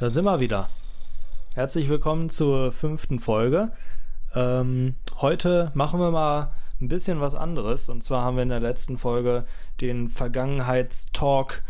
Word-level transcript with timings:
Da 0.00 0.08
sind 0.08 0.24
wir 0.24 0.40
wieder. 0.40 0.70
Herzlich 1.52 1.90
willkommen 1.90 2.30
zur 2.30 2.72
fünften 2.72 3.18
Folge. 3.18 3.70
Ähm, 4.34 4.94
heute 5.20 5.72
machen 5.74 6.00
wir 6.00 6.10
mal 6.10 6.52
ein 6.80 6.88
bisschen 6.88 7.20
was 7.20 7.34
anderes. 7.34 7.90
Und 7.90 8.02
zwar 8.02 8.24
haben 8.24 8.36
wir 8.36 8.44
in 8.44 8.48
der 8.48 8.60
letzten 8.60 8.96
Folge 8.96 9.44
den 9.82 10.08
Vergangenheitstalk 10.08 11.62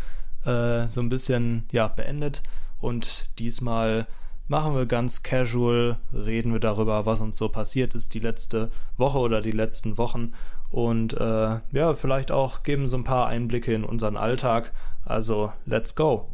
äh, 0.45 0.87
so 0.87 1.01
ein 1.01 1.09
bisschen 1.09 1.67
ja, 1.73 1.89
beendet. 1.89 2.41
Und 2.79 3.27
diesmal 3.37 4.07
machen 4.47 4.75
wir 4.75 4.85
ganz 4.85 5.23
casual, 5.23 5.97
reden 6.13 6.53
wir 6.53 6.61
darüber, 6.61 7.05
was 7.05 7.19
uns 7.19 7.35
so 7.35 7.49
passiert 7.49 7.95
ist 7.95 8.13
die 8.13 8.19
letzte 8.19 8.71
Woche 8.95 9.19
oder 9.19 9.41
die 9.41 9.51
letzten 9.51 9.97
Wochen. 9.97 10.31
Und 10.69 11.11
äh, 11.19 11.59
ja, 11.73 11.93
vielleicht 11.95 12.31
auch 12.31 12.63
geben 12.63 12.87
so 12.87 12.95
ein 12.95 13.03
paar 13.03 13.27
Einblicke 13.27 13.73
in 13.73 13.83
unseren 13.83 14.15
Alltag. 14.15 14.71
Also, 15.03 15.51
let's 15.65 15.97
go. 15.97 16.29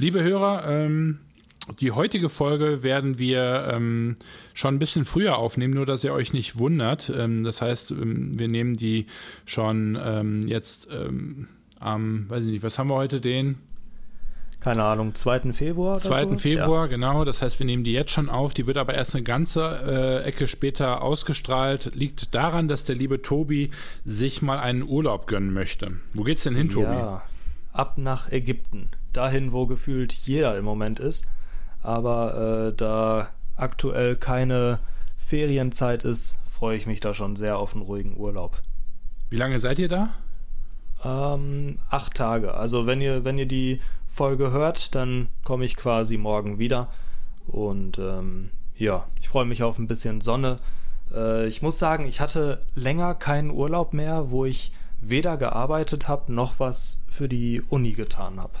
Liebe 0.00 0.22
Hörer, 0.22 0.62
ähm, 0.68 1.18
die 1.80 1.90
heutige 1.90 2.28
Folge 2.28 2.84
werden 2.84 3.18
wir 3.18 3.68
ähm, 3.72 4.14
schon 4.54 4.76
ein 4.76 4.78
bisschen 4.78 5.04
früher 5.04 5.36
aufnehmen, 5.36 5.74
nur 5.74 5.86
dass 5.86 6.04
ihr 6.04 6.12
euch 6.12 6.32
nicht 6.32 6.56
wundert. 6.56 7.10
Ähm, 7.12 7.42
das 7.42 7.60
heißt, 7.60 7.90
ähm, 7.90 8.38
wir 8.38 8.46
nehmen 8.46 8.74
die 8.74 9.06
schon 9.44 9.98
ähm, 10.00 10.46
jetzt 10.46 10.86
ähm, 10.92 11.48
am, 11.80 12.30
weiß 12.30 12.44
ich 12.44 12.50
nicht, 12.50 12.62
was 12.62 12.78
haben 12.78 12.88
wir 12.88 12.94
heute, 12.94 13.20
den? 13.20 13.56
Keine 14.60 14.84
Ahnung, 14.84 15.16
2. 15.16 15.52
Februar? 15.52 15.98
2. 15.98 16.22
Sowas? 16.22 16.42
Februar, 16.42 16.84
ja. 16.84 16.86
genau. 16.86 17.24
Das 17.24 17.42
heißt, 17.42 17.58
wir 17.58 17.66
nehmen 17.66 17.82
die 17.82 17.92
jetzt 17.92 18.12
schon 18.12 18.28
auf. 18.28 18.54
Die 18.54 18.68
wird 18.68 18.76
aber 18.76 18.94
erst 18.94 19.16
eine 19.16 19.24
ganze 19.24 20.22
äh, 20.22 20.28
Ecke 20.28 20.46
später 20.46 21.02
ausgestrahlt. 21.02 21.90
Liegt 21.96 22.36
daran, 22.36 22.68
dass 22.68 22.84
der 22.84 22.94
liebe 22.94 23.20
Tobi 23.20 23.72
sich 24.04 24.42
mal 24.42 24.60
einen 24.60 24.84
Urlaub 24.84 25.26
gönnen 25.26 25.52
möchte. 25.52 25.96
Wo 26.14 26.22
geht's 26.22 26.44
denn 26.44 26.54
hin, 26.54 26.70
Tobi? 26.70 26.86
Ja, 26.86 27.22
ab 27.72 27.98
nach 27.98 28.30
Ägypten 28.30 28.88
dahin, 29.18 29.52
wo 29.52 29.66
gefühlt 29.66 30.12
jeder 30.12 30.56
im 30.56 30.64
Moment 30.64 31.00
ist. 31.00 31.26
Aber 31.82 32.68
äh, 32.68 32.76
da 32.76 33.30
aktuell 33.56 34.16
keine 34.16 34.78
Ferienzeit 35.16 36.04
ist, 36.04 36.38
freue 36.50 36.76
ich 36.76 36.86
mich 36.86 37.00
da 37.00 37.14
schon 37.14 37.36
sehr 37.36 37.58
auf 37.58 37.74
einen 37.74 37.82
ruhigen 37.82 38.16
Urlaub. 38.16 38.62
Wie 39.28 39.36
lange 39.36 39.58
seid 39.58 39.78
ihr 39.80 39.88
da? 39.88 40.10
Ähm, 41.04 41.78
acht 41.90 42.14
Tage. 42.14 42.54
Also 42.54 42.86
wenn 42.86 43.00
ihr, 43.00 43.24
wenn 43.24 43.38
ihr 43.38 43.46
die 43.46 43.80
Folge 44.06 44.52
hört, 44.52 44.94
dann 44.94 45.28
komme 45.44 45.64
ich 45.64 45.76
quasi 45.76 46.16
morgen 46.16 46.58
wieder. 46.58 46.88
Und 47.46 47.98
ähm, 47.98 48.50
ja, 48.76 49.06
ich 49.20 49.28
freue 49.28 49.46
mich 49.46 49.62
auf 49.64 49.78
ein 49.78 49.88
bisschen 49.88 50.20
Sonne. 50.20 50.56
Äh, 51.12 51.48
ich 51.48 51.60
muss 51.60 51.78
sagen, 51.78 52.06
ich 52.06 52.20
hatte 52.20 52.62
länger 52.74 53.14
keinen 53.14 53.50
Urlaub 53.50 53.92
mehr, 53.92 54.30
wo 54.30 54.44
ich 54.44 54.72
weder 55.00 55.36
gearbeitet 55.36 56.06
habe 56.08 56.32
noch 56.32 56.58
was 56.58 57.04
für 57.10 57.28
die 57.28 57.62
Uni 57.68 57.92
getan 57.92 58.40
habe 58.40 58.58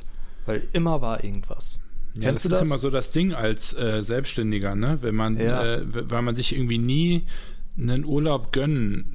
weil 0.48 0.62
immer 0.72 1.00
war 1.00 1.22
irgendwas. 1.22 1.84
Ja, 2.14 2.28
Kennst 2.28 2.46
das, 2.46 2.50
das 2.50 2.62
ist 2.62 2.68
immer 2.68 2.78
so 2.78 2.90
das 2.90 3.12
Ding 3.12 3.32
als 3.32 3.72
äh, 3.74 4.02
Selbstständiger, 4.02 4.74
ne? 4.74 4.98
Wenn 5.02 5.14
man, 5.14 5.38
ja. 5.38 5.76
äh, 5.76 6.10
weil 6.10 6.22
man 6.22 6.34
sich 6.34 6.54
irgendwie 6.54 6.78
nie 6.78 7.26
einen 7.78 8.04
Urlaub 8.04 8.52
gönnen 8.52 9.14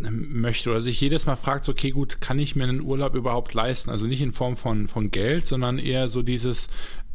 möchte 0.00 0.70
oder 0.70 0.80
sich 0.80 1.00
jedes 1.00 1.26
Mal 1.26 1.36
fragt, 1.36 1.68
okay, 1.68 1.90
gut, 1.90 2.20
kann 2.20 2.38
ich 2.38 2.56
mir 2.56 2.64
einen 2.64 2.80
Urlaub 2.80 3.14
überhaupt 3.14 3.54
leisten? 3.54 3.90
Also 3.90 4.06
nicht 4.06 4.22
in 4.22 4.32
Form 4.32 4.56
von, 4.56 4.88
von 4.88 5.10
Geld, 5.10 5.46
sondern 5.46 5.78
eher 5.78 6.08
so 6.08 6.22
dieses, 6.22 6.68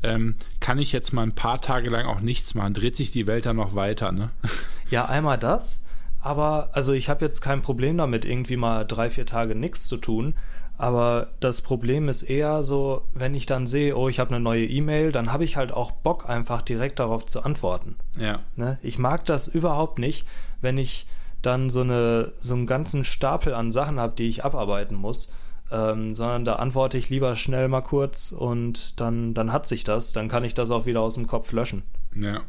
ähm, 0.03 0.36
kann 0.59 0.80
ich 0.80 0.91
jetzt 0.91 1.14
mal 1.14 1.23
ein 1.23 1.36
paar 1.36 1.61
Tage 1.61 1.89
lang 1.89 2.06
auch 2.06 2.19
nichts 2.19 2.56
machen? 2.56 2.73
Dreht 2.73 2.95
sich 2.95 3.11
die 3.11 3.28
Welt 3.28 3.45
dann 3.45 3.56
noch 3.56 3.75
weiter, 3.75 4.12
ne? 4.12 4.31
Ja, 4.90 5.06
einmal 5.06 5.40
das, 5.40 5.85
aber 6.19 6.69
also 6.74 6.94
ich 6.94 7.09
habe 7.09 7.25
jetzt 7.25 7.41
kein 7.41 7.63
Problem 7.63 7.97
damit, 7.97 8.25
irgendwie 8.25 8.57
mal 8.57 8.84
drei, 8.84 9.09
vier 9.09 9.25
Tage 9.25 9.56
nichts 9.56 9.88
zu 9.88 9.97
tun. 9.97 10.35
Aber 10.83 11.27
das 11.39 11.61
Problem 11.61 12.09
ist 12.09 12.23
eher 12.23 12.61
so, 12.61 13.03
wenn 13.13 13.35
ich 13.35 13.45
dann 13.45 13.67
sehe, 13.67 13.95
oh, 13.95 14.09
ich 14.09 14.19
habe 14.19 14.31
eine 14.31 14.44
neue 14.44 14.66
E-Mail, 14.66 15.13
dann 15.13 15.31
habe 15.31 15.45
ich 15.45 15.55
halt 15.55 15.71
auch 15.71 15.91
Bock, 15.91 16.27
einfach 16.27 16.61
direkt 16.61 16.99
darauf 16.99 17.23
zu 17.23 17.41
antworten. 17.41 17.95
Ja. 18.19 18.41
Ne? 18.57 18.79
Ich 18.81 18.99
mag 18.99 19.23
das 19.25 19.47
überhaupt 19.47 19.97
nicht, 19.97 20.27
wenn 20.59 20.77
ich 20.77 21.07
dann 21.41 21.69
so, 21.69 21.79
eine, 21.79 22.33
so 22.41 22.53
einen 22.53 22.67
ganzen 22.67 23.05
Stapel 23.05 23.53
an 23.53 23.71
Sachen 23.71 23.97
habe, 23.97 24.16
die 24.17 24.27
ich 24.27 24.44
abarbeiten 24.44 24.97
muss. 24.97 25.31
Ähm, 25.71 26.13
sondern 26.13 26.44
da 26.44 26.55
antworte 26.55 26.97
ich 26.97 27.09
lieber 27.09 27.38
schnell 27.38 27.69
mal 27.69 27.79
kurz 27.79 28.33
und 28.33 29.00
dann, 29.00 29.33
dann 29.33 29.53
hat 29.53 29.69
sich 29.69 29.85
das. 29.85 30.11
Dann 30.11 30.27
kann 30.27 30.44
ich 30.44 30.53
das 30.53 30.69
auch 30.69 30.85
wieder 30.85 31.00
aus 31.00 31.13
dem 31.13 31.27
Kopf 31.27 31.53
löschen. 31.53 31.83
Ja. 32.13 32.41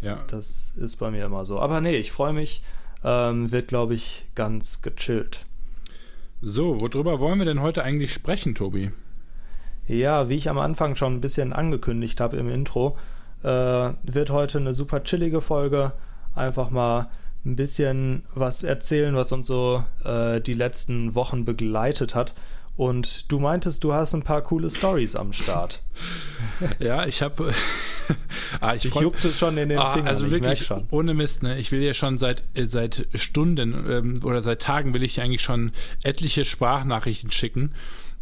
Ja. 0.00 0.22
Das 0.28 0.74
ist 0.76 0.94
bei 0.98 1.10
mir 1.10 1.24
immer 1.26 1.44
so. 1.44 1.58
Aber 1.58 1.80
nee, 1.80 1.96
ich 1.96 2.12
freue 2.12 2.32
mich. 2.32 2.62
Ähm, 3.02 3.50
wird, 3.50 3.66
glaube 3.66 3.94
ich, 3.94 4.26
ganz 4.36 4.80
gechillt. 4.80 5.44
So, 6.40 6.80
worüber 6.80 7.18
wollen 7.18 7.40
wir 7.40 7.46
denn 7.46 7.62
heute 7.62 7.82
eigentlich 7.82 8.12
sprechen, 8.12 8.54
Tobi? 8.54 8.92
Ja, 9.88 10.28
wie 10.28 10.36
ich 10.36 10.48
am 10.48 10.58
Anfang 10.58 10.94
schon 10.94 11.14
ein 11.14 11.20
bisschen 11.20 11.52
angekündigt 11.52 12.20
habe 12.20 12.36
im 12.36 12.48
Intro, 12.48 12.96
äh, 13.42 13.90
wird 14.04 14.30
heute 14.30 14.58
eine 14.58 14.72
super 14.72 15.02
chillige 15.02 15.40
Folge. 15.40 15.92
Einfach 16.36 16.70
mal 16.70 17.10
ein 17.44 17.56
bisschen 17.56 18.22
was 18.34 18.62
erzählen, 18.62 19.16
was 19.16 19.32
uns 19.32 19.48
so 19.48 19.82
äh, 20.04 20.40
die 20.40 20.54
letzten 20.54 21.16
Wochen 21.16 21.44
begleitet 21.44 22.14
hat. 22.14 22.34
Und 22.78 23.32
du 23.32 23.40
meintest, 23.40 23.82
du 23.82 23.92
hast 23.92 24.14
ein 24.14 24.22
paar 24.22 24.40
coole 24.40 24.70
Stories 24.70 25.16
am 25.16 25.32
Start. 25.32 25.82
ja, 26.78 27.06
ich 27.06 27.22
habe. 27.22 27.52
ah, 28.60 28.74
ich, 28.74 28.84
ich 28.84 28.94
juckte 28.94 29.32
schon 29.32 29.58
in 29.58 29.68
den 29.68 29.80
ah, 29.80 29.94
Fingern. 29.94 30.06
Also 30.06 30.26
ich 30.26 30.32
wirklich 30.32 30.64
schon. 30.64 30.86
ohne 30.92 31.12
Mist, 31.12 31.42
ne? 31.42 31.58
Ich 31.58 31.72
will 31.72 31.82
ja 31.82 31.92
schon 31.92 32.18
seit 32.18 32.44
äh, 32.54 32.66
seit 32.68 33.08
Stunden 33.14 33.84
ähm, 33.90 34.20
oder 34.22 34.42
seit 34.42 34.62
Tagen 34.62 34.94
will 34.94 35.02
ich 35.02 35.20
eigentlich 35.20 35.42
schon 35.42 35.72
etliche 36.04 36.44
Sprachnachrichten 36.44 37.32
schicken 37.32 37.74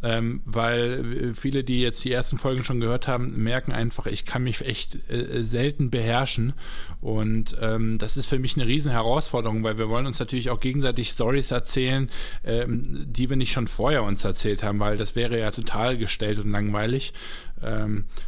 ähm, 0.06 0.40
weil 0.44 1.34
viele, 1.34 1.64
die 1.64 1.80
jetzt 1.80 2.04
die 2.04 2.12
ersten 2.12 2.38
Folgen 2.38 2.62
schon 2.62 2.78
gehört 2.78 3.08
haben, 3.08 3.42
merken 3.42 3.72
einfach, 3.72 4.06
ich 4.06 4.24
kann 4.24 4.44
mich 4.44 4.60
echt 4.60 5.10
äh, 5.10 5.42
selten 5.44 5.90
beherrschen. 5.90 6.52
Und 7.00 7.56
ähm, 7.60 7.98
das 7.98 8.16
ist 8.16 8.26
für 8.26 8.38
mich 8.38 8.56
eine 8.56 8.66
riesen 8.66 8.92
Herausforderung, 8.92 9.64
weil 9.64 9.78
wir 9.78 9.88
wollen 9.88 10.06
uns 10.06 10.20
natürlich 10.20 10.50
auch 10.50 10.60
gegenseitig 10.60 11.08
Stories 11.10 11.50
erzählen, 11.50 12.08
ähm, 12.44 12.82
die 13.08 13.28
wir 13.28 13.36
nicht 13.36 13.50
schon 13.50 13.66
vorher 13.66 14.04
uns 14.04 14.24
erzählt 14.24 14.62
haben, 14.62 14.78
weil 14.78 14.96
das 14.96 15.16
wäre 15.16 15.38
ja 15.38 15.50
total 15.50 15.98
gestellt 15.98 16.38
und 16.38 16.52
langweilig 16.52 17.12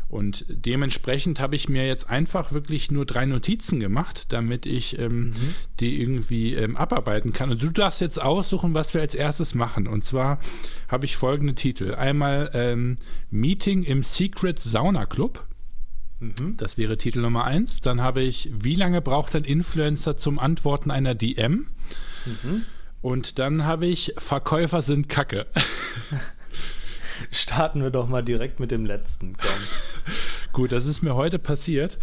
und 0.09 0.47
dementsprechend 0.49 1.39
habe 1.39 1.55
ich 1.55 1.69
mir 1.69 1.87
jetzt 1.87 2.09
einfach 2.09 2.53
wirklich 2.53 2.91
nur 2.91 3.05
drei 3.05 3.27
Notizen 3.27 3.79
gemacht, 3.79 4.33
damit 4.33 4.65
ich 4.65 4.99
ähm, 4.99 5.31
mhm. 5.31 5.55
die 5.81 6.01
irgendwie 6.01 6.55
ähm, 6.55 6.77
abarbeiten 6.77 7.33
kann. 7.33 7.51
Und 7.51 7.63
du 7.63 7.71
darfst 7.71 8.01
jetzt 8.01 8.21
aussuchen, 8.21 8.73
was 8.73 8.95
wir 8.95 9.03
als 9.03 9.15
erstes 9.15 9.55
machen. 9.55 9.87
Und 9.87 10.07
zwar 10.07 10.41
habe 10.89 11.05
ich 11.05 11.17
folgende 11.17 11.55
Titel. 11.55 11.95
Einmal 11.95 12.51
ähm, 12.55 12.97
Meeting 13.31 13.83
im 13.83 14.03
Secret 14.03 14.63
Sauna 14.63 15.05
Club. 15.05 15.47
Mhm. 16.21 16.57
Das 16.57 16.79
wäre 16.79 16.97
Titel 16.97 17.21
Nummer 17.21 17.45
eins. 17.45 17.81
Dann 17.81 18.01
habe 18.01 18.23
ich, 18.23 18.51
wie 18.53 18.75
lange 18.75 19.03
braucht 19.03 19.37
ein 19.37 19.45
Influencer 19.45 20.17
zum 20.17 20.39
Antworten 20.39 20.91
einer 20.91 21.15
DM? 21.15 21.67
Mhm. 22.25 22.63
Und 23.03 23.39
dann 23.39 23.65
habe 23.65 23.87
ich, 23.87 24.15
Verkäufer 24.19 24.83
sind 24.83 25.09
Kacke. 25.09 25.47
starten 27.31 27.83
wir 27.83 27.91
doch 27.91 28.09
mal 28.09 28.23
direkt 28.23 28.61
mit 28.61 28.71
dem 28.71 28.87
letzten. 28.87 29.37
Gut, 30.53 30.73
das 30.73 30.87
ist 30.87 31.03
mir 31.03 31.15
heute 31.15 31.39
passiert. 31.39 31.99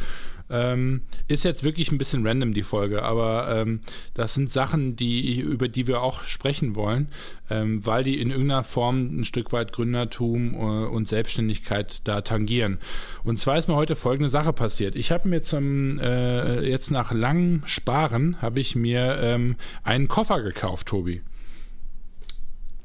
Ähm, 0.48 1.02
ist 1.28 1.44
jetzt 1.44 1.64
wirklich 1.64 1.92
ein 1.92 1.98
bisschen 1.98 2.26
random 2.26 2.54
die 2.54 2.62
Folge, 2.62 3.02
aber 3.02 3.50
ähm, 3.50 3.80
das 4.14 4.36
sind 4.36 4.52
Sachen, 4.52 4.96
die, 4.96 5.40
über 5.40 5.68
die 5.68 5.88
wir 5.88 6.02
auch 6.02 6.22
sprechen 6.22 6.76
wollen, 6.76 7.08
ähm, 7.50 7.84
weil 7.84 8.04
die 8.04 8.22
in 8.22 8.30
irgendeiner 8.30 8.64
Form 8.64 9.22
ein 9.22 9.26
Stück 9.26 9.52
weit 9.54 9.72
Gründertum 9.72 10.54
äh, 10.54 10.58
und 10.58 11.08
Selbstständigkeit 11.08 12.08
da 12.08 12.22
tangieren. 12.22 12.78
Und 13.24 13.40
zwar 13.40 13.58
ist 13.58 13.68
mir 13.68 13.76
heute 13.76 13.96
folgende 13.96 14.30
Sache 14.30 14.54
passiert. 14.54 14.96
Ich 14.96 15.12
habe 15.12 15.28
mir 15.28 15.42
zum 15.42 15.98
äh, 15.98 16.62
jetzt 16.62 16.92
nach 16.92 17.12
langem 17.12 17.64
Sparen 17.66 18.40
habe 18.40 18.60
ich 18.60 18.76
mir 18.76 19.18
ähm, 19.22 19.56
einen 19.84 20.08
Koffer 20.08 20.44
gekauft, 20.44 20.88
Tobi. 20.88 21.22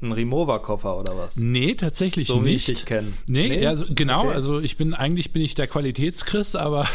Ein 0.01 0.11
Remover-Koffer 0.11 0.97
oder 0.97 1.15
was? 1.15 1.37
Nee, 1.37 1.75
tatsächlich 1.75 2.27
so 2.27 2.35
nicht. 2.35 2.41
So 2.41 2.45
wie 2.45 2.53
ich 2.55 2.65
dich 2.65 2.85
kenne. 2.85 3.13
Nee, 3.27 3.49
nee? 3.49 3.67
Also, 3.67 3.85
genau. 3.89 4.25
Okay. 4.25 4.33
Also 4.33 4.59
ich 4.59 4.77
bin, 4.77 4.93
eigentlich 4.93 5.31
bin 5.31 5.43
ich 5.43 5.53
der 5.53 5.67
Qualitätschris, 5.67 6.55
aber 6.55 6.87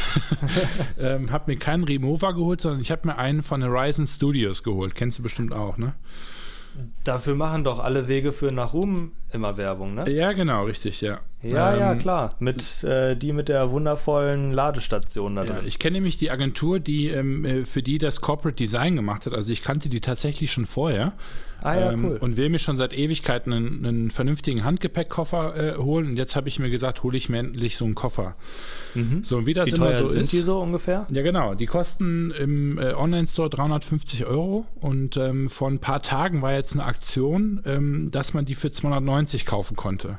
ähm, 0.99 1.31
habe 1.31 1.53
mir 1.53 1.59
keinen 1.59 1.85
Remover 1.85 2.35
geholt, 2.35 2.61
sondern 2.61 2.81
ich 2.81 2.91
habe 2.91 3.07
mir 3.07 3.17
einen 3.17 3.43
von 3.43 3.63
Horizon 3.63 4.07
Studios 4.07 4.63
geholt. 4.63 4.95
Kennst 4.95 5.19
du 5.19 5.23
bestimmt 5.23 5.53
auch, 5.53 5.79
ne? 5.79 5.95
Dafür 7.05 7.35
machen 7.35 7.65
doch 7.65 7.79
alle 7.79 8.09
Wege 8.09 8.33
für 8.33 8.53
nach 8.53 8.75
Ruhm 8.75 9.13
immer 9.33 9.57
Werbung, 9.57 9.95
ne? 9.95 10.11
Ja, 10.11 10.33
genau, 10.33 10.65
richtig, 10.65 11.01
ja. 11.01 11.21
Ja, 11.43 11.73
ähm, 11.73 11.81
ja, 11.81 11.95
klar. 11.95 12.35
Mit 12.39 12.85
äh, 12.85 13.17
die 13.17 13.33
mit 13.33 13.49
der 13.49 13.71
wundervollen 13.71 14.53
Ladestation 14.53 15.37
da 15.37 15.45
ja, 15.45 15.55
drin. 15.55 15.67
Ich 15.67 15.79
kenne 15.79 15.95
nämlich 15.95 16.19
die 16.19 16.31
Agentur, 16.31 16.81
die 16.81 17.09
ähm, 17.09 17.45
äh, 17.45 17.65
für 17.65 17.83
die 17.83 17.99
das 17.99 18.21
Corporate 18.21 18.57
Design 18.57 18.97
gemacht 18.97 19.27
hat. 19.27 19.33
Also 19.33 19.53
ich 19.53 19.63
kannte 19.63 19.89
die 19.89 20.01
tatsächlich 20.01 20.51
schon 20.53 20.67
vorher. 20.67 21.13
Ah 21.67 21.75
ja, 21.75 21.93
ähm, 21.93 22.05
cool. 22.05 22.17
Und 22.21 22.37
will 22.37 22.49
mir 22.49 22.59
schon 22.59 22.77
seit 22.77 22.93
Ewigkeiten 22.93 23.53
einen, 23.53 23.85
einen 23.85 24.11
vernünftigen 24.11 24.63
Handgepäckkoffer 24.63 25.57
äh, 25.57 25.77
holen. 25.79 26.07
Und 26.07 26.17
jetzt 26.17 26.37
habe 26.37 26.49
ich 26.49 26.59
mir 26.59 26.71
gesagt, 26.71 27.03
hole 27.03 27.17
ich 27.17 27.29
mir 27.29 27.39
endlich 27.39 27.77
so 27.77 27.85
einen 27.85 27.95
Koffer. 27.95 28.37
Mhm. 28.95 29.25
So, 29.25 29.39
und 29.39 29.47
wie 29.47 29.55
das 29.55 29.67
wie 29.67 29.73
immer 29.73 29.97
so 29.97 30.05
sind 30.05 30.25
ist, 30.25 30.33
die 30.33 30.43
so 30.43 30.61
ungefähr? 30.61 31.07
Ja, 31.11 31.23
genau. 31.23 31.55
Die 31.55 31.67
kosten 31.67 32.31
im 32.31 32.79
äh, 32.79 32.93
Online-Store 32.95 33.51
350 33.51 34.27
Euro. 34.27 34.67
Und 34.81 35.17
ähm, 35.17 35.51
vor 35.51 35.69
ein 35.69 35.81
paar 35.81 36.03
Tagen 36.03 36.41
war 36.43 36.53
jetzt 36.53 36.75
eine 36.75 36.85
Aktion, 36.85 37.61
ähm, 37.67 38.11
dass 38.13 38.33
man 38.33 38.45
die 38.45 38.55
für 38.55 38.71
290 38.71 39.45
kaufen 39.45 39.77
konnte. 39.77 40.19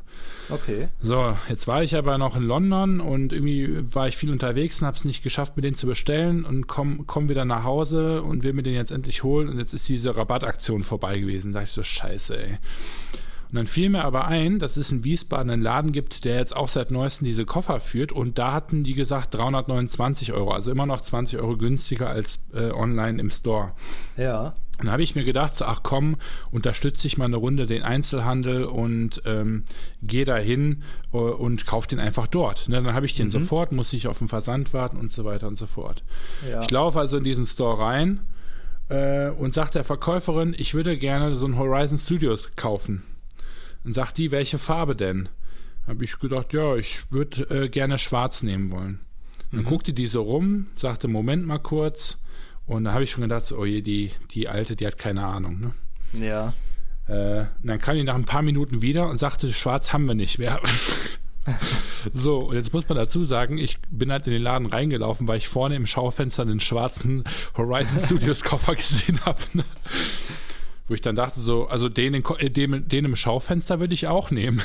Okay. 0.50 0.88
So, 1.02 1.36
jetzt 1.50 1.68
war 1.68 1.84
ich 1.84 1.96
aber 1.96 2.18
noch 2.18 2.36
in 2.36 2.44
London 2.44 3.02
und 3.02 3.34
irgendwie 3.34 3.84
war 3.94 4.08
ich 4.08 4.16
viel 4.16 4.32
unterwegs 4.32 4.82
und 4.82 4.88
habe 4.88 4.98
es 4.98 5.06
nicht 5.06 5.24
geschafft, 5.24 5.58
mir 5.58 5.62
den 5.62 5.76
zu 5.76 5.88
bestellen 5.88 6.46
und 6.46 6.68
komme 6.68 7.04
komm 7.06 7.30
wieder 7.30 7.46
nach 7.46 7.64
Hause 7.64 8.22
und 8.22 8.44
will 8.44 8.54
mir 8.54 8.64
den 8.64 8.74
jetzt 8.74 8.92
endlich 8.92 9.24
holen 9.24 9.50
und 9.50 9.60
jetzt 9.60 9.74
ist 9.74 9.90
diese 9.90 10.16
Rabattaktion 10.16 10.84
vorbei 10.84 11.20
gewesen. 11.20 11.37
Da 11.44 11.60
dachte 11.60 11.70
ich 11.70 11.72
so, 11.72 11.84
scheiße, 11.84 12.38
ey. 12.38 12.58
Und 13.50 13.56
dann 13.56 13.68
fiel 13.68 13.90
mir 13.90 14.04
aber 14.04 14.28
ein, 14.28 14.60
dass 14.60 14.76
es 14.76 14.92
in 14.92 15.06
Wiesbaden 15.06 15.50
einen 15.50 15.62
Laden 15.62 15.94
gibt, 15.94 16.26
der 16.26 16.36
jetzt 16.36 16.56
auch 16.56 16.68
seit 16.68 16.92
neuestem 16.92 17.26
diese 17.26 17.46
Koffer 17.46 17.80
führt 17.80 18.12
und 18.12 18.38
da 18.38 18.52
hatten 18.52 18.84
die 18.84 18.94
gesagt 18.94 19.34
329 19.34 20.34
Euro, 20.34 20.52
also 20.52 20.70
immer 20.70 20.86
noch 20.86 21.02
20 21.02 21.40
Euro 21.40 21.56
günstiger 21.56 22.10
als 22.10 22.40
äh, 22.54 22.72
online 22.72 23.22
im 23.22 23.30
Store. 23.30 23.72
Ja. 24.18 24.54
Dann 24.80 24.92
habe 24.92 25.02
ich 25.02 25.16
mir 25.16 25.24
gedacht, 25.24 25.56
so, 25.56 25.66
ach 25.66 25.80
komm, 25.82 26.18
unterstütze 26.52 27.08
ich 27.08 27.18
mal 27.18 27.26
eine 27.26 27.38
Runde 27.38 27.66
den 27.66 27.84
Einzelhandel 27.84 28.66
und 28.66 29.22
ähm, 29.26 29.64
gehe 30.04 30.26
da 30.26 30.36
hin 30.36 30.84
äh, 31.14 31.18
und 31.18 31.66
kaufe 31.66 31.88
den 31.88 32.00
einfach 32.00 32.28
dort. 32.28 32.68
Ne, 32.68 32.84
dann 32.84 32.94
habe 32.94 33.06
ich 33.06 33.16
den 33.16 33.28
mhm. 33.28 33.32
sofort, 33.32 33.72
muss 33.72 33.94
nicht 33.94 34.08
auf 34.08 34.20
den 34.20 34.28
Versand 34.28 34.74
warten 34.74 34.98
und 34.98 35.12
so 35.12 35.24
weiter 35.24 35.48
und 35.48 35.58
so 35.58 35.68
fort. 35.68 36.04
Ja. 36.48 36.62
Ich 36.62 36.70
laufe 36.70 37.00
also 37.00 37.18
in 37.18 37.24
diesen 37.24 37.46
Store 37.46 37.80
rein 37.80 38.20
äh, 38.90 39.30
und 39.30 39.54
sage 39.54 39.72
der 39.72 39.84
Verkäuferin, 39.84 40.56
ich 40.58 40.74
würde 40.74 40.98
gerne 40.98 41.38
so 41.38 41.46
ein 41.46 41.58
Horizon 41.58 41.98
Studios 41.98 42.56
kaufen. 42.56 43.04
Dann 43.84 43.94
sagt 43.94 44.18
die, 44.18 44.32
welche 44.32 44.58
Farbe 44.58 44.96
denn? 44.96 45.30
Habe 45.88 46.04
ich 46.04 46.20
gedacht, 46.20 46.54
ja, 46.54 46.76
ich 46.76 47.10
würde 47.12 47.44
äh, 47.50 47.70
gerne 47.70 47.98
schwarz 47.98 48.44
nehmen 48.44 48.72
wollen. 48.72 49.00
Dann 49.52 49.62
mhm. 49.62 49.66
guckte 49.66 49.94
die 49.94 50.08
so 50.08 50.22
rum, 50.22 50.68
sagte, 50.78 51.08
Moment 51.08 51.46
mal 51.46 51.60
kurz 51.60 52.18
und 52.66 52.84
da 52.84 52.94
habe 52.94 53.06
ich 53.06 53.12
schon 53.12 53.22
gedacht, 53.22 53.52
oh 53.52 53.66
je, 53.66 53.82
die, 53.82 54.12
die 54.32 54.50
Alte, 54.50 54.76
die 54.76 54.86
hat 54.86 54.98
keine 54.98 55.24
Ahnung. 55.24 55.74
Ne? 56.12 56.26
Ja. 56.28 56.54
Äh, 57.08 57.46
dann 57.64 57.80
kam 57.80 57.96
die 57.96 58.04
nach 58.04 58.16
ein 58.16 58.26
paar 58.26 58.42
Minuten 58.42 58.82
wieder 58.82 59.08
und 59.10 59.20
sagte, 59.20 59.54
schwarz 59.54 59.94
haben 59.94 60.08
wir 60.08 60.16
nicht 60.16 60.38
mehr. 60.38 60.60
so, 62.14 62.40
und 62.40 62.56
jetzt 62.56 62.74
muss 62.74 62.88
man 62.88 62.98
dazu 62.98 63.24
sagen, 63.24 63.58
ich 63.58 63.78
bin 63.90 64.12
halt 64.12 64.28
in 64.28 64.34
den 64.34 64.42
Laden 64.42 64.68
reingelaufen, 64.68 65.28
weil 65.28 65.38
ich 65.38 65.48
vorne 65.48 65.76
im 65.76 65.86
Schaufenster 65.88 66.44
einen 66.44 66.60
schwarzen 66.60 67.24
Horizon 67.56 68.04
Studios 68.04 68.44
Koffer 68.44 68.76
gesehen 68.76 69.20
habe. 69.26 69.40
Ne? 69.54 69.66
Wo 70.88 70.94
ich 70.94 71.02
dann 71.02 71.16
dachte, 71.16 71.40
so, 71.40 71.68
also 71.68 71.90
den, 71.90 72.14
in, 72.14 72.54
den, 72.54 72.88
den 72.88 73.06
im 73.06 73.16
Schaufenster 73.16 73.80
würde 73.80 73.94
ich 73.94 74.08
auch 74.08 74.32
nehmen. 74.32 74.62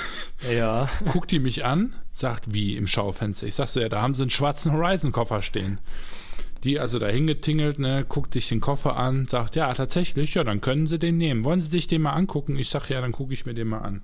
Ja. 0.51 0.89
Guckt 1.13 1.31
die 1.31 1.41
mich 1.41 1.65
an, 1.65 1.95
sagt, 2.13 2.55
wie 2.55 2.77
im 2.77 2.87
Schaufenster? 2.87 3.47
Ich 3.47 3.55
sag 3.55 3.69
so, 3.69 3.81
ja, 3.81 3.89
da 3.89 4.03
haben 4.03 4.15
sie 4.15 4.23
einen 4.23 4.31
schwarzen 4.31 4.73
Horizon 4.73 5.13
Koffer 5.13 5.43
stehen. 5.43 5.79
Die 6.63 6.79
also 6.79 7.01
da 7.01 7.09
hingetingelt, 7.09 7.81
ne, 7.81 8.05
guckt 8.09 8.35
sich 8.35 8.49
den 8.49 8.61
Koffer 8.61 8.97
an, 8.97 9.27
sagt, 9.27 9.57
ja, 9.57 9.75
tatsächlich, 9.75 10.35
ja, 10.35 10.45
dann 10.45 10.61
können 10.61 10.87
Sie 10.87 10.97
den 10.97 11.17
nehmen. 11.17 11.43
Wollen 11.43 11.61
Sie 11.61 11.69
sich 11.69 11.89
den 11.89 12.03
mal 12.03 12.13
angucken? 12.13 12.57
Ich 12.57 12.69
sage, 12.69 12.95
ja, 12.95 13.01
dann 13.01 13.11
gucke 13.11 13.35
ich 13.35 13.47
mir 13.47 13.55
den 13.55 13.67
mal 13.67 13.81
an. 13.81 14.03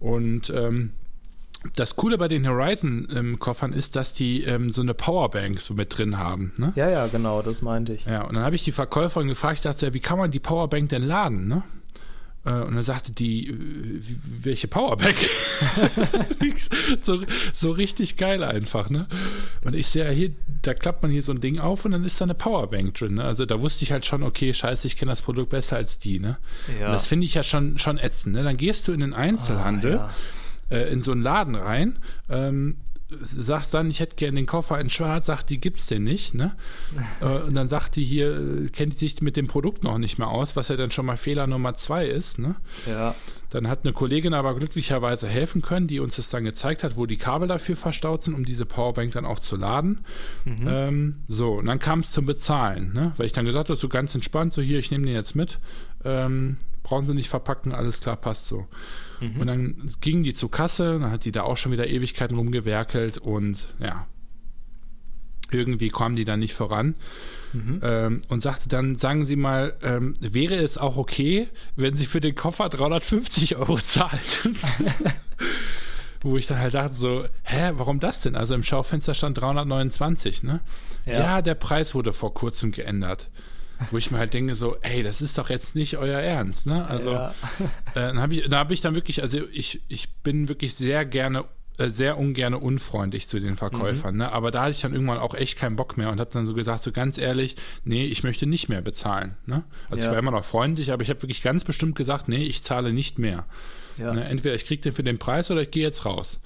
Und 0.00 0.50
ähm, 0.50 0.90
das 1.76 1.96
Coole 1.96 2.16
bei 2.16 2.28
den 2.28 2.46
Horizon-Koffern 2.46 3.72
ähm, 3.72 3.78
ist, 3.78 3.96
dass 3.96 4.14
die 4.14 4.44
ähm, 4.44 4.72
so 4.72 4.80
eine 4.80 4.94
Powerbank 4.94 5.60
so 5.60 5.74
mit 5.74 5.96
drin 5.96 6.18
haben. 6.18 6.52
Ne? 6.56 6.72
Ja, 6.74 6.88
ja, 6.88 7.06
genau, 7.06 7.42
das 7.42 7.60
meinte 7.62 7.92
ich. 7.92 8.06
Ja, 8.06 8.22
und 8.22 8.34
dann 8.34 8.44
habe 8.44 8.56
ich 8.56 8.64
die 8.64 8.72
Verkäuferin 8.72 9.28
gefragt, 9.28 9.58
ich 9.58 9.62
dachte, 9.62 9.92
wie 9.92 10.00
kann 10.00 10.18
man 10.18 10.30
die 10.30 10.40
Powerbank 10.40 10.88
denn 10.88 11.02
laden? 11.02 11.48
Ne? 11.48 11.62
Äh, 12.44 12.52
und 12.52 12.74
dann 12.74 12.84
sagte 12.84 13.12
die, 13.12 13.48
äh, 13.48 14.00
welche 14.42 14.68
Powerbank? 14.68 15.14
so, 17.02 17.20
so 17.52 17.70
richtig 17.72 18.16
geil 18.16 18.42
einfach, 18.42 18.88
ne? 18.88 19.06
Und 19.62 19.74
ich 19.74 19.88
sehe 19.88 20.04
ja 20.04 20.10
hier, 20.10 20.32
da 20.62 20.72
klappt 20.72 21.02
man 21.02 21.10
hier 21.10 21.22
so 21.22 21.32
ein 21.32 21.42
Ding 21.42 21.58
auf 21.58 21.84
und 21.84 21.90
dann 21.90 22.04
ist 22.04 22.20
da 22.20 22.24
eine 22.24 22.34
Powerbank 22.34 22.94
drin, 22.94 23.16
ne? 23.16 23.24
Also 23.24 23.44
da 23.44 23.60
wusste 23.60 23.84
ich 23.84 23.92
halt 23.92 24.06
schon, 24.06 24.22
okay, 24.22 24.54
scheiße, 24.54 24.86
ich 24.86 24.96
kenne 24.96 25.12
das 25.12 25.20
Produkt 25.20 25.50
besser 25.50 25.76
als 25.76 25.98
die, 25.98 26.18
ne? 26.18 26.38
Ja. 26.80 26.86
Und 26.86 26.92
das 26.94 27.06
finde 27.06 27.26
ich 27.26 27.34
ja 27.34 27.42
schon, 27.42 27.78
schon 27.78 27.98
ätzend, 27.98 28.34
ne? 28.36 28.42
Dann 28.42 28.56
gehst 28.56 28.88
du 28.88 28.92
in 28.92 29.00
den 29.00 29.12
Einzelhandel, 29.12 29.98
ah, 29.98 30.06
ja. 30.06 30.14
Äh, 30.70 30.90
in 30.90 31.02
so 31.02 31.12
einen 31.12 31.22
Laden 31.22 31.54
rein, 31.54 31.98
ähm, 32.28 32.76
sagst 33.18 33.74
dann, 33.74 33.90
ich 33.90 34.00
hätte 34.00 34.16
gerne 34.16 34.36
den 34.36 34.46
Koffer 34.46 34.80
in 34.80 34.88
schwarz, 34.88 35.26
sagt 35.26 35.50
die, 35.50 35.58
gibt's 35.58 35.86
denn 35.86 36.04
nicht, 36.04 36.34
ne? 36.34 36.54
äh, 37.20 37.24
und 37.24 37.54
dann 37.54 37.68
sagt 37.68 37.96
die 37.96 38.04
hier, 38.04 38.36
äh, 38.36 38.68
kennt 38.68 38.98
sich 38.98 39.20
mit 39.20 39.36
dem 39.36 39.46
Produkt 39.46 39.84
noch 39.84 39.98
nicht 39.98 40.18
mehr 40.18 40.28
aus, 40.28 40.56
was 40.56 40.68
ja 40.68 40.76
dann 40.76 40.90
schon 40.90 41.06
mal 41.06 41.16
Fehler 41.16 41.46
Nummer 41.46 41.74
zwei 41.74 42.06
ist, 42.06 42.38
ne? 42.38 42.56
Ja. 42.86 43.14
Dann 43.50 43.66
hat 43.66 43.80
eine 43.82 43.92
Kollegin 43.92 44.32
aber 44.32 44.54
glücklicherweise 44.54 45.26
helfen 45.26 45.60
können, 45.60 45.88
die 45.88 45.98
uns 45.98 46.16
das 46.16 46.28
dann 46.28 46.44
gezeigt 46.44 46.84
hat, 46.84 46.96
wo 46.96 47.06
die 47.06 47.16
Kabel 47.16 47.48
dafür 47.48 47.76
verstaut 47.76 48.22
sind, 48.22 48.34
um 48.34 48.44
diese 48.44 48.64
Powerbank 48.64 49.12
dann 49.12 49.24
auch 49.24 49.40
zu 49.40 49.56
laden. 49.56 50.04
Mhm. 50.44 50.68
Ähm, 50.68 51.14
so, 51.26 51.54
und 51.54 51.66
dann 51.66 51.80
kam 51.80 52.00
es 52.00 52.12
zum 52.12 52.26
Bezahlen, 52.26 52.92
ne? 52.92 53.12
Weil 53.16 53.26
ich 53.26 53.32
dann 53.32 53.44
gesagt 53.44 53.68
habe, 53.68 53.78
so 53.78 53.88
ganz 53.88 54.14
entspannt, 54.14 54.54
so 54.54 54.62
hier, 54.62 54.78
ich 54.78 54.92
nehme 54.92 55.06
den 55.06 55.14
jetzt 55.14 55.34
mit, 55.34 55.58
ähm, 56.04 56.58
brauchen 56.84 57.08
sie 57.08 57.14
nicht 57.14 57.28
verpacken, 57.28 57.72
alles 57.72 58.00
klar, 58.00 58.16
passt 58.16 58.46
so. 58.46 58.68
Mhm. 59.20 59.40
Und 59.40 59.46
dann 59.46 59.90
gingen 60.00 60.22
die 60.22 60.34
zur 60.34 60.50
Kasse, 60.50 60.98
dann 61.00 61.10
hat 61.10 61.24
die 61.24 61.32
da 61.32 61.42
auch 61.42 61.56
schon 61.56 61.72
wieder 61.72 61.86
Ewigkeiten 61.88 62.36
rumgewerkelt 62.36 63.18
und 63.18 63.66
ja, 63.78 64.06
irgendwie 65.52 65.88
kamen 65.88 66.16
die 66.16 66.24
dann 66.24 66.40
nicht 66.40 66.54
voran 66.54 66.94
mhm. 67.52 67.80
ähm, 67.82 68.22
und 68.28 68.42
sagte 68.42 68.68
dann, 68.68 68.96
sagen 68.96 69.24
Sie 69.24 69.36
mal, 69.36 69.74
ähm, 69.82 70.14
wäre 70.20 70.56
es 70.56 70.78
auch 70.78 70.96
okay, 70.96 71.48
wenn 71.76 71.96
Sie 71.96 72.06
für 72.06 72.20
den 72.20 72.34
Koffer 72.34 72.68
350 72.68 73.56
Euro 73.56 73.78
zahlen? 73.78 74.20
Wo 76.22 76.36
ich 76.36 76.46
dann 76.46 76.58
halt 76.58 76.74
dachte 76.74 76.94
so, 76.94 77.24
hä, 77.44 77.72
warum 77.74 77.98
das 77.98 78.20
denn? 78.20 78.36
Also 78.36 78.54
im 78.54 78.62
Schaufenster 78.62 79.14
stand 79.14 79.40
329, 79.40 80.42
ne? 80.42 80.60
Ja, 81.06 81.12
ja 81.12 81.42
der 81.42 81.54
Preis 81.54 81.94
wurde 81.94 82.12
vor 82.12 82.34
kurzem 82.34 82.72
geändert 82.72 83.30
wo 83.90 83.98
ich 83.98 84.10
mir 84.10 84.18
halt 84.18 84.34
denke 84.34 84.54
so, 84.54 84.76
ey, 84.82 85.02
das 85.02 85.20
ist 85.20 85.38
doch 85.38 85.50
jetzt 85.50 85.74
nicht 85.74 85.96
euer 85.96 86.20
Ernst, 86.20 86.66
ne? 86.66 86.86
Also 86.86 87.12
ja. 87.12 87.34
äh, 87.94 87.94
dann 87.94 88.20
habe 88.20 88.34
ich, 88.34 88.48
da 88.48 88.58
habe 88.58 88.74
ich 88.74 88.80
dann 88.80 88.94
wirklich, 88.94 89.22
also 89.22 89.40
ich, 89.52 89.80
ich 89.88 90.12
bin 90.22 90.48
wirklich 90.48 90.74
sehr 90.74 91.04
gerne 91.04 91.44
äh, 91.78 91.90
sehr 91.90 92.18
ungern 92.18 92.54
unfreundlich 92.54 93.26
zu 93.26 93.40
den 93.40 93.56
Verkäufern, 93.56 94.14
mhm. 94.14 94.18
ne? 94.18 94.32
aber 94.32 94.50
da 94.50 94.62
hatte 94.62 94.72
ich 94.72 94.80
dann 94.80 94.92
irgendwann 94.92 95.18
auch 95.18 95.34
echt 95.34 95.58
keinen 95.58 95.76
Bock 95.76 95.96
mehr 95.96 96.10
und 96.10 96.20
habe 96.20 96.30
dann 96.30 96.46
so 96.46 96.52
gesagt, 96.52 96.82
so 96.82 96.92
ganz 96.92 97.16
ehrlich, 97.16 97.56
nee, 97.84 98.04
ich 98.04 98.22
möchte 98.22 98.46
nicht 98.46 98.68
mehr 98.68 98.82
bezahlen. 98.82 99.36
Ne? 99.46 99.64
Also 99.88 100.02
ja. 100.02 100.08
ich 100.08 100.12
war 100.12 100.18
immer 100.18 100.30
noch 100.30 100.44
freundlich, 100.44 100.92
aber 100.92 101.02
ich 101.02 101.08
habe 101.08 101.22
wirklich 101.22 101.42
ganz 101.42 101.64
bestimmt 101.64 101.96
gesagt, 101.96 102.28
nee, 102.28 102.44
ich 102.44 102.62
zahle 102.62 102.92
nicht 102.92 103.18
mehr. 103.18 103.46
Ja. 103.96 104.12
Ne? 104.12 104.24
Entweder 104.24 104.54
ich 104.54 104.66
kriege 104.66 104.82
den 104.82 104.92
für 104.92 105.02
den 105.02 105.18
Preis 105.18 105.50
oder 105.50 105.62
ich 105.62 105.70
gehe 105.70 105.82
jetzt 105.82 106.04
raus. 106.04 106.38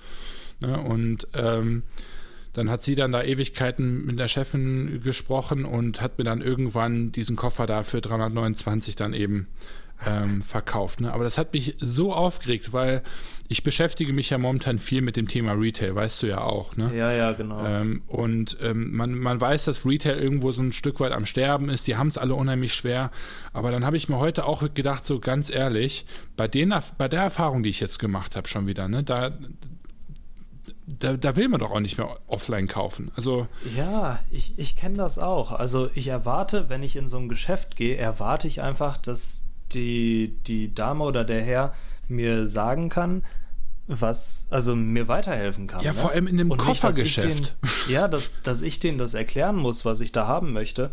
Ne? 0.60 0.78
Und 0.78 1.26
ähm, 1.34 1.82
dann 2.54 2.70
hat 2.70 2.82
sie 2.82 2.94
dann 2.94 3.12
da 3.12 3.23
Ewigkeiten 3.23 4.06
mit 4.06 4.18
der 4.18 4.28
Chefin 4.28 5.00
gesprochen 5.02 5.64
und 5.64 6.00
hat 6.00 6.18
mir 6.18 6.25
dann 6.25 6.40
irgendwann 6.40 7.12
diesen 7.12 7.37
Koffer 7.37 7.66
da 7.66 7.82
für 7.82 8.00
329 8.00 8.96
dann 8.96 9.12
eben 9.12 9.49
ähm, 10.06 10.42
verkauft. 10.42 11.00
Ne? 11.00 11.12
Aber 11.12 11.25
das 11.25 11.38
hat 11.38 11.52
mich 11.52 11.76
so 11.80 12.12
aufgeregt, 12.12 12.73
weil 12.73 13.02
ich 13.49 13.62
beschäftige 13.62 14.12
mich 14.12 14.30
ja 14.30 14.38
momentan 14.38 14.78
viel 14.78 15.02
mit 15.02 15.16
dem 15.16 15.28
Thema 15.28 15.52
Retail, 15.52 15.94
weißt 15.94 16.23
du 16.23 16.26
ja 16.26 16.40
auch. 16.42 16.76
Ne? 16.76 16.90
Ja, 16.96 17.12
ja, 17.12 17.32
genau. 17.32 17.64
Ähm, 17.64 18.02
und 18.06 18.56
ähm, 18.61 18.96
man, 18.96 19.14
man 19.14 19.40
weiß, 19.40 19.64
dass 19.64 19.84
Retail 19.84 20.18
irgendwo 20.18 20.52
so 20.52 20.62
ein 20.62 20.73
Stück 20.73 21.00
weit 21.00 21.12
am 21.12 21.26
Sterben 21.26 21.68
ist. 21.68 21.87
Die 21.87 21.96
haben 21.96 22.08
es 22.08 22.18
alle 22.18 22.34
unheimlich 22.34 22.75
schwer. 22.75 23.11
Aber 23.52 23.70
dann 23.70 23.84
habe 23.84 23.96
ich 23.96 24.08
mir 24.08 24.18
heute 24.18 24.46
auch 24.46 24.73
gedacht, 24.73 25.04
so 25.04 25.20
ganz 25.20 25.50
ehrlich, 25.50 26.06
bei, 26.37 26.49
den, 26.49 26.75
bei 26.96 27.08
der 27.08 27.23
Erfahrung, 27.23 27.62
die 27.62 27.70
ich 27.70 27.80
jetzt 27.80 27.99
gemacht 27.99 28.34
habe, 28.37 28.49
schon 28.49 28.66
wieder, 28.66 28.88
ne, 28.88 29.02
da, 29.02 29.37
da, 30.86 31.16
da, 31.16 31.36
will 31.36 31.48
man 31.48 31.60
doch 31.60 31.70
auch 31.70 31.80
nicht 31.80 31.96
mehr 31.96 32.18
offline 32.26 32.68
kaufen. 32.68 33.10
Also 33.16 33.46
ja, 33.76 34.20
ich, 34.30 34.58
ich 34.58 34.76
kenne 34.76 34.98
das 34.98 35.18
auch. 35.18 35.52
Also 35.52 35.88
ich 35.94 36.08
erwarte, 36.08 36.68
wenn 36.68 36.82
ich 36.82 36.96
in 36.96 37.08
so 37.08 37.18
ein 37.18 37.28
Geschäft 37.28 37.76
gehe, 37.76 37.96
erwarte 37.96 38.48
ich 38.48 38.60
einfach, 38.60 38.96
dass 38.96 39.48
die, 39.72 40.36
die 40.46 40.74
Dame 40.74 41.04
oder 41.04 41.24
der 41.24 41.42
Herr 41.42 41.74
mir 42.08 42.46
sagen 42.46 42.90
kann, 42.90 43.24
was, 43.86 44.46
also 44.50 44.74
mir 44.76 45.08
weiterhelfen 45.08 45.66
kann. 45.66 45.82
Ja, 45.82 45.92
ne? 45.92 45.98
vor 45.98 46.10
allem 46.10 46.26
in 46.26 46.38
dem 46.38 46.50
Und 46.50 46.58
Koffergeschäft. 46.58 47.28
Nicht, 47.28 47.56
dass 47.60 47.86
den, 47.86 47.92
ja, 47.92 48.08
dass, 48.08 48.42
dass 48.42 48.62
ich 48.62 48.80
denen 48.80 48.98
das 48.98 49.14
erklären 49.14 49.56
muss, 49.56 49.84
was 49.84 50.00
ich 50.00 50.12
da 50.12 50.26
haben 50.26 50.52
möchte, 50.52 50.90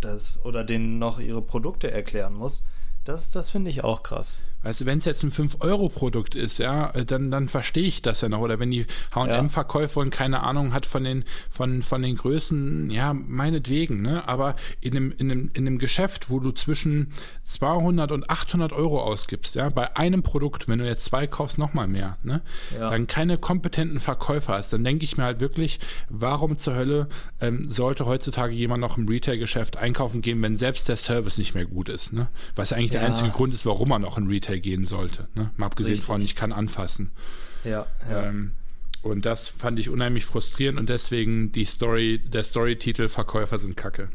das, 0.00 0.44
oder 0.44 0.64
denen 0.64 0.98
noch 0.98 1.18
ihre 1.18 1.42
Produkte 1.42 1.90
erklären 1.90 2.34
muss. 2.34 2.66
Das, 3.04 3.30
das 3.30 3.50
finde 3.50 3.70
ich 3.70 3.84
auch 3.84 4.02
krass. 4.02 4.44
Weißt 4.62 4.82
du, 4.82 4.86
wenn 4.86 4.98
es 4.98 5.06
jetzt 5.06 5.22
ein 5.22 5.32
5-Euro-Produkt 5.32 6.34
ist, 6.34 6.58
ja, 6.58 6.90
äh, 6.90 7.06
dann, 7.06 7.30
dann 7.30 7.48
verstehe 7.48 7.86
ich 7.86 8.02
das 8.02 8.20
ja 8.20 8.28
noch. 8.28 8.40
Oder 8.40 8.58
wenn 8.58 8.70
die 8.70 8.86
HM-Verkäuferin 9.14 10.10
keine 10.10 10.42
Ahnung 10.42 10.74
hat 10.74 10.84
von 10.84 11.04
den, 11.04 11.24
von, 11.48 11.82
von 11.82 12.02
den 12.02 12.16
Größen, 12.16 12.90
ja, 12.90 13.14
meinetwegen, 13.14 14.02
ne? 14.02 14.28
Aber 14.28 14.56
in 14.80 14.96
einem, 14.96 15.12
in, 15.16 15.30
einem, 15.30 15.50
in 15.54 15.66
einem 15.66 15.78
Geschäft, 15.78 16.28
wo 16.28 16.40
du 16.40 16.52
zwischen 16.52 17.12
200 17.46 18.12
und 18.12 18.28
800 18.28 18.72
Euro 18.72 19.02
ausgibst, 19.02 19.54
ja, 19.54 19.70
bei 19.70 19.96
einem 19.96 20.22
Produkt, 20.22 20.68
wenn 20.68 20.78
du 20.78 20.86
jetzt 20.86 21.06
zwei 21.06 21.26
kaufst, 21.26 21.58
nochmal 21.58 21.88
mehr, 21.88 22.18
ne? 22.22 22.42
Ja. 22.78 22.90
Dann 22.90 23.06
keine 23.06 23.38
kompetenten 23.38 23.98
Verkäufer 23.98 24.54
hast, 24.54 24.72
dann 24.74 24.84
denke 24.84 25.04
ich 25.04 25.16
mir 25.16 25.24
halt 25.24 25.40
wirklich, 25.40 25.80
warum 26.10 26.58
zur 26.58 26.74
Hölle 26.74 27.08
ähm, 27.40 27.70
sollte 27.70 28.04
heutzutage 28.04 28.52
jemand 28.52 28.82
noch 28.82 28.98
im 28.98 29.08
Retail-Geschäft 29.08 29.78
einkaufen 29.78 30.20
gehen, 30.20 30.42
wenn 30.42 30.56
selbst 30.58 30.88
der 30.88 30.96
Service 30.96 31.38
nicht 31.38 31.54
mehr 31.54 31.64
gut 31.64 31.88
ist, 31.88 32.12
ne? 32.12 32.28
Was 32.56 32.74
eigentlich 32.74 32.92
ja. 32.92 33.00
der 33.00 33.08
einzige 33.08 33.30
Grund 33.30 33.54
ist, 33.54 33.64
warum 33.64 33.88
man 33.88 34.02
noch 34.02 34.18
in 34.18 34.26
Retail 34.26 34.49
Retail 34.50 34.60
gehen 34.60 34.86
sollte. 34.86 35.28
Ne? 35.34 35.50
Mal 35.56 35.66
abgesehen 35.66 35.92
Richtig. 35.92 36.06
von, 36.06 36.20
ich 36.20 36.36
kann 36.36 36.52
anfassen. 36.52 37.10
Ja, 37.64 37.86
ja. 38.08 38.24
Ähm, 38.24 38.52
und 39.02 39.24
das 39.24 39.48
fand 39.48 39.78
ich 39.78 39.88
unheimlich 39.88 40.26
frustrierend 40.26 40.78
und 40.78 40.88
deswegen 40.88 41.52
die 41.52 41.64
Story, 41.64 42.18
der 42.18 42.42
Story-Titel 42.42 43.08
Verkäufer 43.08 43.58
sind 43.58 43.76
Kacke. 43.76 44.10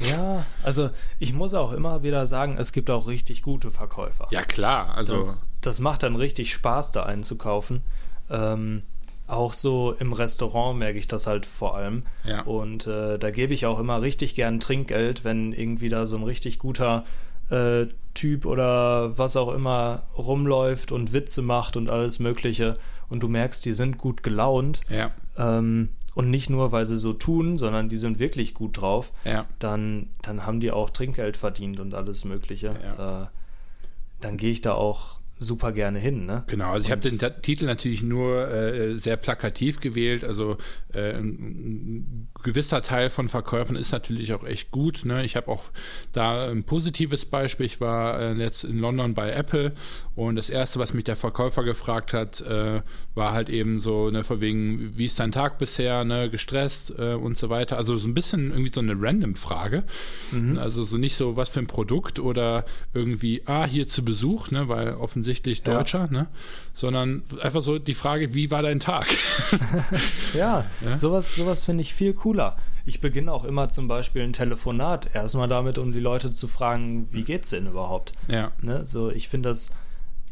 Ja, 0.00 0.44
also 0.64 0.90
ich 1.20 1.32
muss 1.32 1.54
auch 1.54 1.70
immer 1.70 2.02
wieder 2.02 2.26
sagen, 2.26 2.56
es 2.58 2.72
gibt 2.72 2.90
auch 2.90 3.06
richtig 3.06 3.42
gute 3.42 3.70
Verkäufer. 3.70 4.26
Ja, 4.32 4.42
klar. 4.42 4.96
Also 4.96 5.18
das, 5.18 5.48
das 5.60 5.78
macht 5.78 6.02
dann 6.02 6.16
richtig 6.16 6.52
Spaß, 6.52 6.90
da 6.90 7.04
einzukaufen. 7.04 7.82
Ähm, 8.28 8.82
auch 9.28 9.52
so 9.52 9.94
im 10.00 10.12
Restaurant 10.12 10.78
merke 10.80 10.98
ich 10.98 11.06
das 11.06 11.28
halt 11.28 11.46
vor 11.46 11.76
allem. 11.76 12.02
Ja. 12.24 12.42
Und 12.42 12.88
äh, 12.88 13.18
da 13.18 13.30
gebe 13.30 13.54
ich 13.54 13.64
auch 13.66 13.78
immer 13.78 14.02
richtig 14.02 14.34
gern 14.34 14.58
Trinkgeld, 14.58 15.22
wenn 15.22 15.52
irgendwie 15.52 15.88
da 15.88 16.04
so 16.04 16.16
ein 16.16 16.24
richtig 16.24 16.58
guter 16.58 17.04
äh, 17.50 17.86
Typ 18.14 18.46
oder 18.46 19.18
was 19.18 19.36
auch 19.36 19.52
immer 19.52 20.04
rumläuft 20.16 20.92
und 20.92 21.12
Witze 21.12 21.42
macht 21.42 21.76
und 21.76 21.90
alles 21.90 22.20
Mögliche 22.20 22.78
und 23.08 23.20
du 23.20 23.28
merkst, 23.28 23.64
die 23.64 23.72
sind 23.72 23.98
gut 23.98 24.22
gelaunt. 24.22 24.80
Ja. 24.88 25.10
Ähm, 25.36 25.90
und 26.14 26.30
nicht 26.30 26.48
nur, 26.48 26.70
weil 26.70 26.86
sie 26.86 26.96
so 26.96 27.12
tun, 27.12 27.58
sondern 27.58 27.88
die 27.88 27.96
sind 27.96 28.20
wirklich 28.20 28.54
gut 28.54 28.80
drauf, 28.80 29.12
ja. 29.24 29.46
dann, 29.58 30.10
dann 30.22 30.46
haben 30.46 30.60
die 30.60 30.70
auch 30.70 30.90
Trinkgeld 30.90 31.36
verdient 31.36 31.80
und 31.80 31.92
alles 31.92 32.24
Mögliche. 32.24 32.76
Ja. 32.80 33.22
Äh, 33.22 33.26
dann 34.20 34.36
gehe 34.36 34.52
ich 34.52 34.60
da 34.60 34.74
auch 34.74 35.18
super 35.38 35.72
gerne 35.72 35.98
hin. 35.98 36.26
Ne? 36.26 36.44
Genau, 36.46 36.72
also 36.72 36.86
ich 36.86 36.90
habe 36.90 37.08
den 37.08 37.18
Titel 37.42 37.66
natürlich 37.66 38.02
nur 38.02 38.48
äh, 38.48 38.96
sehr 38.96 39.16
plakativ 39.16 39.80
gewählt. 39.80 40.24
Also 40.24 40.56
äh, 40.92 41.14
ein, 41.14 42.28
gewisser 42.42 42.82
Teil 42.82 43.10
von 43.10 43.28
Verkäufen 43.28 43.74
ist 43.74 43.90
natürlich 43.90 44.32
auch 44.32 44.44
echt 44.44 44.70
gut. 44.70 45.04
Ne? 45.04 45.24
Ich 45.24 45.34
habe 45.34 45.48
auch 45.48 45.64
da 46.12 46.50
ein 46.50 46.64
positives 46.64 47.24
Beispiel. 47.24 47.66
Ich 47.66 47.80
war 47.80 48.20
äh, 48.20 48.34
jetzt 48.34 48.64
in 48.64 48.78
London 48.78 49.14
bei 49.14 49.30
Apple 49.32 49.72
und 50.14 50.36
das 50.36 50.50
erste, 50.50 50.78
was 50.78 50.94
mich 50.94 51.04
der 51.04 51.16
Verkäufer 51.16 51.64
gefragt 51.64 52.12
hat, 52.12 52.40
äh, 52.40 52.82
war 53.14 53.32
halt 53.32 53.48
eben 53.48 53.80
so, 53.80 54.10
ne, 54.10 54.24
vor 54.24 54.40
wegen, 54.40 54.96
wie 54.96 55.06
ist 55.06 55.18
dein 55.18 55.32
Tag 55.32 55.58
bisher, 55.58 56.04
ne, 56.04 56.30
gestresst 56.30 56.92
äh, 56.98 57.14
und 57.14 57.38
so 57.38 57.48
weiter. 57.48 57.76
Also 57.78 57.96
so 57.96 58.06
ein 58.06 58.14
bisschen 58.14 58.50
irgendwie 58.50 58.72
so 58.72 58.80
eine 58.80 58.94
Random-Frage. 58.96 59.84
Mhm. 60.30 60.58
Also 60.58 60.84
so 60.84 60.98
nicht 60.98 61.16
so, 61.16 61.36
was 61.36 61.48
für 61.48 61.60
ein 61.60 61.66
Produkt 61.66 62.18
oder 62.20 62.64
irgendwie, 62.92 63.42
ah, 63.46 63.66
hier 63.66 63.88
zu 63.88 64.04
Besuch, 64.04 64.50
ne, 64.50 64.68
weil 64.68 64.94
offensichtlich 64.94 65.23
Deutscher, 65.24 66.08
ja. 66.10 66.10
ne, 66.10 66.26
sondern 66.72 67.22
einfach 67.40 67.62
so 67.62 67.78
die 67.78 67.94
Frage, 67.94 68.34
wie 68.34 68.50
war 68.50 68.62
dein 68.62 68.80
Tag? 68.80 69.06
ja, 70.34 70.66
ja, 70.84 70.96
sowas, 70.96 71.34
sowas 71.34 71.64
finde 71.64 71.82
ich 71.82 71.94
viel 71.94 72.14
cooler. 72.14 72.56
Ich 72.86 73.00
beginne 73.00 73.32
auch 73.32 73.44
immer 73.44 73.70
zum 73.70 73.88
Beispiel 73.88 74.22
ein 74.22 74.34
Telefonat 74.34 75.14
erstmal 75.14 75.48
damit, 75.48 75.78
um 75.78 75.92
die 75.92 76.00
Leute 76.00 76.32
zu 76.32 76.48
fragen, 76.48 77.08
wie 77.12 77.24
geht's 77.24 77.50
denn 77.50 77.66
überhaupt? 77.66 78.12
Ja. 78.28 78.52
Ne, 78.60 78.84
so, 78.84 79.10
ich 79.10 79.28
finde 79.28 79.48
das 79.48 79.74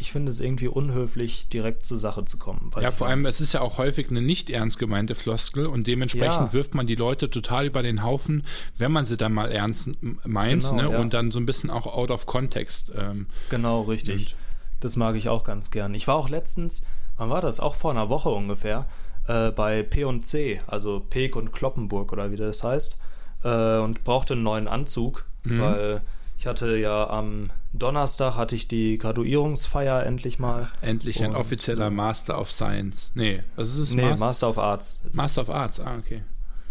ich 0.03 0.11
finde 0.11 0.33
es 0.33 0.41
irgendwie 0.41 0.67
unhöflich, 0.67 1.49
direkt 1.49 1.87
zur 1.87 1.97
Sache 1.97 2.25
zu 2.25 2.37
kommen. 2.37 2.73
Ja, 2.81 2.91
vor 2.91 3.07
allem, 3.07 3.25
es 3.25 3.41
ist 3.41 3.55
ja 3.55 3.61
auch 3.61 3.79
häufig 3.79 4.11
eine 4.11 4.21
nicht 4.21 4.51
ernst 4.51 4.81
gemeinte 4.81 5.15
Floskel 5.15 5.67
und 5.67 5.87
dementsprechend 5.87 6.49
ja. 6.49 6.53
wirft 6.53 6.75
man 6.75 6.89
die 6.89 6.97
Leute 6.97 7.31
total 7.31 7.67
über 7.67 7.85
den 7.85 8.03
Haufen, 8.03 8.45
wenn 8.77 8.91
man 8.91 9.05
sie 9.05 9.17
dann 9.17 9.33
mal 9.33 9.53
ernst 9.53 9.91
meint 10.25 10.63
genau, 10.65 10.75
ne? 10.75 10.91
Ja. 10.91 10.99
und 10.99 11.15
dann 11.15 11.31
so 11.31 11.39
ein 11.39 11.47
bisschen 11.47 11.71
auch 11.71 11.87
out 11.87 12.11
of 12.11 12.27
context. 12.27 12.91
Ähm, 12.97 13.27
genau, 13.49 13.83
richtig. 13.83 14.35
Das 14.83 14.97
mag 14.97 15.15
ich 15.15 15.29
auch 15.29 15.45
ganz 15.45 15.71
gern. 15.71 15.95
Ich 15.95 16.09
war 16.09 16.17
auch 16.17 16.29
letztens, 16.29 16.85
wann 17.17 17.31
war 17.31 17.41
das? 17.41 17.61
Auch 17.61 17.77
vor 17.77 17.93
einer 17.93 18.09
Woche 18.09 18.31
ungefähr, 18.31 18.87
äh, 19.29 19.53
bei 19.53 19.85
P&C, 19.85 20.61
also 20.67 21.01
Peek 21.01 21.37
und 21.37 21.53
Kloppenburg 21.53 22.13
oder 22.13 22.33
wie 22.33 22.37
das 22.37 22.65
heißt, 22.65 22.99
äh, 23.45 23.79
und 23.79 24.03
brauchte 24.03 24.35
einen 24.35 24.43
neuen 24.43 24.67
Anzug, 24.67 25.25
mhm. 25.45 25.61
weil 25.61 26.01
ich 26.37 26.49
hatte 26.49 26.77
ja 26.77 27.09
am 27.09 27.51
Donnerstag 27.73 28.35
hatte 28.35 28.57
ich 28.57 28.67
die 28.67 28.99
Graduierungsfeier 28.99 30.05
endlich 30.05 30.41
mal. 30.41 30.69
Endlich 30.81 31.23
ein 31.23 31.37
offizieller 31.37 31.91
Master 31.91 32.41
of 32.41 32.51
Science. 32.51 33.13
Nee, 33.15 33.45
was 33.55 33.71
ist 33.71 33.79
es? 33.79 33.95
Nee, 33.95 34.03
Master, 34.03 34.19
Master 34.19 34.49
of 34.51 34.59
Arts. 34.59 35.05
Master 35.13 35.43
of 35.43 35.51
Arts, 35.51 35.79
ah, 35.79 35.97
okay. 35.97 36.23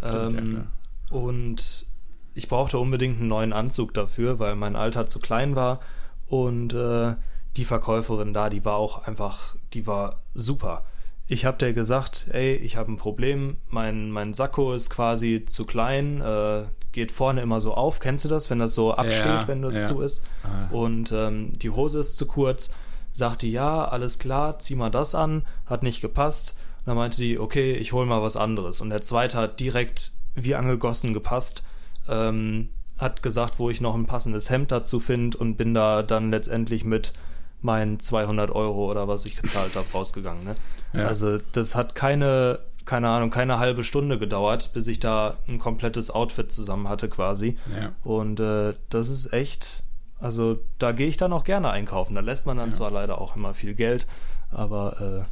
Ähm, 0.03 0.67
ja, 1.09 1.17
und 1.17 1.85
ich 2.33 2.49
brauchte 2.49 2.77
unbedingt 2.77 3.19
einen 3.19 3.29
neuen 3.29 3.53
Anzug 3.53 3.93
dafür, 3.93 4.39
weil 4.39 4.55
mein 4.55 4.75
Alter 4.75 5.07
zu 5.07 5.19
klein 5.19 5.55
war. 5.55 5.79
Und 6.27 6.73
äh, 6.73 7.15
die 7.57 7.65
Verkäuferin 7.65 8.33
da, 8.33 8.49
die 8.49 8.65
war 8.65 8.75
auch 8.75 9.07
einfach, 9.07 9.55
die 9.73 9.87
war 9.87 10.21
super. 10.33 10.83
Ich 11.27 11.45
habe 11.45 11.57
der 11.57 11.73
gesagt, 11.73 12.27
ey, 12.31 12.55
ich 12.55 12.77
habe 12.77 12.91
ein 12.91 12.97
Problem, 12.97 13.57
mein, 13.69 14.11
mein 14.11 14.33
Sakko 14.33 14.73
ist 14.73 14.89
quasi 14.89 15.45
zu 15.45 15.65
klein, 15.65 16.21
äh, 16.21 16.65
geht 16.91 17.11
vorne 17.11 17.41
immer 17.41 17.59
so 17.59 17.73
auf. 17.73 17.99
Kennst 17.99 18.25
du 18.25 18.29
das, 18.29 18.49
wenn 18.49 18.59
das 18.59 18.73
so 18.73 18.93
absteht, 18.93 19.25
ja, 19.25 19.47
wenn 19.47 19.61
das 19.61 19.75
ja. 19.77 19.85
zu 19.85 20.01
ist? 20.01 20.25
Ah. 20.43 20.73
Und 20.73 21.11
ähm, 21.11 21.53
die 21.57 21.69
Hose 21.69 21.99
ist 21.99 22.17
zu 22.17 22.25
kurz. 22.25 22.75
Sagte, 23.13 23.47
ja, 23.47 23.85
alles 23.85 24.19
klar, 24.19 24.59
zieh 24.59 24.75
mal 24.75 24.89
das 24.89 25.15
an. 25.15 25.45
Hat 25.65 25.83
nicht 25.83 26.01
gepasst. 26.01 26.57
Und 26.79 26.87
dann 26.87 26.97
meinte 26.97 27.17
die, 27.17 27.39
okay, 27.39 27.73
ich 27.73 27.93
hole 27.93 28.05
mal 28.05 28.21
was 28.21 28.35
anderes. 28.35 28.81
Und 28.81 28.89
der 28.89 29.01
zweite 29.01 29.37
hat 29.37 29.59
direkt 29.59 30.11
wie 30.35 30.55
angegossen 30.55 31.13
gepasst. 31.13 31.63
Ähm, 32.07 32.69
hat 32.97 33.21
gesagt, 33.21 33.59
wo 33.59 33.69
ich 33.69 33.81
noch 33.81 33.95
ein 33.95 34.05
passendes 34.05 34.49
Hemd 34.49 34.71
dazu 34.71 34.99
finde 34.99 35.37
und 35.37 35.55
bin 35.55 35.73
da 35.73 36.03
dann 36.03 36.31
letztendlich 36.31 36.83
mit 36.83 37.13
meinen 37.61 37.99
200 37.99 38.51
Euro 38.51 38.89
oder 38.89 39.07
was 39.07 39.25
ich 39.25 39.35
gezahlt 39.35 39.75
habe 39.75 39.87
rausgegangen. 39.93 40.43
Ne? 40.43 40.55
Ja. 40.93 41.07
Also 41.07 41.39
das 41.51 41.75
hat 41.75 41.95
keine 41.95 42.59
keine 42.85 43.09
Ahnung, 43.09 43.29
keine 43.29 43.59
halbe 43.59 43.83
Stunde 43.83 44.17
gedauert, 44.17 44.71
bis 44.73 44.87
ich 44.87 44.99
da 44.99 45.37
ein 45.47 45.59
komplettes 45.59 46.09
Outfit 46.11 46.51
zusammen 46.51 46.89
hatte 46.89 47.09
quasi. 47.09 47.57
Ja. 47.79 47.91
Und 48.03 48.39
äh, 48.39 48.73
das 48.89 49.09
ist 49.09 49.33
echt, 49.33 49.83
also 50.19 50.59
da 50.79 50.91
gehe 50.91 51.07
ich 51.07 51.17
dann 51.17 51.31
auch 51.31 51.43
gerne 51.43 51.69
einkaufen. 51.69 52.15
Da 52.15 52.21
lässt 52.21 52.45
man 52.45 52.57
dann 52.57 52.69
ja. 52.69 52.75
zwar 52.75 52.91
leider 52.91 53.21
auch 53.21 53.35
immer 53.35 53.53
viel 53.53 53.75
Geld, 53.75 54.07
aber 54.49 55.27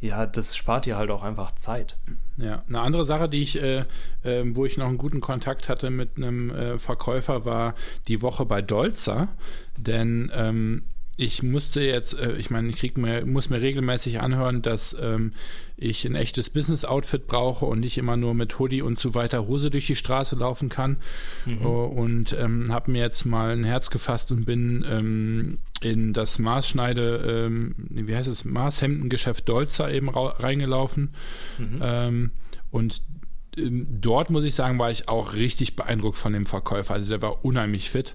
äh, 0.00 0.06
ja, 0.06 0.26
das 0.26 0.56
spart 0.56 0.86
dir 0.86 0.96
halt 0.96 1.10
auch 1.10 1.22
einfach 1.22 1.52
Zeit. 1.52 1.96
Ja, 2.36 2.62
eine 2.68 2.80
andere 2.80 3.04
Sache, 3.04 3.28
die 3.28 3.42
ich, 3.42 3.60
äh, 3.60 3.84
äh, 4.22 4.44
wo 4.46 4.64
ich 4.64 4.76
noch 4.76 4.86
einen 4.86 4.98
guten 4.98 5.20
Kontakt 5.20 5.68
hatte 5.68 5.90
mit 5.90 6.16
einem 6.16 6.50
äh, 6.50 6.78
Verkäufer, 6.78 7.44
war 7.44 7.74
die 8.06 8.22
Woche 8.22 8.44
bei 8.44 8.62
Dolzer. 8.62 9.28
Denn 9.76 10.30
ähm, 10.32 10.84
ich 11.20 11.42
musste 11.42 11.80
jetzt, 11.80 12.14
äh, 12.14 12.36
ich 12.36 12.48
meine, 12.48 12.68
ich 12.68 12.76
krieg 12.76 12.96
mir, 12.96 13.26
muss 13.26 13.50
mir 13.50 13.60
regelmäßig 13.60 14.20
anhören, 14.20 14.62
dass 14.62 14.96
ähm, 14.98 15.32
ich 15.76 16.04
ein 16.06 16.14
echtes 16.14 16.48
Business-Outfit 16.48 17.26
brauche 17.26 17.66
und 17.66 17.80
nicht 17.80 17.98
immer 17.98 18.16
nur 18.16 18.34
mit 18.34 18.60
Hoodie 18.60 18.82
und 18.82 19.00
zu 19.00 19.16
weiter 19.16 19.48
Hose 19.48 19.68
durch 19.70 19.88
die 19.88 19.96
Straße 19.96 20.36
laufen 20.36 20.68
kann. 20.68 20.98
Mhm. 21.44 21.66
Uh, 21.66 21.86
und 21.86 22.36
ähm, 22.38 22.72
habe 22.72 22.92
mir 22.92 23.02
jetzt 23.02 23.26
mal 23.26 23.50
ein 23.50 23.64
Herz 23.64 23.90
gefasst 23.90 24.30
und 24.30 24.44
bin 24.44 24.86
ähm, 24.88 25.58
in 25.80 26.12
das 26.12 26.38
Maßschneide, 26.38 27.46
ähm, 27.48 27.74
wie 27.90 28.14
heißt 28.14 28.28
es, 28.28 28.44
Maßhemdengeschäft 28.44 29.48
Dolzer 29.48 29.92
eben 29.92 30.08
reingelaufen. 30.08 31.14
Mhm. 31.58 31.78
Ähm, 31.82 32.30
und 32.70 33.02
dort 34.00 34.30
muss 34.30 34.44
ich 34.44 34.54
sagen, 34.54 34.78
war 34.78 34.90
ich 34.90 35.08
auch 35.08 35.34
richtig 35.34 35.76
beeindruckt 35.76 36.18
von 36.18 36.32
dem 36.32 36.46
Verkäufer. 36.46 36.94
Also 36.94 37.10
der 37.10 37.22
war 37.22 37.44
unheimlich 37.44 37.90
fit. 37.90 38.14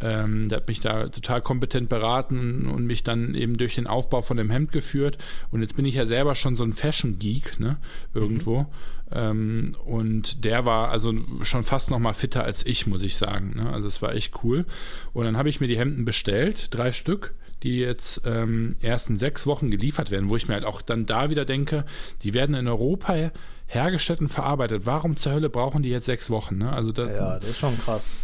Ähm, 0.00 0.48
der 0.48 0.56
hat 0.56 0.68
mich 0.68 0.80
da 0.80 1.08
total 1.08 1.40
kompetent 1.40 1.88
beraten 1.88 2.66
und 2.66 2.86
mich 2.86 3.04
dann 3.04 3.34
eben 3.34 3.56
durch 3.56 3.76
den 3.76 3.86
Aufbau 3.86 4.22
von 4.22 4.36
dem 4.36 4.50
Hemd 4.50 4.72
geführt. 4.72 5.18
Und 5.50 5.62
jetzt 5.62 5.76
bin 5.76 5.84
ich 5.84 5.94
ja 5.94 6.06
selber 6.06 6.34
schon 6.34 6.56
so 6.56 6.64
ein 6.64 6.72
Fashion-Geek, 6.72 7.60
ne, 7.60 7.76
irgendwo. 8.12 8.62
Mhm. 8.62 8.66
Ähm, 9.12 9.76
und 9.84 10.44
der 10.44 10.64
war 10.64 10.90
also 10.90 11.14
schon 11.42 11.62
fast 11.62 11.90
noch 11.90 11.98
mal 11.98 12.14
fitter 12.14 12.42
als 12.42 12.66
ich, 12.66 12.86
muss 12.86 13.02
ich 13.02 13.16
sagen. 13.16 13.52
Ne? 13.56 13.70
Also 13.70 13.88
es 13.88 14.02
war 14.02 14.14
echt 14.14 14.42
cool. 14.42 14.64
Und 15.12 15.24
dann 15.24 15.36
habe 15.36 15.48
ich 15.48 15.60
mir 15.60 15.68
die 15.68 15.78
Hemden 15.78 16.04
bestellt, 16.04 16.74
drei 16.74 16.92
Stück 16.92 17.34
die 17.64 17.78
jetzt 17.78 18.20
ähm, 18.26 18.76
erst 18.80 19.08
in 19.08 19.16
sechs 19.16 19.46
Wochen 19.46 19.70
geliefert 19.70 20.10
werden, 20.10 20.28
wo 20.28 20.36
ich 20.36 20.46
mir 20.46 20.54
halt 20.54 20.66
auch 20.66 20.82
dann 20.82 21.06
da 21.06 21.30
wieder 21.30 21.46
denke, 21.46 21.86
die 22.22 22.34
werden 22.34 22.54
in 22.54 22.68
Europa 22.68 23.30
hergestellt 23.66 24.20
und 24.20 24.28
verarbeitet. 24.28 24.86
Warum 24.86 25.16
zur 25.16 25.32
Hölle 25.32 25.50
brauchen 25.50 25.82
die 25.82 25.90
jetzt 25.90 26.06
sechs 26.06 26.30
Wochen? 26.30 26.58
Ne? 26.58 26.72
Also 26.72 26.92
das, 26.92 27.10
ja, 27.10 27.38
das 27.38 27.50
ist 27.50 27.58
schon 27.58 27.78
krass. 27.78 28.18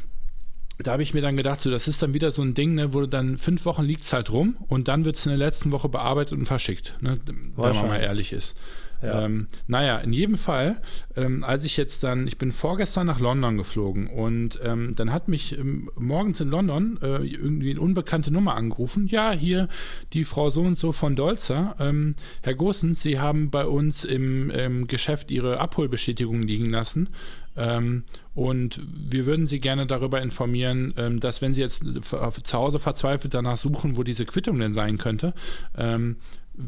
Da 0.79 0.93
habe 0.93 1.03
ich 1.03 1.13
mir 1.13 1.21
dann 1.21 1.37
gedacht, 1.37 1.61
so, 1.61 1.71
das 1.71 1.89
ist 1.89 2.03
dann 2.03 2.15
wieder 2.15 2.31
so 2.31 2.41
ein 2.41 2.55
Ding, 2.55 2.75
ne, 2.75 2.95
wo 2.95 3.05
dann 3.05 3.37
fünf 3.37 3.67
Wochen 3.67 3.83
liegt 3.83 4.05
es 4.05 4.13
halt 4.15 4.33
rum 4.33 4.57
und 4.69 4.89
dann 4.89 5.05
wird 5.05 5.17
es 5.17 5.27
in 5.27 5.31
der 5.31 5.39
letzten 5.39 5.73
Woche 5.73 5.91
bearbeitet 5.91 6.39
und 6.39 6.47
verschickt, 6.47 6.97
ne, 7.01 7.21
wenn 7.27 7.75
man 7.75 7.89
mal 7.89 8.01
ehrlich 8.01 8.33
ist. 8.33 8.57
Ähm, 9.03 9.49
naja, 9.67 9.99
in 9.99 10.13
jedem 10.13 10.37
Fall, 10.37 10.81
ähm, 11.17 11.45
als 11.45 11.65
ich 11.65 11.77
jetzt 11.77 12.03
dann, 12.03 12.27
ich 12.27 12.39
bin 12.39 12.53
vorgestern 12.53 13.07
nach 13.07 13.21
London 13.21 13.57
geflogen 13.57 14.09
und 14.09 14.61
ähm, 14.63 14.95
dann 14.95 15.13
hat 15.13 15.29
mich 15.29 15.59
ähm, 15.59 15.91
morgens 15.97 16.41
in 16.41 16.49
London 16.49 16.99
äh, 17.03 17.25
irgendwie 17.25 17.71
eine 17.71 17.81
unbekannte 17.81 18.31
Nummer 18.31 18.55
angerufen. 18.55 19.07
Ja, 19.07 19.33
hier 19.33 19.69
die 20.13 20.25
Frau 20.25 20.51
so 20.51 20.63
und 20.63 20.77
so 20.77 20.93
von 20.93 21.17
Dolzer. 21.17 21.77
Ähm, 21.79 22.15
Herr 22.43 22.55
Gossens, 22.55 23.03
Sie 23.03 23.19
haben 23.19 23.51
bei 23.51 23.67
uns 23.67 24.05
im, 24.05 24.51
im 24.51 24.87
Geschäft 24.87 25.31
Ihre 25.31 25.61
Abholbestätigung 25.61 26.43
liegen 26.43 26.71
lassen. 26.71 27.09
Ähm, 27.57 28.05
und 28.35 28.81
wir 28.87 29.27
würden 29.27 29.47
Sie 29.47 29.61
gerne 29.61 29.87
darüber 29.87 30.23
informieren, 30.23 30.95
dass 31.21 31.43
wenn 31.43 31.53
Sie 31.53 31.61
jetzt 31.61 31.83
zu 31.85 32.59
Hause 32.59 32.79
verzweifelt 32.79 33.35
danach 33.35 33.57
suchen, 33.57 33.97
wo 33.97 34.05
diese 34.05 34.25
Quittung 34.25 34.61
denn 34.61 34.73
sein 34.73 34.99
könnte, 34.99 35.35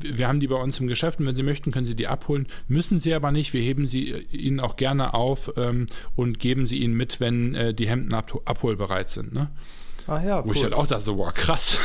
wir 0.00 0.28
haben 0.28 0.40
die 0.40 0.48
bei 0.48 0.56
uns 0.56 0.78
im 0.80 0.86
Geschäft 0.86 1.20
und 1.20 1.26
wenn 1.26 1.34
Sie 1.34 1.42
möchten, 1.42 1.70
können 1.70 1.86
Sie 1.86 1.94
die 1.94 2.06
abholen. 2.06 2.46
Müssen 2.68 3.00
Sie 3.00 3.14
aber 3.14 3.32
nicht. 3.32 3.52
Wir 3.52 3.62
heben 3.62 3.86
sie 3.86 4.10
äh, 4.10 4.36
Ihnen 4.36 4.60
auch 4.60 4.76
gerne 4.76 5.14
auf 5.14 5.52
ähm, 5.56 5.86
und 6.16 6.38
geben 6.38 6.66
sie 6.66 6.78
Ihnen 6.78 6.94
mit, 6.94 7.20
wenn 7.20 7.54
äh, 7.54 7.74
die 7.74 7.88
Hemden 7.88 8.12
ab 8.14 8.32
abholbereit 8.44 9.10
sind. 9.10 9.32
Ne? 9.32 9.50
Ah 10.06 10.22
ja, 10.22 10.44
Wo 10.44 10.48
cool. 10.48 10.56
ich 10.56 10.62
halt 10.62 10.74
auch 10.74 10.86
dachte, 10.86 11.04
so, 11.04 11.18
wow, 11.18 11.32
krass. 11.32 11.78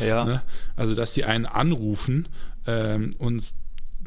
Ja. 0.00 0.24
ne? 0.26 0.42
Also, 0.76 0.94
dass 0.94 1.14
die 1.14 1.24
einen 1.24 1.46
anrufen 1.46 2.28
ähm, 2.66 3.10
und 3.18 3.44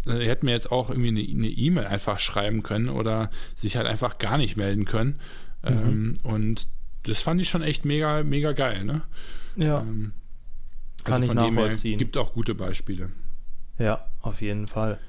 äh, 0.06 0.26
hätten 0.26 0.46
mir 0.46 0.54
jetzt 0.54 0.72
auch 0.72 0.90
irgendwie 0.90 1.10
eine 1.10 1.50
E-Mail 1.50 1.84
e 1.84 1.88
einfach 1.88 2.20
schreiben 2.20 2.64
können 2.64 2.90
oder 2.90 3.30
sich 3.56 3.76
halt 3.76 3.88
einfach 3.88 4.18
gar 4.18 4.38
nicht 4.38 4.58
melden 4.58 4.86
können. 4.86 5.20
Mhm. 5.64 5.70
Ähm, 5.70 6.18
und 6.24 6.68
das 7.04 7.22
fand 7.22 7.42
ich 7.42 7.50
schon 7.50 7.62
echt 7.62 7.86
mega, 7.86 8.24
mega 8.24 8.52
geil, 8.54 8.84
ne? 8.84 9.02
Ja. 9.56 9.82
Ähm, 9.82 10.14
Kann 11.04 11.22
also 11.22 11.28
ich 11.28 11.34
nachvollziehen. 11.34 11.98
Gibt 11.98 12.18
auch 12.18 12.34
gute 12.34 12.56
Beispiele. 12.56 13.10
Ja, 13.80 14.06
auf 14.22 14.42
jeden 14.42 14.68
Fall. 14.68 15.00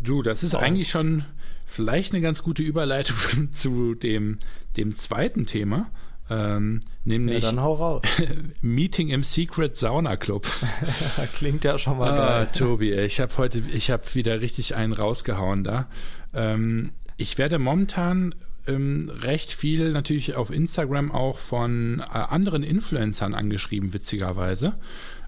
Du, 0.00 0.22
das 0.22 0.42
ist 0.42 0.54
oh. 0.54 0.58
eigentlich 0.58 0.90
schon 0.90 1.24
vielleicht 1.64 2.12
eine 2.12 2.22
ganz 2.22 2.42
gute 2.42 2.62
Überleitung 2.62 3.52
zu 3.52 3.94
dem, 3.94 4.38
dem 4.76 4.96
zweiten 4.96 5.46
Thema. 5.46 5.90
Ähm, 6.28 6.80
nämlich 7.04 7.44
ja, 7.44 7.50
dann 7.50 7.62
hau 7.62 7.74
raus. 7.74 8.02
Meeting 8.60 9.10
im 9.10 9.22
Secret 9.22 9.76
Sauna 9.76 10.16
Club. 10.16 10.46
Klingt 11.32 11.62
ja 11.62 11.78
schon 11.78 11.98
mal 11.98 12.10
ah, 12.10 12.16
geil. 12.16 12.48
Tobi, 12.52 12.92
ich 12.92 13.20
habe 13.20 13.36
heute, 13.36 13.60
ich 13.72 13.90
habe 13.90 14.02
wieder 14.14 14.40
richtig 14.40 14.74
einen 14.74 14.92
rausgehauen 14.92 15.62
da. 15.62 15.86
Ähm, 16.34 16.90
ich 17.16 17.38
werde 17.38 17.60
momentan 17.60 18.34
ähm, 18.66 19.08
recht 19.20 19.52
viel 19.52 19.92
natürlich 19.92 20.34
auf 20.34 20.50
Instagram 20.50 21.12
auch 21.12 21.38
von 21.38 22.00
äh, 22.00 22.02
anderen 22.12 22.64
Influencern 22.64 23.32
angeschrieben, 23.32 23.94
witzigerweise. 23.94 24.74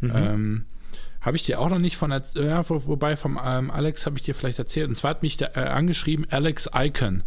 Mhm. 0.00 0.12
Ähm, 0.14 0.64
habe 1.20 1.36
ich 1.36 1.44
dir 1.44 1.60
auch 1.60 1.68
noch 1.68 1.78
nicht 1.78 1.96
von, 1.96 2.10
ja, 2.10 2.68
wobei 2.68 3.16
vom 3.16 3.40
ähm, 3.44 3.70
Alex 3.70 4.06
habe 4.06 4.16
ich 4.16 4.22
dir 4.22 4.34
vielleicht 4.34 4.58
erzählt. 4.58 4.88
Und 4.88 4.96
zwar 4.96 5.10
hat 5.10 5.22
mich 5.22 5.36
da, 5.36 5.46
äh, 5.54 5.60
angeschrieben 5.60 6.26
Alex 6.30 6.68
Icon 6.74 7.24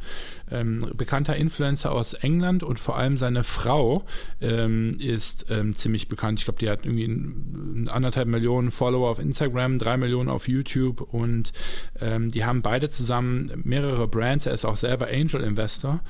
ähm, 0.52 0.86
bekannter 0.96 1.36
Influencer 1.36 1.92
aus 1.92 2.14
England 2.14 2.64
und 2.64 2.80
vor 2.80 2.98
allem 2.98 3.18
seine 3.18 3.44
Frau 3.44 4.04
ähm, 4.42 4.98
ist 5.00 5.46
ähm, 5.50 5.76
ziemlich 5.76 6.08
bekannt. 6.08 6.40
Ich 6.40 6.46
glaube, 6.46 6.60
die 6.60 6.70
hat 6.70 6.86
irgendwie 6.86 7.90
anderthalb 7.90 8.28
Millionen 8.28 8.72
Follower 8.72 9.10
auf 9.10 9.20
Instagram, 9.20 9.80
drei 9.80 9.98
Millionen 9.98 10.30
auf 10.30 10.48
YouTube 10.48 11.02
und 11.02 11.54
ähm, 12.00 12.30
die 12.32 12.46
haben 12.46 12.62
beide 12.62 12.90
zusammen 12.90 13.52
mehrere 13.64 14.08
Brands. 14.08 14.46
Er 14.46 14.54
ist 14.54 14.66
auch 14.66 14.78
selber 14.78 15.08
Angel 15.08 15.42
Investor 15.42 16.02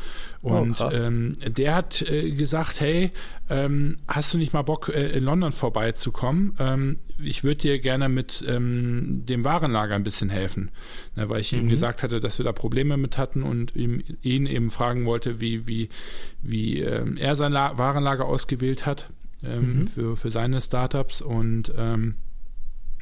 oh, 0.42 0.50
und 0.50 0.80
oh, 0.82 0.90
der 1.50 1.76
hat 1.76 2.02
äh, 2.02 2.32
gesagt, 2.32 2.82
hey, 2.82 3.12
ähm, 3.50 3.98
hast 4.08 4.34
du 4.34 4.38
nicht 4.38 4.54
mal 4.54 4.62
Bock, 4.62 4.90
äh, 4.90 5.10
in 5.10 5.24
London 5.24 5.52
vorbeizukommen? 5.52 6.98
Ich 7.24 7.44
würde 7.44 7.62
dir 7.62 7.80
gerne 7.80 8.10
mit 8.10 8.44
dem 8.48 9.44
Warenlager 9.44 9.96
ein 9.96 10.04
bisschen 10.04 10.30
helfen, 10.30 10.72
ne, 11.16 11.30
weil 11.30 11.42
ich 11.42 11.52
mhm. 11.52 11.62
ihm 11.62 11.70
gesagt 11.70 12.04
hatte, 12.04 12.20
dass 12.20 12.38
wir 12.38 12.46
da 12.46 12.52
Probleme 12.52 12.98
mit 12.98 13.18
hatten 13.18 13.44
und 13.44 13.76
ihm, 13.76 14.04
ihn 14.36 14.46
eben 14.46 14.72
fragen 14.72 15.06
wollte, 15.06 15.40
wie, 15.40 15.68
wie, 15.68 15.90
wie 16.42 16.80
ähm, 16.80 17.18
er 17.18 17.36
sein 17.36 17.52
La 17.52 17.78
Warenlager 17.78 18.26
ausgewählt 18.26 18.86
hat 18.86 19.10
ähm, 19.44 19.80
mhm. 19.80 19.88
für, 19.88 20.16
für 20.16 20.32
seine 20.32 20.62
Startups. 20.62 21.22
Und 21.22 21.74
ähm, 21.78 22.16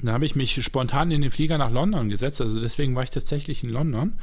da 0.02 0.14
habe 0.14 0.26
ich 0.26 0.36
mich 0.36 0.64
spontan 0.64 1.12
in 1.12 1.22
den 1.22 1.32
Flieger 1.32 1.58
nach 1.58 1.72
London 1.72 2.10
gesetzt. 2.10 2.42
Also 2.42 2.60
deswegen 2.60 2.96
war 2.96 3.04
ich 3.04 3.12
tatsächlich 3.12 3.64
in 3.64 3.70
London. 3.70 4.14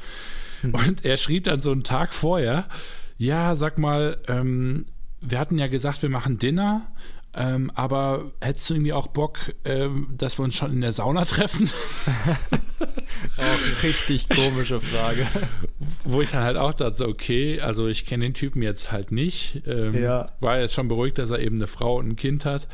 Mhm. 0.63 0.75
Und 0.75 1.05
er 1.05 1.17
schrieb 1.17 1.45
dann 1.45 1.61
so 1.61 1.73
einen 1.73 1.85
Tag 1.85 2.15
vorher, 2.15 2.69
ja, 3.19 3.57
sag 3.57 3.79
mal, 3.79 4.19
ähm, 4.29 4.87
wir 5.21 5.39
hatten 5.39 5.59
ja 5.59 5.67
gesagt, 5.67 6.03
wir 6.03 6.11
machen 6.11 6.39
Dinner. 6.39 6.87
Ähm, 7.37 7.71
aber 7.75 8.33
hättest 8.41 8.71
du 8.71 8.75
irgendwie 8.75 8.95
auch 8.95 9.09
Bock, 9.09 9.39
ähm, 9.65 10.09
dass 10.17 10.39
wir 10.39 10.45
uns 10.45 10.55
schon 10.57 10.73
in 10.73 10.81
der 10.81 10.93
Sauna 10.93 11.27
treffen? 11.27 11.69
auch 13.37 13.83
richtig 13.83 14.29
komische 14.31 14.81
Frage. 14.81 15.27
Wo 16.05 16.23
ich 16.23 16.31
dann 16.31 16.43
halt 16.43 16.57
auch 16.57 16.73
dachte, 16.73 17.07
okay, 17.07 17.61
also 17.61 17.89
ich 17.89 18.07
kenne 18.07 18.25
den 18.25 18.35
Typen 18.35 18.63
jetzt 18.63 18.91
halt 18.91 19.13
nicht. 19.13 19.63
Ähm, 19.67 20.03
ja. 20.03 20.33
War 20.41 20.59
jetzt 20.61 20.73
schon 20.73 20.89
beruhigt, 20.89 21.19
dass 21.19 21.31
er 21.31 21.41
eben 21.41 21.57
eine 21.57 21.67
Frau 21.67 21.99
und 21.99 22.09
ein 22.09 22.17
Kind 22.17 22.47
hat. 22.47 22.69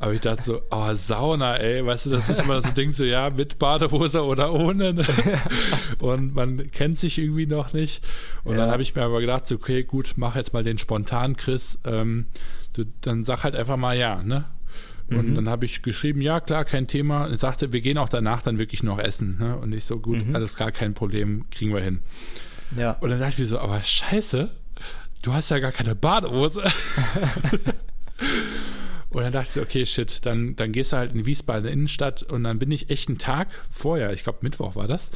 Aber 0.00 0.12
ich 0.12 0.20
dachte 0.20 0.42
so, 0.42 0.62
oh, 0.70 0.94
Sauna, 0.94 1.56
ey, 1.56 1.84
weißt 1.84 2.06
du, 2.06 2.10
das 2.10 2.28
ist 2.28 2.40
immer 2.40 2.62
so 2.62 2.70
Ding 2.70 2.92
so, 2.92 3.02
ja, 3.02 3.30
mit 3.30 3.58
Badehose 3.58 4.24
oder 4.24 4.52
ohne. 4.52 4.94
Ne? 4.94 5.06
Und 5.98 6.34
man 6.34 6.70
kennt 6.70 7.00
sich 7.00 7.18
irgendwie 7.18 7.46
noch 7.46 7.72
nicht. 7.72 8.04
Und 8.44 8.52
ja. 8.52 8.58
dann 8.58 8.70
habe 8.70 8.82
ich 8.82 8.94
mir 8.94 9.02
aber 9.02 9.20
gedacht, 9.20 9.48
so, 9.48 9.56
okay, 9.56 9.82
gut, 9.82 10.12
mach 10.14 10.36
jetzt 10.36 10.52
mal 10.52 10.62
den 10.62 10.78
spontan, 10.78 11.36
Chris. 11.36 11.80
Ähm, 11.84 12.26
dann 13.00 13.24
sag 13.24 13.44
halt 13.44 13.54
einfach 13.54 13.76
mal 13.76 13.96
ja, 13.96 14.22
ne? 14.22 14.44
Und 15.10 15.30
mhm. 15.30 15.34
dann 15.36 15.48
habe 15.48 15.64
ich 15.64 15.80
geschrieben, 15.80 16.20
ja, 16.20 16.38
klar, 16.38 16.66
kein 16.66 16.86
Thema. 16.86 17.24
Und 17.24 17.40
sagte, 17.40 17.72
wir 17.72 17.80
gehen 17.80 17.96
auch 17.96 18.10
danach 18.10 18.42
dann 18.42 18.58
wirklich 18.58 18.82
noch 18.82 18.98
essen. 18.98 19.38
Ne? 19.38 19.56
Und 19.56 19.72
ich 19.72 19.86
so, 19.86 19.98
gut, 19.98 20.26
mhm. 20.26 20.36
alles 20.36 20.54
klar, 20.54 20.70
kein 20.70 20.92
Problem, 20.92 21.46
kriegen 21.50 21.72
wir 21.72 21.80
hin. 21.80 22.00
Ja. 22.76 22.92
Und 22.92 23.10
dann 23.10 23.18
dachte 23.18 23.34
ich 23.34 23.38
mir 23.38 23.46
so, 23.46 23.58
aber 23.58 23.82
scheiße, 23.82 24.50
du 25.22 25.32
hast 25.32 25.50
ja 25.50 25.60
gar 25.60 25.72
keine 25.72 25.94
Badehose. 25.94 26.62
und 29.08 29.22
dann 29.22 29.32
dachte 29.32 29.58
ich, 29.58 29.66
okay, 29.66 29.86
shit, 29.86 30.26
dann, 30.26 30.56
dann 30.56 30.72
gehst 30.72 30.92
du 30.92 30.98
halt 30.98 31.14
in 31.14 31.24
Wiesbaden 31.24 31.70
Innenstadt 31.70 32.22
und 32.22 32.44
dann 32.44 32.58
bin 32.58 32.70
ich 32.70 32.90
echt 32.90 33.08
einen 33.08 33.16
Tag 33.16 33.48
vorher, 33.70 34.12
ich 34.12 34.24
glaube 34.24 34.40
Mittwoch 34.42 34.76
war 34.76 34.88
das, 34.88 35.10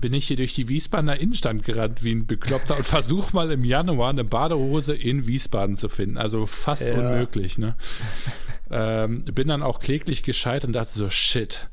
bin 0.00 0.12
ich 0.12 0.26
hier 0.26 0.36
durch 0.36 0.54
die 0.54 0.68
Wiesbadener 0.68 1.18
Innenstadt 1.18 1.62
gerannt 1.64 2.02
wie 2.02 2.12
ein 2.12 2.26
Bekloppter 2.26 2.76
und 2.76 2.86
versuche 2.86 3.34
mal 3.34 3.50
im 3.50 3.64
Januar 3.64 4.10
eine 4.10 4.24
Badehose 4.24 4.94
in 4.94 5.26
Wiesbaden 5.26 5.76
zu 5.76 5.88
finden. 5.88 6.18
Also 6.18 6.46
fast 6.46 6.90
ja. 6.90 6.96
unmöglich, 6.96 7.58
ne? 7.58 7.76
ähm, 8.70 9.24
bin 9.24 9.48
dann 9.48 9.62
auch 9.62 9.80
kläglich 9.80 10.22
gescheitert 10.22 10.68
und 10.68 10.72
dachte 10.72 10.98
so, 10.98 11.10
shit. 11.10 11.68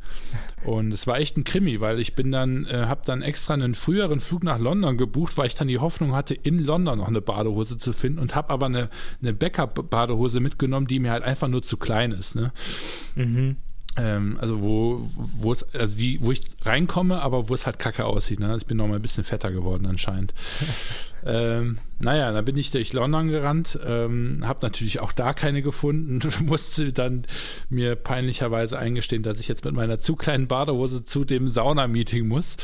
Und 0.64 0.94
es 0.94 1.08
war 1.08 1.18
echt 1.18 1.38
ein 1.38 1.44
Krimi, 1.44 1.82
weil 1.82 2.00
ich 2.00 2.16
bin 2.16 2.32
dann, 2.32 2.66
äh, 2.66 2.86
habe 2.86 3.02
dann 3.06 3.22
extra 3.22 3.54
einen 3.54 3.76
früheren 3.76 4.20
Flug 4.20 4.44
nach 4.44 4.60
London 4.60 4.98
gebucht, 4.98 5.38
weil 5.38 5.48
ich 5.48 5.56
dann 5.56 5.68
die 5.68 5.80
Hoffnung 5.80 6.14
hatte, 6.14 6.34
in 6.34 6.60
London 6.60 7.00
noch 7.00 7.08
eine 7.08 7.22
Badehose 7.22 7.78
zu 7.78 7.94
finden 7.94 8.20
und 8.20 8.36
habe 8.36 8.52
aber 8.52 8.68
eine, 8.68 8.90
eine 9.22 9.34
Backup-Badehose 9.34 10.40
mitgenommen, 10.40 10.88
die 10.88 11.00
mir 11.00 11.12
halt 11.12 11.24
einfach 11.24 11.48
nur 11.48 11.64
zu 11.64 11.78
klein 11.78 12.12
ist, 12.12 12.36
ne? 12.36 12.54
Mhm. 13.16 13.58
Ähm, 13.96 14.38
also 14.42 14.62
wo, 14.62 15.08
wo 15.16 15.54
es, 15.54 15.64
also 15.76 15.96
die, 15.98 16.20
wo 16.22 16.32
ich 16.32 16.42
reinkomme, 16.64 17.22
aber 17.22 17.50
wo 17.50 17.54
es 17.54 17.66
halt 17.66 17.78
kacke 17.78 18.06
aussieht. 18.06 18.40
Ne? 18.40 18.56
Ich 18.58 18.66
bin 18.66 18.78
noch 18.78 18.88
mal 18.88 18.96
ein 18.96 19.02
bisschen 19.02 19.24
fetter 19.24 19.52
geworden 19.52 19.86
anscheinend. 19.86 20.34
ähm, 21.26 21.78
naja, 22.00 22.32
dann 22.32 22.44
bin 22.44 22.58
ich 22.58 22.72
durch 22.72 22.92
London 22.94 23.28
gerannt, 23.28 23.78
ähm, 23.86 24.42
habe 24.46 24.60
natürlich 24.64 25.00
auch 25.00 25.12
da 25.12 25.34
keine 25.34 25.62
gefunden, 25.62 26.22
musste 26.46 26.92
dann 26.92 27.26
mir 27.70 27.96
peinlicherweise 27.96 28.80
eingestehen, 28.80 29.22
dass 29.22 29.40
ich 29.40 29.48
jetzt 29.48 29.64
mit 29.64 29.76
meiner 29.76 30.00
zu 30.00 30.16
kleinen 30.16 30.48
Badehose 30.48 31.06
zu 31.06 31.24
dem 31.24 31.48
Sauna-Meeting 31.48 32.28
muss. 32.28 32.58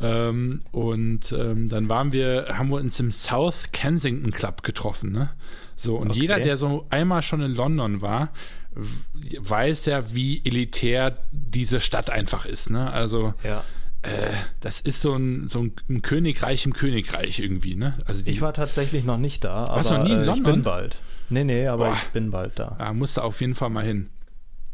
Ähm, 0.00 0.62
und 0.72 1.32
ähm, 1.32 1.68
dann 1.68 1.88
waren 1.88 2.12
wir, 2.12 2.46
haben 2.58 2.70
wir 2.70 2.78
uns 2.78 2.98
im 2.98 3.12
South 3.12 3.70
Kensington 3.72 4.32
Club 4.32 4.64
getroffen. 4.64 5.12
Ne? 5.12 5.30
So, 5.76 5.96
und 5.96 6.10
okay. 6.10 6.20
jeder, 6.20 6.40
der 6.40 6.56
so 6.56 6.86
einmal 6.90 7.22
schon 7.22 7.42
in 7.42 7.52
London 7.52 8.02
war, 8.02 8.30
weiß 8.74 9.86
ja, 9.86 10.14
wie 10.14 10.42
elitär 10.44 11.18
diese 11.30 11.80
Stadt 11.80 12.10
einfach 12.10 12.46
ist. 12.46 12.70
Ne? 12.70 12.90
Also 12.90 13.34
ja. 13.42 13.64
äh, 14.02 14.32
das 14.60 14.80
ist 14.80 15.00
so 15.00 15.14
ein, 15.14 15.48
so 15.48 15.66
ein 15.88 16.02
Königreich 16.02 16.64
im 16.66 16.72
Königreich 16.72 17.38
irgendwie. 17.38 17.74
Ne? 17.74 17.98
Also 18.06 18.22
die, 18.22 18.30
ich 18.30 18.40
war 18.40 18.54
tatsächlich 18.54 19.04
noch 19.04 19.18
nicht 19.18 19.44
da, 19.44 19.66
aber 19.66 19.82
noch 19.98 20.04
nie 20.04 20.12
in 20.12 20.24
London? 20.24 20.34
ich 20.34 20.42
bin 20.42 20.62
bald. 20.62 21.00
Nee, 21.28 21.44
nee, 21.44 21.66
aber 21.66 21.86
Boah. 21.86 21.94
ich 21.94 22.08
bin 22.08 22.30
bald 22.30 22.58
da. 22.58 22.76
Da 22.78 22.92
musst 22.92 23.16
du 23.16 23.22
auf 23.22 23.40
jeden 23.40 23.54
Fall 23.54 23.70
mal 23.70 23.84
hin. 23.84 24.10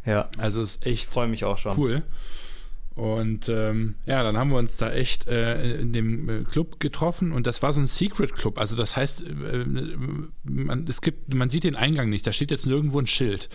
Ja. 0.05 0.29
Also 0.39 0.63
ist 0.63 0.85
echt. 0.87 1.09
Freue 1.09 1.29
mich 1.29 1.45
auch 1.45 1.59
schon. 1.59 1.77
Cool. 1.77 2.03
Und 2.99 3.49
ähm, 3.49 3.95
ja, 4.07 4.25
dann 4.25 4.37
haben 4.37 4.51
wir 4.51 4.59
uns 4.59 4.77
da 4.77 4.91
echt 4.91 5.29
äh, 5.29 5.79
in 5.79 5.93
dem 5.93 6.29
äh, 6.29 6.43
Club 6.43 6.81
getroffen 6.81 7.31
und 7.31 7.47
das 7.47 7.63
war 7.63 7.73
so 7.73 7.79
ein 7.81 7.87
Secret 7.87 8.35
Club. 8.35 8.59
Also 8.59 8.75
das 8.75 8.97
heißt, 8.97 9.23
äh, 9.23 9.65
man, 10.43 10.85
es 10.89 11.01
gibt, 11.01 11.33
man 11.33 11.49
sieht 11.49 11.63
den 11.63 11.77
Eingang 11.77 12.11
nicht, 12.11 12.27
da 12.27 12.33
steht 12.33 12.51
jetzt 12.51 12.67
nirgendwo 12.67 12.99
ein 12.99 13.07
Schild. 13.07 13.51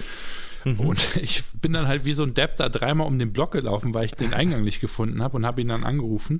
Mhm. 0.64 0.80
Und 0.80 1.18
ich 1.22 1.44
bin 1.62 1.74
dann 1.74 1.90
halt 1.90 2.06
wie 2.06 2.14
so 2.14 2.24
ein 2.24 2.34
Depp 2.34 2.56
da 2.56 2.70
dreimal 2.70 3.06
um 3.06 3.20
den 3.20 3.34
Block 3.34 3.52
gelaufen, 3.52 3.94
weil 3.94 4.06
ich 4.06 4.14
den 4.14 4.34
Eingang 4.34 4.64
nicht 4.64 4.80
gefunden 4.80 5.22
habe 5.22 5.36
und 5.36 5.46
habe 5.46 5.60
ihn 5.60 5.68
dann 5.68 5.84
angerufen. 5.84 6.40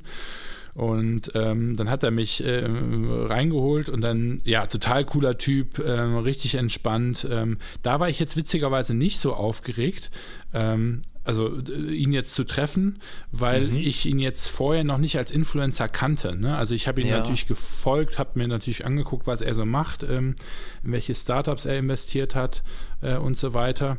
Und 0.74 1.30
ähm, 1.36 1.76
dann 1.76 1.90
hat 1.90 2.04
er 2.04 2.12
mich 2.12 2.42
äh, 2.42 2.64
reingeholt 2.66 3.90
und 3.90 4.00
dann, 4.00 4.40
ja, 4.46 4.66
total 4.66 5.04
cooler 5.04 5.38
Typ, 5.38 5.78
ähm, 5.78 6.16
richtig 6.20 6.56
entspannt. 6.56 7.28
Ähm, 7.30 7.58
da 7.82 8.00
war 8.00 8.08
ich 8.08 8.18
jetzt 8.18 8.38
witzigerweise 8.38 8.94
nicht 8.94 9.20
so 9.20 9.34
aufgeregt, 9.34 10.10
ähm, 10.54 11.02
also 11.24 11.58
äh, 11.58 11.94
ihn 11.94 12.12
jetzt 12.12 12.36
zu 12.36 12.44
treffen, 12.44 13.00
weil 13.32 13.68
mhm. 13.68 13.78
ich 13.78 14.06
ihn 14.06 14.20
jetzt 14.20 14.48
vorher 14.48 14.84
noch 14.84 14.98
nicht 14.98 15.18
als 15.18 15.32
Influencer 15.32 15.88
kannte. 15.88 16.36
Ne? 16.36 16.56
Also 16.56 16.74
ich 16.74 16.88
habe 16.88 17.02
ihn 17.02 17.08
ja. 17.08 17.20
natürlich 17.20 17.48
gefolgt, 17.48 18.18
habe 18.18 18.32
mir 18.36 18.48
natürlich 18.48 18.86
angeguckt, 18.86 19.28
was 19.28 19.42
er 19.42 19.56
so 19.56 19.66
macht, 19.66 20.04
ähm, 20.04 20.36
in 20.84 20.92
welche 20.92 21.16
Startups 21.16 21.66
er 21.66 21.78
investiert 21.78 22.36
hat 22.36 22.64
äh, 23.02 23.16
und 23.16 23.38
so 23.38 23.54
weiter. 23.54 23.98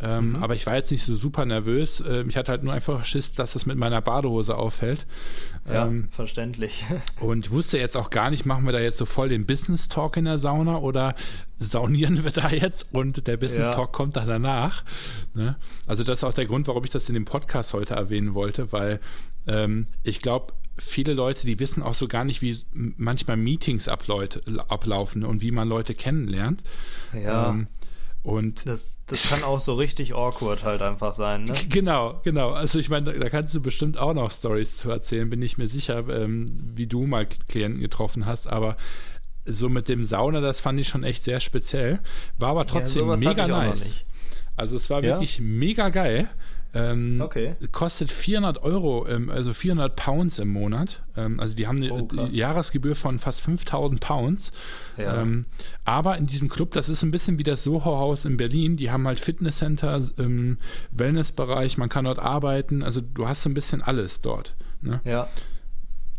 Ähm, 0.00 0.30
mhm. 0.30 0.42
Aber 0.42 0.54
ich 0.54 0.66
war 0.66 0.74
jetzt 0.74 0.90
nicht 0.90 1.04
so 1.04 1.16
super 1.16 1.44
nervös. 1.46 2.02
Ähm, 2.06 2.28
ich 2.28 2.36
hatte 2.36 2.52
halt 2.52 2.62
nur 2.62 2.72
einfach 2.72 3.04
Schiss, 3.04 3.32
dass 3.32 3.54
das 3.54 3.64
mit 3.64 3.78
meiner 3.78 4.02
Badehose 4.02 4.56
auffällt. 4.56 5.06
Ja, 5.68 5.86
ähm, 5.86 6.08
verständlich. 6.10 6.84
Und 7.20 7.50
wusste 7.50 7.78
jetzt 7.78 7.96
auch 7.96 8.10
gar 8.10 8.30
nicht, 8.30 8.44
machen 8.44 8.64
wir 8.66 8.72
da 8.72 8.80
jetzt 8.80 8.98
so 8.98 9.06
voll 9.06 9.28
den 9.28 9.46
Business 9.46 9.88
Talk 9.88 10.16
in 10.16 10.26
der 10.26 10.38
Sauna 10.38 10.78
oder 10.78 11.14
saunieren 11.58 12.24
wir 12.24 12.30
da 12.30 12.50
jetzt 12.50 12.92
und 12.92 13.26
der 13.26 13.38
Business 13.38 13.68
ja. 13.68 13.72
Talk 13.72 13.92
kommt 13.92 14.16
dann 14.16 14.28
danach. 14.28 14.84
Ne? 15.34 15.56
Also 15.86 16.04
das 16.04 16.18
ist 16.18 16.24
auch 16.24 16.34
der 16.34 16.46
Grund, 16.46 16.68
warum 16.68 16.84
ich 16.84 16.90
das 16.90 17.08
in 17.08 17.14
dem 17.14 17.24
Podcast 17.24 17.72
heute 17.72 17.94
erwähnen 17.94 18.34
wollte, 18.34 18.72
weil 18.72 19.00
ähm, 19.46 19.86
ich 20.02 20.20
glaube, 20.20 20.52
viele 20.78 21.14
Leute, 21.14 21.46
die 21.46 21.58
wissen 21.58 21.82
auch 21.82 21.94
so 21.94 22.08
gar 22.08 22.24
nicht, 22.24 22.42
wie 22.42 22.56
manchmal 22.72 23.36
Meetings 23.36 23.88
ablaufen 23.88 25.24
und 25.24 25.42
wie 25.42 25.50
man 25.50 25.68
Leute 25.68 25.94
kennenlernt. 25.94 26.62
Ja. 27.14 27.50
Ähm, 27.50 27.68
und 28.26 28.66
das, 28.66 29.04
das 29.06 29.28
kann 29.28 29.44
auch 29.44 29.60
so 29.60 29.74
richtig 29.74 30.12
awkward 30.12 30.64
halt 30.64 30.82
einfach 30.82 31.12
sein, 31.12 31.44
ne? 31.44 31.54
Genau, 31.68 32.20
genau. 32.24 32.50
Also 32.50 32.80
ich 32.80 32.88
meine, 32.88 33.12
da, 33.12 33.18
da 33.20 33.30
kannst 33.30 33.54
du 33.54 33.60
bestimmt 33.60 33.98
auch 33.98 34.14
noch 34.14 34.32
Stories 34.32 34.78
zu 34.78 34.90
erzählen, 34.90 35.30
bin 35.30 35.40
ich 35.42 35.58
mir 35.58 35.68
sicher, 35.68 36.08
ähm, 36.08 36.48
wie 36.74 36.88
du 36.88 37.06
mal 37.06 37.26
Klienten 37.26 37.80
getroffen 37.80 38.26
hast, 38.26 38.48
aber 38.48 38.76
so 39.44 39.68
mit 39.68 39.88
dem 39.88 40.02
Sauna, 40.02 40.40
das 40.40 40.60
fand 40.60 40.80
ich 40.80 40.88
schon 40.88 41.04
echt 41.04 41.22
sehr 41.22 41.38
speziell. 41.38 42.00
War 42.36 42.48
aber 42.48 42.66
trotzdem 42.66 43.08
ja, 43.08 43.16
mega 43.16 43.46
nice. 43.46 44.04
Also 44.56 44.74
es 44.74 44.90
war 44.90 45.04
ja? 45.04 45.10
wirklich 45.10 45.38
mega 45.38 45.90
geil. 45.90 46.28
Ähm, 46.74 47.20
okay. 47.22 47.54
Kostet 47.72 48.12
400 48.12 48.62
Euro, 48.62 49.06
ähm, 49.08 49.30
also 49.30 49.54
400 49.54 49.96
Pounds 49.96 50.38
im 50.38 50.48
Monat. 50.48 51.02
Ähm, 51.16 51.40
also 51.40 51.54
die 51.54 51.66
haben 51.66 51.78
eine 51.78 51.92
oh, 51.92 52.08
Jahresgebühr 52.26 52.94
von 52.94 53.18
fast 53.18 53.40
5000 53.40 54.00
Pounds. 54.00 54.52
Ja. 54.96 55.22
Ähm, 55.22 55.46
aber 55.84 56.18
in 56.18 56.26
diesem 56.26 56.48
Club, 56.48 56.72
das 56.72 56.88
ist 56.88 57.02
ein 57.02 57.10
bisschen 57.10 57.38
wie 57.38 57.44
das 57.44 57.64
Soho-Haus 57.64 58.24
in 58.24 58.36
Berlin. 58.36 58.76
Die 58.76 58.90
haben 58.90 59.06
halt 59.06 59.20
Fitnesscenter, 59.20 60.02
ähm, 60.18 60.58
Wellnessbereich, 60.90 61.78
man 61.78 61.88
kann 61.88 62.04
dort 62.04 62.18
arbeiten. 62.18 62.82
Also 62.82 63.00
du 63.00 63.26
hast 63.26 63.42
so 63.42 63.48
ein 63.48 63.54
bisschen 63.54 63.80
alles 63.80 64.20
dort. 64.20 64.54
Ne? 64.82 65.00
Ja. 65.04 65.28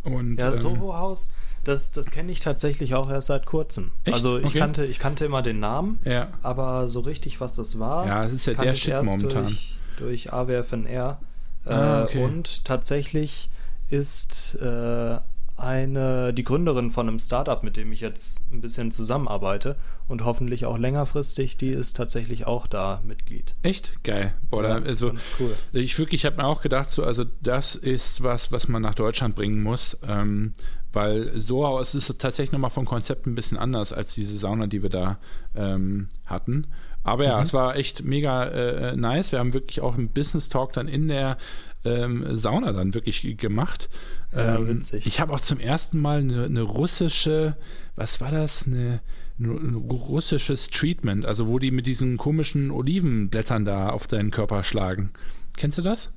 Und, 0.04 0.38
ja, 0.38 0.48
ähm, 0.48 0.54
Soho-Haus. 0.54 1.34
Das, 1.64 1.92
das 1.92 2.12
kenne 2.12 2.32
ich 2.32 2.40
tatsächlich 2.40 2.96
auch 2.96 3.12
erst 3.12 3.28
seit 3.28 3.46
kurzem. 3.46 3.92
Echt? 4.06 4.14
Also 4.14 4.38
ich, 4.38 4.46
okay. 4.46 4.60
kannte, 4.60 4.86
ich 4.86 5.00
kannte 5.00 5.26
immer 5.26 5.42
den 5.42 5.60
Namen, 5.60 6.00
ja. 6.06 6.30
aber 6.42 6.88
so 6.88 7.02
richtig, 7.02 7.42
was 7.42 7.56
das 7.56 7.78
war, 7.78 8.08
ja, 8.08 8.24
es 8.24 8.32
ist 8.32 8.48
ja 8.48 8.54
der 8.54 8.74
Shit 8.74 9.04
momentan. 9.04 9.48
Durch, 9.48 9.77
durch 10.00 10.34
AWFNR. 10.34 11.20
Ah, 11.66 12.00
äh, 12.00 12.04
okay. 12.04 12.24
und 12.24 12.66
tatsächlich 12.66 13.50
ist 13.90 14.56
äh, 14.62 15.18
eine, 15.58 16.34
die 16.34 16.44
Gründerin 16.44 16.92
von 16.92 17.08
einem 17.08 17.20
Startup, 17.20 17.64
mit 17.64 17.78
dem 17.78 17.92
ich 17.92 18.02
jetzt 18.02 18.52
ein 18.52 18.62
bisschen 18.62 18.92
zusammenarbeite 18.92 19.76
und 20.08 20.24
hoffentlich 20.24 20.66
auch 20.66 20.78
längerfristig, 20.78 21.58
die 21.58 21.70
ist 21.70 21.98
tatsächlich 21.98 22.46
auch 22.46 22.68
da 22.68 23.02
Mitglied. 23.04 23.56
Echt? 23.64 24.04
Geil. 24.04 24.34
Boah, 24.50 24.64
ja, 24.64 24.76
also, 24.76 25.12
cool. 25.40 25.56
Ich 25.74 25.98
wirklich, 25.98 26.22
ich 26.22 26.26
habe 26.26 26.38
mir 26.38 26.46
auch 26.46 26.62
gedacht, 26.62 26.92
so, 26.92 27.04
also 27.04 27.26
das 27.42 27.76
ist 27.76 28.24
was, 28.24 28.52
was 28.52 28.68
man 28.68 28.84
nach 28.84 28.96
Deutschland 28.96 29.36
bringen 29.36 29.64
muss, 29.64 29.98
ähm, 30.08 30.54
weil 30.94 31.40
so 31.42 31.80
es 31.80 31.96
ist 31.96 32.08
tatsächlich 32.20 32.52
nochmal 32.52 32.70
vom 32.70 32.86
Konzept 32.86 33.26
ein 33.26 33.36
bisschen 33.36 33.58
anders 33.58 33.92
als 33.92 34.14
diese 34.14 34.38
Sauna, 34.38 34.68
die 34.68 34.84
wir 34.84 34.90
da 34.90 35.18
ähm, 35.56 36.08
hatten. 36.26 36.68
Aber 37.08 37.24
ja, 37.24 37.38
mhm. 37.38 37.44
es 37.44 37.54
war 37.54 37.78
echt 37.78 38.04
mega 38.04 38.44
äh, 38.44 38.96
nice. 38.98 39.32
Wir 39.32 39.40
haben 39.40 39.54
wirklich 39.54 39.80
auch 39.80 39.94
einen 39.94 40.10
Business 40.10 40.50
Talk 40.50 40.74
dann 40.74 40.90
in 40.90 41.08
der 41.08 41.38
ähm, 41.86 42.38
Sauna 42.38 42.74
dann 42.74 42.94
wirklich 42.94 43.38
gemacht. 43.38 43.90
Ja, 44.34 44.58
ähm, 44.58 44.68
witzig. 44.68 45.08
Ich 45.08 45.22
habe 45.22 45.32
auch 45.32 45.40
zum 45.40 45.58
ersten 45.62 46.02
Mal 46.02 46.20
eine, 46.20 46.44
eine, 46.44 46.62
russische, 46.64 47.56
was 47.96 48.20
war 48.20 48.32
das? 48.32 48.68
Eine, 48.68 49.00
ein 49.40 49.76
russisches 49.90 50.70
Treatment, 50.70 51.26
also 51.26 51.48
wo 51.48 51.60
die 51.60 51.72
mit 51.72 51.86
diesen 51.86 52.18
komischen 52.18 52.72
Olivenblättern 52.72 53.64
da 53.64 53.88
auf 53.90 54.08
deinen 54.08 54.30
Körper 54.30 54.66
schlagen. 54.66 55.12
Kennst 55.56 55.78
du 55.78 55.84
das? 55.84 56.12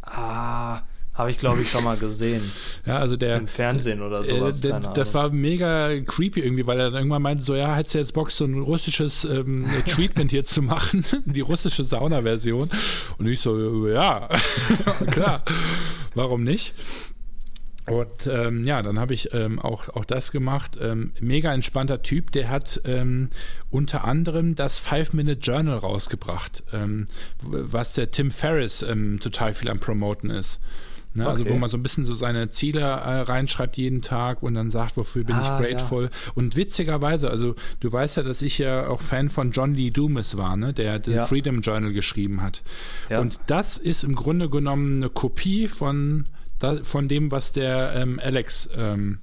Ah, 0.00 0.80
habe 1.20 1.30
ich, 1.30 1.38
glaube 1.38 1.62
ich, 1.62 1.70
schon 1.70 1.84
mal 1.84 1.96
gesehen. 1.96 2.50
Ja, 2.84 2.98
also 2.98 3.16
der. 3.16 3.36
Im 3.36 3.48
Fernsehen 3.48 4.02
oder 4.02 4.20
äh, 4.20 4.24
sowas. 4.24 4.62
Äh, 4.64 4.68
der, 4.68 4.80
das 4.80 5.14
war 5.14 5.30
mega 5.30 6.00
creepy 6.00 6.40
irgendwie, 6.40 6.66
weil 6.66 6.80
er 6.80 6.86
dann 6.86 7.00
irgendwann 7.00 7.22
meinte: 7.22 7.44
So, 7.44 7.54
ja, 7.54 7.74
hättest 7.74 7.94
du 7.94 7.98
jetzt 7.98 8.14
Bock, 8.14 8.30
so 8.30 8.44
ein 8.44 8.60
russisches 8.60 9.24
ähm, 9.24 9.66
Treatment 9.86 10.30
hier 10.30 10.44
zu 10.44 10.62
machen, 10.62 11.04
die 11.26 11.40
russische 11.40 11.84
Sauna-Version. 11.84 12.70
Und 13.18 13.26
ich 13.26 13.40
so: 13.40 13.86
Ja, 13.88 14.28
klar, 15.10 15.44
warum 16.14 16.42
nicht? 16.42 16.74
Und 17.86 18.28
ähm, 18.28 18.64
ja, 18.64 18.82
dann 18.82 19.00
habe 19.00 19.14
ich 19.14 19.34
ähm, 19.34 19.58
auch, 19.58 19.88
auch 19.88 20.04
das 20.04 20.30
gemacht. 20.30 20.78
Ähm, 20.80 21.12
mega 21.20 21.52
entspannter 21.52 22.02
Typ, 22.02 22.30
der 22.30 22.48
hat 22.48 22.80
ähm, 22.84 23.30
unter 23.70 24.04
anderem 24.04 24.54
das 24.54 24.78
Five-Minute-Journal 24.78 25.78
rausgebracht, 25.78 26.62
ähm, 26.72 27.06
was 27.42 27.94
der 27.94 28.12
Tim 28.12 28.30
Ferriss 28.30 28.82
ähm, 28.82 29.18
total 29.20 29.54
viel 29.54 29.68
am 29.68 29.80
Promoten 29.80 30.30
ist. 30.30 30.60
Ne, 31.12 31.24
okay. 31.24 31.30
Also 31.30 31.48
wo 31.48 31.54
man 31.54 31.68
so 31.68 31.76
ein 31.76 31.82
bisschen 31.82 32.04
so 32.04 32.14
seine 32.14 32.50
Ziele 32.50 32.80
äh, 32.80 33.20
reinschreibt 33.22 33.76
jeden 33.76 34.00
Tag 34.00 34.44
und 34.44 34.54
dann 34.54 34.70
sagt, 34.70 34.96
wofür 34.96 35.24
bin 35.24 35.34
ah, 35.34 35.58
ich 35.58 35.66
grateful. 35.66 36.04
Ja. 36.04 36.10
Und 36.34 36.54
witzigerweise, 36.54 37.30
also 37.30 37.56
du 37.80 37.92
weißt 37.92 38.16
ja, 38.16 38.22
dass 38.22 38.42
ich 38.42 38.58
ja 38.58 38.86
auch 38.86 39.00
Fan 39.00 39.28
von 39.28 39.50
John 39.50 39.74
Lee 39.74 39.90
Dumas 39.90 40.36
war, 40.36 40.56
ne, 40.56 40.72
der 40.72 41.00
den 41.00 41.14
ja. 41.14 41.26
Freedom 41.26 41.62
Journal 41.62 41.92
geschrieben 41.92 42.42
hat. 42.42 42.62
Ja. 43.08 43.20
Und 43.20 43.40
das 43.48 43.76
ist 43.76 44.04
im 44.04 44.14
Grunde 44.14 44.48
genommen 44.48 44.98
eine 44.98 45.10
Kopie 45.10 45.66
von, 45.66 46.26
von 46.84 47.08
dem, 47.08 47.32
was 47.32 47.50
der 47.50 47.94
ähm, 47.96 48.20
Alex 48.22 48.68
ähm, 48.76 49.18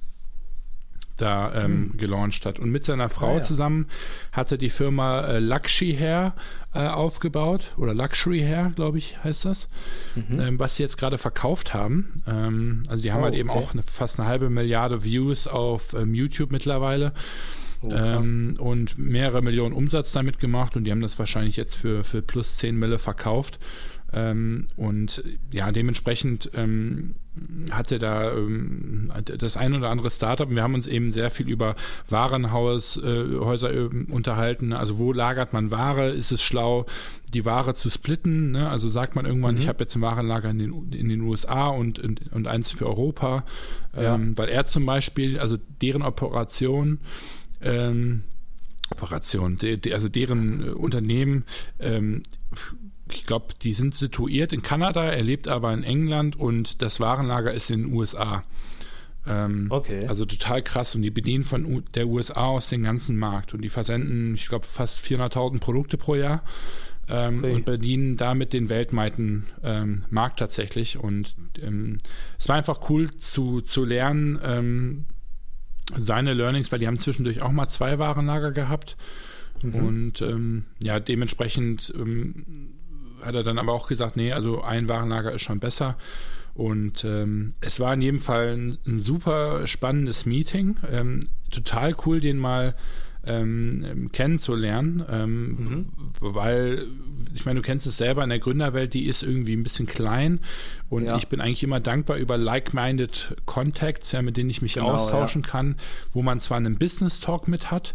da 1.20 1.52
ähm, 1.54 1.90
mhm. 1.92 1.96
gelauncht 1.96 2.46
hat. 2.46 2.58
Und 2.58 2.70
mit 2.70 2.84
seiner 2.84 3.08
Frau 3.08 3.34
ah, 3.34 3.38
ja. 3.38 3.42
zusammen 3.42 3.86
hat 4.32 4.50
er 4.50 4.58
die 4.58 4.70
Firma 4.70 5.20
äh, 5.22 5.38
Luxury 5.38 5.96
Hair 5.98 6.34
äh, 6.74 6.86
aufgebaut 6.86 7.72
oder 7.76 7.94
Luxury 7.94 8.40
Hair, 8.40 8.72
glaube 8.74 8.98
ich, 8.98 9.22
heißt 9.22 9.44
das, 9.44 9.68
mhm. 10.14 10.40
ähm, 10.40 10.58
was 10.58 10.76
sie 10.76 10.82
jetzt 10.82 10.98
gerade 10.98 11.18
verkauft 11.18 11.74
haben. 11.74 12.22
Ähm, 12.26 12.82
also 12.88 13.02
die 13.02 13.12
haben 13.12 13.20
oh, 13.20 13.24
halt 13.24 13.34
eben 13.34 13.50
auch 13.50 13.72
eine, 13.72 13.82
fast 13.82 14.18
eine 14.18 14.28
halbe 14.28 14.50
Milliarde 14.50 15.04
Views 15.04 15.46
auf 15.46 15.94
ähm, 15.94 16.14
YouTube 16.14 16.50
mittlerweile. 16.50 17.12
Oh, 17.80 17.92
ähm, 17.92 18.56
und 18.58 18.98
mehrere 18.98 19.40
Millionen 19.40 19.72
Umsatz 19.72 20.10
damit 20.10 20.40
gemacht 20.40 20.76
und 20.76 20.82
die 20.82 20.90
haben 20.90 21.00
das 21.00 21.16
wahrscheinlich 21.18 21.56
jetzt 21.56 21.76
für, 21.76 22.02
für 22.02 22.22
plus 22.22 22.56
10 22.56 22.76
Mille 22.76 22.98
verkauft. 22.98 23.60
Ähm, 24.12 24.68
und 24.76 25.22
ja, 25.52 25.70
dementsprechend 25.70 26.50
ähm, 26.54 27.14
hatte 27.70 27.98
da 27.98 28.32
ähm, 28.32 29.12
das 29.38 29.56
ein 29.56 29.74
oder 29.74 29.90
andere 29.90 30.10
Startup. 30.10 30.48
Wir 30.48 30.62
haben 30.62 30.74
uns 30.74 30.86
eben 30.86 31.12
sehr 31.12 31.30
viel 31.30 31.48
über 31.48 31.76
Warenhaushäuser 32.08 33.70
äh, 33.70 33.76
äh, 33.76 34.10
unterhalten. 34.10 34.72
Also 34.72 34.98
wo 34.98 35.12
lagert 35.12 35.52
man 35.52 35.70
Ware? 35.70 36.10
Ist 36.10 36.32
es 36.32 36.42
schlau, 36.42 36.86
die 37.34 37.44
Ware 37.44 37.74
zu 37.74 37.90
splitten? 37.90 38.52
Ne? 38.52 38.68
Also 38.68 38.88
sagt 38.88 39.14
man 39.14 39.26
irgendwann, 39.26 39.56
mhm. 39.56 39.60
ich 39.60 39.68
habe 39.68 39.80
jetzt 39.80 39.94
ein 39.94 40.02
Warenlager 40.02 40.50
in 40.50 40.58
den, 40.58 40.92
in 40.92 41.08
den 41.08 41.20
USA 41.20 41.68
und, 41.68 41.98
und, 41.98 42.32
und 42.32 42.46
eins 42.46 42.70
für 42.70 42.86
Europa. 42.86 43.44
Ja. 43.94 44.14
Ähm, 44.14 44.36
weil 44.36 44.48
er 44.48 44.66
zum 44.66 44.86
Beispiel, 44.86 45.38
also 45.38 45.58
deren 45.82 46.02
Operation, 46.02 47.00
ähm, 47.60 48.22
Operation, 48.90 49.58
de, 49.58 49.76
de, 49.76 49.92
also 49.92 50.08
deren 50.08 50.66
äh, 50.66 50.70
Unternehmen 50.70 51.44
ähm, 51.78 52.22
ich 53.12 53.26
glaube, 53.26 53.54
die 53.62 53.72
sind 53.72 53.94
situiert 53.94 54.52
in 54.52 54.62
Kanada, 54.62 55.04
er 55.04 55.22
lebt 55.22 55.48
aber 55.48 55.72
in 55.72 55.82
England 55.82 56.36
und 56.36 56.82
das 56.82 57.00
Warenlager 57.00 57.52
ist 57.52 57.70
in 57.70 57.82
den 57.82 57.92
USA. 57.92 58.44
Ähm, 59.26 59.66
okay. 59.70 60.06
Also 60.06 60.24
total 60.24 60.62
krass 60.62 60.94
und 60.94 61.02
die 61.02 61.10
bedienen 61.10 61.44
von 61.44 61.64
U 61.64 61.80
der 61.94 62.06
USA 62.06 62.46
aus 62.46 62.68
den 62.68 62.82
ganzen 62.82 63.18
Markt 63.18 63.52
und 63.52 63.62
die 63.62 63.68
versenden, 63.68 64.34
ich 64.34 64.48
glaube, 64.48 64.66
fast 64.66 65.04
400.000 65.04 65.60
Produkte 65.60 65.98
pro 65.98 66.14
Jahr 66.14 66.42
ähm, 67.08 67.40
okay. 67.40 67.52
und 67.52 67.64
bedienen 67.64 68.16
damit 68.16 68.52
den 68.52 68.68
weltweiten 68.68 69.46
ähm, 69.62 70.04
Markt 70.10 70.38
tatsächlich 70.38 70.98
und 70.98 71.34
ähm, 71.60 71.98
es 72.38 72.48
war 72.48 72.56
einfach 72.56 72.88
cool 72.88 73.10
zu, 73.16 73.60
zu 73.60 73.84
lernen, 73.84 74.38
ähm, 74.42 75.04
seine 75.96 76.34
Learnings, 76.34 76.70
weil 76.70 76.78
die 76.78 76.86
haben 76.86 76.98
zwischendurch 76.98 77.42
auch 77.42 77.52
mal 77.52 77.68
zwei 77.68 77.98
Warenlager 77.98 78.52
gehabt 78.52 78.96
mhm. 79.62 79.74
und 79.74 80.22
ähm, 80.22 80.64
ja, 80.82 81.00
dementsprechend 81.00 81.92
hat 83.22 83.34
er 83.34 83.42
dann 83.42 83.58
aber 83.58 83.72
auch 83.72 83.88
gesagt, 83.88 84.16
nee, 84.16 84.32
also 84.32 84.62
ein 84.62 84.88
Warenlager 84.88 85.32
ist 85.32 85.42
schon 85.42 85.60
besser. 85.60 85.96
Und 86.54 87.04
ähm, 87.04 87.54
es 87.60 87.78
war 87.78 87.94
in 87.94 88.02
jedem 88.02 88.20
Fall 88.20 88.56
ein, 88.56 88.78
ein 88.86 89.00
super 89.00 89.66
spannendes 89.66 90.26
Meeting. 90.26 90.76
Ähm, 90.90 91.28
total 91.50 91.94
cool, 92.04 92.20
den 92.20 92.38
mal 92.38 92.74
ähm, 93.28 94.10
kennenzulernen, 94.12 95.04
ähm, 95.10 95.46
mhm. 95.48 95.86
weil 96.20 96.86
ich 97.34 97.44
meine, 97.44 97.60
du 97.60 97.66
kennst 97.66 97.86
es 97.86 97.96
selber 97.96 98.22
in 98.22 98.30
der 98.30 98.38
Gründerwelt, 98.38 98.94
die 98.94 99.06
ist 99.06 99.22
irgendwie 99.22 99.54
ein 99.54 99.62
bisschen 99.62 99.86
klein 99.86 100.40
und 100.88 101.04
ja. 101.04 101.16
ich 101.16 101.28
bin 101.28 101.40
eigentlich 101.40 101.62
immer 101.62 101.80
dankbar 101.80 102.16
über 102.16 102.38
like-minded 102.38 103.36
Contacts, 103.44 104.12
ja, 104.12 104.22
mit 104.22 104.36
denen 104.36 104.50
ich 104.50 104.62
mich 104.62 104.74
genau, 104.74 104.92
austauschen 104.92 105.42
ja. 105.42 105.48
kann, 105.48 105.76
wo 106.12 106.22
man 106.22 106.40
zwar 106.40 106.56
einen 106.56 106.78
Business 106.78 107.20
Talk 107.20 107.48
mit 107.48 107.70
hat, 107.70 107.94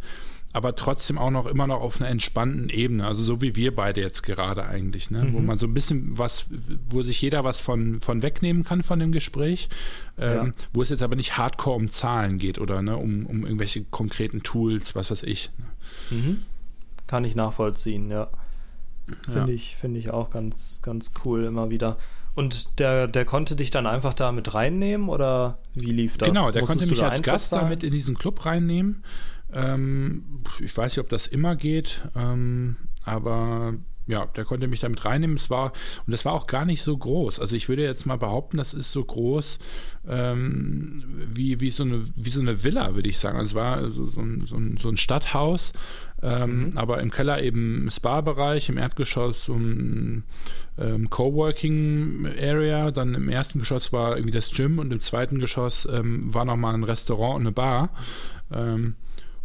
aber 0.54 0.76
trotzdem 0.76 1.18
auch 1.18 1.32
noch 1.32 1.48
immer 1.48 1.66
noch 1.66 1.82
auf 1.82 2.00
einer 2.00 2.10
entspannten 2.10 2.70
Ebene, 2.70 3.08
also 3.08 3.24
so 3.24 3.42
wie 3.42 3.56
wir 3.56 3.76
beide 3.76 4.02
jetzt 4.02 4.22
gerade 4.22 4.64
eigentlich, 4.64 5.10
ne? 5.10 5.26
Mhm. 5.26 5.34
wo 5.34 5.40
man 5.40 5.58
so 5.58 5.66
ein 5.66 5.74
bisschen 5.74 6.18
was, 6.18 6.46
wo 6.90 7.02
sich 7.02 7.20
jeder 7.22 7.44
was 7.44 7.60
von, 7.60 8.00
von 8.02 8.22
wegnehmen 8.22 8.64
kann 8.64 8.84
von 8.84 9.00
dem 9.00 9.12
Gespräch, 9.12 9.68
ähm, 10.18 10.48
ja. 10.48 10.52
wo 10.72 10.84
es 10.84 10.90
jetzt 10.90 11.02
aber 11.02 11.16
nicht 11.16 11.38
hardcore 11.38 11.76
um 11.76 11.90
Zahlen 11.90 12.38
geht 12.38 12.60
oder 12.60 12.84
ne, 12.84 12.96
um, 12.96 13.26
um 13.26 13.46
irgendwelche 13.46 13.84
konkreten 13.84 14.44
Tools, 14.44 14.94
was 14.94 15.10
weiß 15.10 15.24
ich. 15.24 15.50
Ne? 15.58 16.18
Mhm. 16.18 16.42
Kann 17.08 17.26
ich 17.26 17.36
nachvollziehen, 17.36 18.12
ja. 18.12 18.30
Finde 19.26 19.52
ja. 19.52 19.56
ich, 19.56 19.76
find 19.76 19.98
ich 19.98 20.12
auch 20.12 20.30
ganz, 20.30 20.82
ganz 20.84 21.14
cool 21.26 21.44
immer 21.44 21.70
wieder. 21.70 21.98
Und 22.36 22.80
der, 22.80 23.08
der 23.08 23.26
konnte 23.26 23.56
dich 23.56 23.70
dann 23.70 23.86
einfach 23.86 24.14
da 24.14 24.32
mit 24.32 24.54
reinnehmen 24.54 25.10
oder 25.10 25.58
wie 25.76 25.92
lief 25.92 26.18
das? 26.18 26.30
Genau, 26.30 26.52
der 26.52 26.62
Musstest 26.62 26.90
konnte 26.90 26.96
mich 26.96 27.04
als 27.04 27.22
Gast 27.22 27.52
da 27.52 27.68
mit 27.68 27.84
in 27.84 27.92
diesen 27.92 28.18
Club 28.18 28.46
reinnehmen. 28.46 29.04
Ähm, 29.54 30.42
ich 30.60 30.76
weiß 30.76 30.96
nicht, 30.96 31.04
ob 31.04 31.10
das 31.10 31.28
immer 31.28 31.56
geht, 31.56 32.02
ähm, 32.16 32.78
aber 33.04 33.76
ja, 34.06 34.26
der 34.26 34.46
konnte 34.46 34.68
mich 34.68 34.82
damit 34.82 35.06
reinnehmen. 35.06 35.38
Es 35.38 35.50
war, 35.50 35.72
und 36.06 36.12
das 36.12 36.26
war 36.26 36.34
auch 36.34 36.48
gar 36.48 36.66
nicht 36.66 36.84
so 36.84 36.98
groß. 36.98 37.40
Also 37.40 37.56
ich 37.56 37.70
würde 37.70 37.84
jetzt 37.84 38.06
mal 38.06 38.18
behaupten, 38.18 38.58
das 38.58 38.74
ist 38.74 38.92
so 38.92 39.04
groß 39.04 39.60
ähm, 40.08 41.04
wie, 41.34 41.62
wie, 41.62 41.70
so 41.70 41.84
eine, 41.84 42.04
wie 42.16 42.30
so 42.30 42.42
eine 42.42 42.64
Villa, 42.64 42.96
würde 42.96 43.10
ich 43.10 43.18
sagen. 43.20 43.38
Also 43.38 43.52
es 43.52 43.56
war 43.56 43.90
so, 43.90 44.06
so, 44.08 44.22
ein, 44.22 44.46
so, 44.46 44.58
ein, 44.58 44.78
so 44.82 44.90
ein 44.90 44.98
Stadthaus, 44.98 45.72
ähm, 46.22 46.72
mhm. 46.72 46.78
aber 46.78 47.00
im 47.00 47.12
Keller 47.12 47.42
eben 47.42 47.90
Spa-Bereich, 47.90 48.68
im 48.68 48.78
Erdgeschoss 48.78 49.46
so 49.46 49.56
ein 49.56 50.24
ähm, 50.78 51.10
Coworking-Area, 51.10 52.92
dann 52.92 53.14
im 53.14 53.30
ersten 53.30 53.60
Geschoss 53.60 53.94
war 53.94 54.18
irgendwie 54.18 54.34
das 54.34 54.52
Gym 54.52 54.80
und 54.80 54.92
im 54.92 55.00
zweiten 55.00 55.40
Geschoss 55.40 55.88
ähm, 55.90 56.34
war 56.34 56.44
nochmal 56.44 56.74
ein 56.74 56.84
Restaurant 56.84 57.36
und 57.36 57.42
eine 57.42 57.52
Bar. 57.54 57.90
Ähm, 58.52 58.96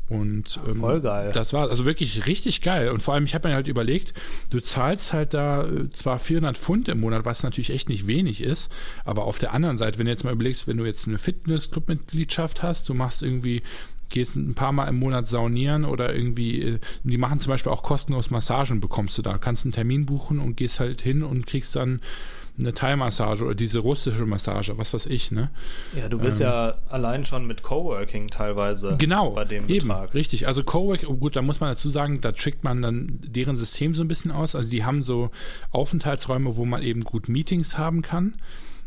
und 0.09 0.59
ähm, 0.67 0.77
voll 0.77 1.01
geil. 1.01 1.33
Das 1.35 1.53
war 1.53 1.69
also 1.69 1.85
wirklich 1.85 2.27
richtig 2.27 2.63
geil. 2.63 2.91
Und 2.91 3.03
vor 3.03 3.15
allem, 3.15 3.25
ich 3.25 3.35
habe 3.35 3.49
mir 3.49 3.55
halt 3.55 3.69
überlegt, 3.69 4.15
du 4.51 4.61
zahlst 4.61 5.13
halt 5.13 5.35
da 5.35 5.67
äh, 5.67 5.91
zwar 5.91 6.19
400 6.19 6.57
Pfund 6.57 6.89
im 6.89 7.01
Monat, 7.01 7.25
was 7.25 7.43
natürlich 7.43 7.71
echt 7.71 7.89
nicht 7.89 8.07
wenig 8.07 8.43
ist, 8.43 8.71
aber 9.05 9.25
auf 9.25 9.39
der 9.39 9.53
anderen 9.53 9.77
Seite, 9.77 9.99
wenn 9.99 10.07
du 10.07 10.13
jetzt 10.13 10.25
mal 10.25 10.33
überlegst, 10.33 10.67
wenn 10.67 10.79
du 10.79 10.85
jetzt 10.85 11.07
eine 11.07 11.19
Fitness-Club-Mitgliedschaft 11.19 12.63
hast, 12.63 12.89
du 12.89 12.95
machst 12.95 13.23
irgendwie 13.23 13.63
gehst 14.11 14.37
ein 14.37 14.55
paar 14.55 14.73
Mal 14.73 14.89
im 14.89 14.99
Monat 14.99 15.29
saunieren 15.29 15.85
oder 15.85 16.15
irgendwie, 16.15 16.63
äh, 16.63 16.79
die 17.05 17.19
machen 17.19 17.41
zum 17.41 17.51
Beispiel 17.51 17.73
auch 17.73 17.83
kostenlos 17.83 18.31
Massagen, 18.31 18.81
bekommst 18.81 19.19
du 19.19 19.23
da. 19.23 19.39
Kannst 19.39 19.65
einen 19.65 19.73
Termin 19.73 20.07
buchen 20.07 20.39
und 20.39 20.57
gehst 20.57 20.81
halt 20.81 21.03
hin 21.03 21.23
und 21.23 21.47
kriegst 21.47 21.77
dann 21.77 22.01
eine 22.59 22.75
Thai-Massage 22.75 23.45
oder 23.45 23.55
diese 23.55 23.79
russische 23.79 24.27
Massage, 24.27 24.77
was 24.79 24.93
weiß 24.93 25.07
ich, 25.07 25.31
ne? 25.31 25.51
Ja, 25.97 26.09
du 26.09 26.19
bist 26.19 26.41
ähm, 26.41 26.49
ja 26.49 26.75
allein 26.89 27.25
schon 27.25 27.47
mit 27.47 27.63
Coworking 27.63 28.29
teilweise 28.29 28.97
genau, 28.99 29.31
bei 29.31 29.45
dem 29.45 29.69
eben, 29.69 29.89
Betrag. 29.89 30.15
Richtig, 30.15 30.47
also 30.47 30.65
Coworking, 30.65 31.09
oh 31.09 31.17
gut, 31.17 31.37
da 31.37 31.43
muss 31.43 31.61
man 31.61 31.71
dazu 31.71 31.89
sagen, 31.89 32.21
da 32.21 32.33
trickt 32.33 32.65
man 32.65 32.83
dann 32.83 33.21
deren 33.23 33.57
System 33.57 33.95
so 33.95 34.03
ein 34.03 34.09
bisschen 34.09 34.31
aus. 34.31 34.55
Also 34.55 34.71
die 34.71 34.85
haben 34.85 35.03
so 35.03 35.31
Aufenthaltsräume, 35.71 36.57
wo 36.57 36.65
man 36.65 36.83
eben 36.83 37.05
gut 37.05 37.29
Meetings 37.29 37.79
haben 37.79 38.03
kann. 38.03 38.35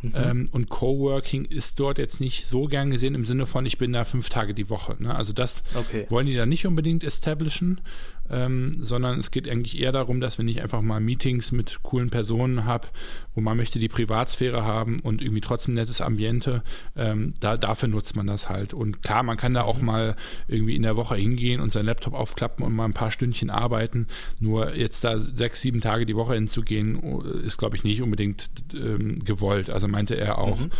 Mhm. 0.01 0.11
Ähm, 0.15 0.49
und 0.51 0.69
Coworking 0.69 1.45
ist 1.45 1.79
dort 1.79 1.97
jetzt 1.97 2.19
nicht 2.19 2.47
so 2.47 2.65
gern 2.65 2.89
gesehen 2.89 3.15
im 3.15 3.25
Sinne 3.25 3.45
von, 3.45 3.65
ich 3.65 3.77
bin 3.77 3.93
da 3.93 4.03
fünf 4.03 4.29
Tage 4.29 4.53
die 4.53 4.69
Woche. 4.69 4.95
Ne? 4.99 5.13
Also 5.13 5.31
das 5.31 5.61
okay. 5.75 6.07
wollen 6.09 6.25
die 6.25 6.35
da 6.35 6.45
nicht 6.45 6.65
unbedingt 6.65 7.03
establishen 7.03 7.81
ähm, 8.31 8.71
sondern 8.79 9.19
es 9.19 9.29
geht 9.29 9.49
eigentlich 9.49 9.79
eher 9.79 9.91
darum, 9.91 10.21
dass 10.21 10.39
wenn 10.39 10.47
ich 10.47 10.61
einfach 10.61 10.81
mal 10.81 11.01
Meetings 11.01 11.51
mit 11.51 11.83
coolen 11.83 12.09
Personen 12.09 12.65
habe, 12.65 12.87
wo 13.35 13.41
man 13.41 13.57
möchte 13.57 13.77
die 13.77 13.89
Privatsphäre 13.89 14.63
haben 14.63 14.99
und 15.01 15.21
irgendwie 15.21 15.41
trotzdem 15.41 15.73
nettes 15.73 16.01
Ambiente, 16.01 16.63
ähm, 16.95 17.33
da, 17.39 17.57
dafür 17.57 17.89
nutzt 17.89 18.15
man 18.15 18.27
das 18.27 18.49
halt. 18.49 18.73
Und 18.73 19.03
klar, 19.03 19.23
man 19.23 19.37
kann 19.37 19.53
da 19.53 19.63
auch 19.63 19.79
mhm. 19.79 19.85
mal 19.85 20.15
irgendwie 20.47 20.75
in 20.75 20.83
der 20.83 20.95
Woche 20.95 21.15
hingehen 21.15 21.59
und 21.59 21.73
seinen 21.73 21.85
Laptop 21.85 22.13
aufklappen 22.13 22.65
und 22.65 22.73
mal 22.73 22.85
ein 22.85 22.93
paar 22.93 23.11
Stündchen 23.11 23.49
arbeiten. 23.49 24.07
Nur 24.39 24.75
jetzt 24.75 25.03
da 25.03 25.19
sechs, 25.19 25.61
sieben 25.61 25.81
Tage 25.81 26.05
die 26.05 26.15
Woche 26.15 26.33
hinzugehen, 26.33 27.01
ist, 27.43 27.57
glaube 27.57 27.75
ich, 27.75 27.83
nicht 27.83 28.01
unbedingt 28.01 28.49
ähm, 28.73 29.23
gewollt. 29.23 29.69
Also 29.69 29.87
meinte 29.87 30.15
er 30.15 30.37
auch. 30.37 30.59
Mhm. 30.59 30.71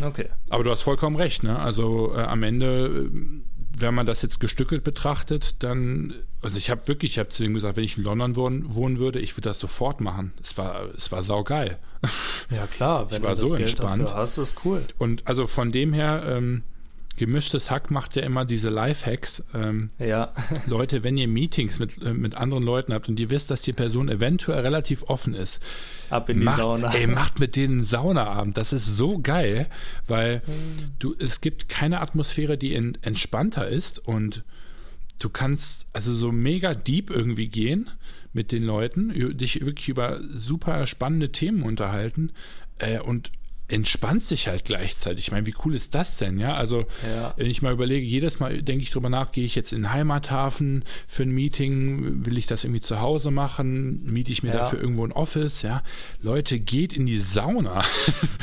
Okay. 0.00 0.26
Aber 0.48 0.62
du 0.62 0.70
hast 0.70 0.82
vollkommen 0.82 1.16
recht, 1.16 1.42
ne? 1.42 1.58
Also 1.58 2.14
äh, 2.14 2.20
am 2.20 2.42
Ende 2.42 3.10
äh, 3.10 3.57
wenn 3.80 3.94
man 3.94 4.06
das 4.06 4.22
jetzt 4.22 4.40
gestückelt 4.40 4.84
betrachtet, 4.84 5.62
dann, 5.62 6.14
also 6.42 6.58
ich 6.58 6.70
habe 6.70 6.86
wirklich, 6.86 7.12
ich 7.12 7.18
habe 7.18 7.28
zu 7.28 7.44
ihm 7.44 7.54
gesagt, 7.54 7.76
wenn 7.76 7.84
ich 7.84 7.96
in 7.96 8.04
London 8.04 8.36
wohnen, 8.36 8.74
wohnen 8.74 8.98
würde, 8.98 9.20
ich 9.20 9.36
würde 9.36 9.48
das 9.48 9.58
sofort 9.58 10.00
machen. 10.00 10.32
Es 10.42 10.56
war, 10.56 10.86
es 10.96 11.10
war 11.12 11.22
saugeil. 11.22 11.78
Ja 12.50 12.66
klar, 12.66 13.10
wenn 13.10 13.18
ich 13.18 13.22
war 13.24 13.34
du 13.34 13.40
das 13.40 13.50
so 13.50 13.56
Geld 13.56 13.70
entspannt. 13.70 14.02
dafür 14.04 14.16
hast, 14.16 14.38
ist 14.38 14.64
cool. 14.64 14.84
Und 14.98 15.26
also 15.26 15.46
von 15.46 15.72
dem 15.72 15.92
her, 15.92 16.24
ähm, 16.26 16.62
gemischtes 17.18 17.70
Hack 17.70 17.90
macht 17.90 18.16
ja 18.16 18.22
immer 18.22 18.44
diese 18.44 18.70
Live-Hacks. 18.70 19.42
Ähm, 19.52 19.90
ja. 19.98 20.32
Leute, 20.66 21.04
wenn 21.04 21.18
ihr 21.18 21.28
Meetings 21.28 21.78
mit, 21.78 22.00
äh, 22.02 22.14
mit 22.14 22.34
anderen 22.34 22.64
Leuten 22.64 22.94
habt 22.94 23.08
und 23.08 23.20
ihr 23.20 23.28
wisst, 23.28 23.50
dass 23.50 23.60
die 23.60 23.74
Person 23.74 24.08
eventuell 24.08 24.60
relativ 24.60 25.02
offen 25.02 25.34
ist, 25.34 25.60
ab 26.08 26.30
in 26.30 26.38
die 26.38 26.44
macht, 26.44 26.58
Sauna. 26.58 26.94
Ey, 26.94 27.06
macht 27.06 27.38
mit 27.38 27.56
denen 27.56 27.74
einen 27.74 27.84
Saunaabend. 27.84 28.56
Das 28.56 28.72
ist 28.72 28.96
so 28.96 29.18
geil, 29.18 29.68
weil 30.06 30.42
mhm. 30.46 30.92
du, 30.98 31.14
es 31.18 31.40
gibt 31.40 31.68
keine 31.68 32.00
Atmosphäre, 32.00 32.56
die 32.56 32.72
in, 32.72 32.96
entspannter 33.02 33.68
ist 33.68 33.98
und 33.98 34.44
du 35.18 35.28
kannst 35.28 35.86
also 35.92 36.12
so 36.12 36.32
mega 36.32 36.74
deep 36.74 37.10
irgendwie 37.10 37.48
gehen 37.48 37.90
mit 38.32 38.52
den 38.52 38.62
Leuten, 38.62 39.36
dich 39.36 39.64
wirklich 39.64 39.88
über 39.88 40.20
super 40.32 40.86
spannende 40.86 41.32
Themen 41.32 41.62
unterhalten 41.62 42.30
äh, 42.78 43.00
und 43.00 43.32
entspannt 43.68 44.22
sich 44.22 44.48
halt 44.48 44.64
gleichzeitig. 44.64 45.26
Ich 45.26 45.30
meine, 45.30 45.46
wie 45.46 45.54
cool 45.64 45.74
ist 45.74 45.94
das 45.94 46.16
denn, 46.16 46.38
ja? 46.38 46.54
Also, 46.54 46.86
ja. 47.06 47.34
wenn 47.36 47.50
ich 47.50 47.60
mal 47.60 47.72
überlege, 47.72 48.04
jedes 48.04 48.40
Mal 48.40 48.62
denke 48.62 48.82
ich 48.82 48.90
drüber 48.90 49.10
nach, 49.10 49.30
gehe 49.30 49.44
ich 49.44 49.54
jetzt 49.54 49.72
in 49.72 49.82
den 49.82 49.92
Heimathafen 49.92 50.84
für 51.06 51.24
ein 51.24 51.30
Meeting, 51.30 52.24
will 52.24 52.38
ich 52.38 52.46
das 52.46 52.64
irgendwie 52.64 52.80
zu 52.80 53.00
Hause 53.00 53.30
machen, 53.30 54.02
miete 54.04 54.32
ich 54.32 54.42
mir 54.42 54.50
ja. 54.50 54.58
dafür 54.58 54.80
irgendwo 54.80 55.04
ein 55.04 55.12
Office, 55.12 55.62
ja? 55.62 55.82
Leute, 56.20 56.58
geht 56.58 56.94
in 56.94 57.04
die 57.04 57.18
Sauna. 57.18 57.82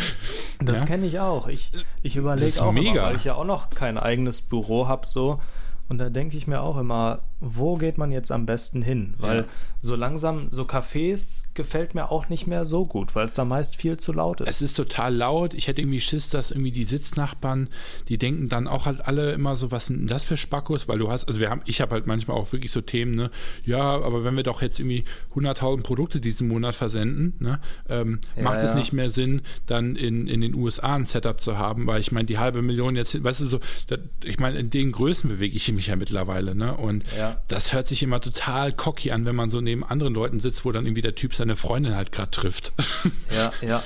das 0.59 0.81
ja? 0.81 0.85
kenne 0.85 1.07
ich 1.07 1.19
auch. 1.19 1.47
Ich, 1.47 1.71
ich 2.03 2.15
überlege 2.15 2.63
auch 2.63 2.71
mega. 2.71 2.91
Immer, 2.91 3.01
weil 3.01 3.15
ich 3.15 3.23
ja 3.23 3.35
auch 3.35 3.45
noch 3.45 3.71
kein 3.71 3.97
eigenes 3.97 4.41
Büro 4.41 4.87
habe, 4.87 5.07
so. 5.07 5.39
Und 5.87 5.97
da 5.99 6.09
denke 6.09 6.37
ich 6.37 6.47
mir 6.47 6.61
auch 6.61 6.77
immer, 6.77 7.21
wo 7.41 7.75
geht 7.75 7.97
man 7.97 8.11
jetzt 8.11 8.31
am 8.31 8.45
besten 8.45 8.81
hin? 8.81 9.13
Weil 9.17 9.39
ja. 9.39 9.45
so 9.79 9.95
langsam, 9.95 10.47
so 10.51 10.63
Cafés 10.63 11.45
gefällt 11.53 11.93
mir 11.93 12.09
auch 12.09 12.29
nicht 12.29 12.47
mehr 12.47 12.63
so 12.65 12.85
gut, 12.85 13.13
weil 13.13 13.25
es 13.25 13.35
da 13.35 13.43
meist 13.43 13.75
viel 13.75 13.97
zu 13.97 14.13
laut 14.13 14.41
ist. 14.41 14.47
Es 14.47 14.61
ist 14.61 14.75
total 14.75 15.13
laut. 15.13 15.53
Ich 15.53 15.67
hätte 15.67 15.81
irgendwie 15.81 15.99
Schiss, 15.99 16.29
dass 16.29 16.51
irgendwie 16.51 16.71
die 16.71 16.85
Sitznachbarn, 16.85 17.69
die 18.07 18.17
denken 18.17 18.47
dann 18.47 18.67
auch 18.67 18.85
halt 18.85 19.05
alle 19.05 19.33
immer 19.33 19.57
so, 19.57 19.69
was 19.71 19.87
sind 19.87 19.99
denn 19.99 20.07
das 20.07 20.23
für 20.23 20.37
Spackos? 20.37 20.87
Weil 20.87 20.99
du 20.99 21.11
hast, 21.11 21.27
also 21.27 21.39
wir 21.39 21.49
haben, 21.49 21.61
ich 21.65 21.81
habe 21.81 21.91
halt 21.91 22.07
manchmal 22.07 22.37
auch 22.37 22.51
wirklich 22.53 22.71
so 22.71 22.81
Themen, 22.81 23.15
ne? 23.15 23.31
Ja, 23.65 23.81
aber 23.81 24.23
wenn 24.23 24.35
wir 24.35 24.43
doch 24.43 24.61
jetzt 24.61 24.79
irgendwie 24.79 25.03
100.000 25.35 25.83
Produkte 25.83 26.21
diesen 26.21 26.47
Monat 26.47 26.75
versenden, 26.75 27.33
ne? 27.39 27.59
Ähm, 27.89 28.19
ja, 28.37 28.43
macht 28.43 28.59
es 28.59 28.75
nicht 28.75 28.93
mehr 28.93 29.09
Sinn, 29.09 29.41
dann 29.65 29.97
in, 29.97 30.27
in 30.27 30.39
den 30.39 30.55
USA 30.55 30.95
ein 30.95 31.05
Setup 31.05 31.41
zu 31.41 31.57
haben, 31.57 31.85
weil 31.85 31.99
ich 31.99 32.11
meine, 32.11 32.25
die 32.25 32.37
halbe 32.37 32.61
Million 32.61 32.95
jetzt, 32.95 33.21
weißt 33.21 33.41
du 33.41 33.45
so, 33.45 33.59
das, 33.87 33.99
ich 34.23 34.39
meine, 34.39 34.57
in 34.57 34.69
den 34.69 34.93
Größen 34.93 35.29
bewege 35.29 35.57
ich 35.57 35.71
mich 35.71 35.87
ja 35.87 35.97
mittlerweile, 35.97 36.55
ne? 36.55 36.75
Und 36.75 37.03
ja. 37.29 37.41
das 37.47 37.73
hört 37.73 37.87
sich 37.87 38.03
immer 38.03 38.21
total 38.21 38.71
cocky 38.71 39.11
an, 39.11 39.25
wenn 39.25 39.35
man 39.35 39.49
so 39.49 39.61
neben 39.61 39.83
anderen 39.83 40.13
Leuten 40.13 40.39
sitzt, 40.39 40.65
wo 40.65 40.71
dann 40.71 40.85
irgendwie 40.85 41.01
der 41.01 41.15
Typ 41.15 41.35
seine 41.35 41.55
Freundin 41.55 41.95
halt 41.95 42.11
gerade 42.11 42.31
trifft. 42.31 42.73
Ja, 43.31 43.51
ja. 43.61 43.83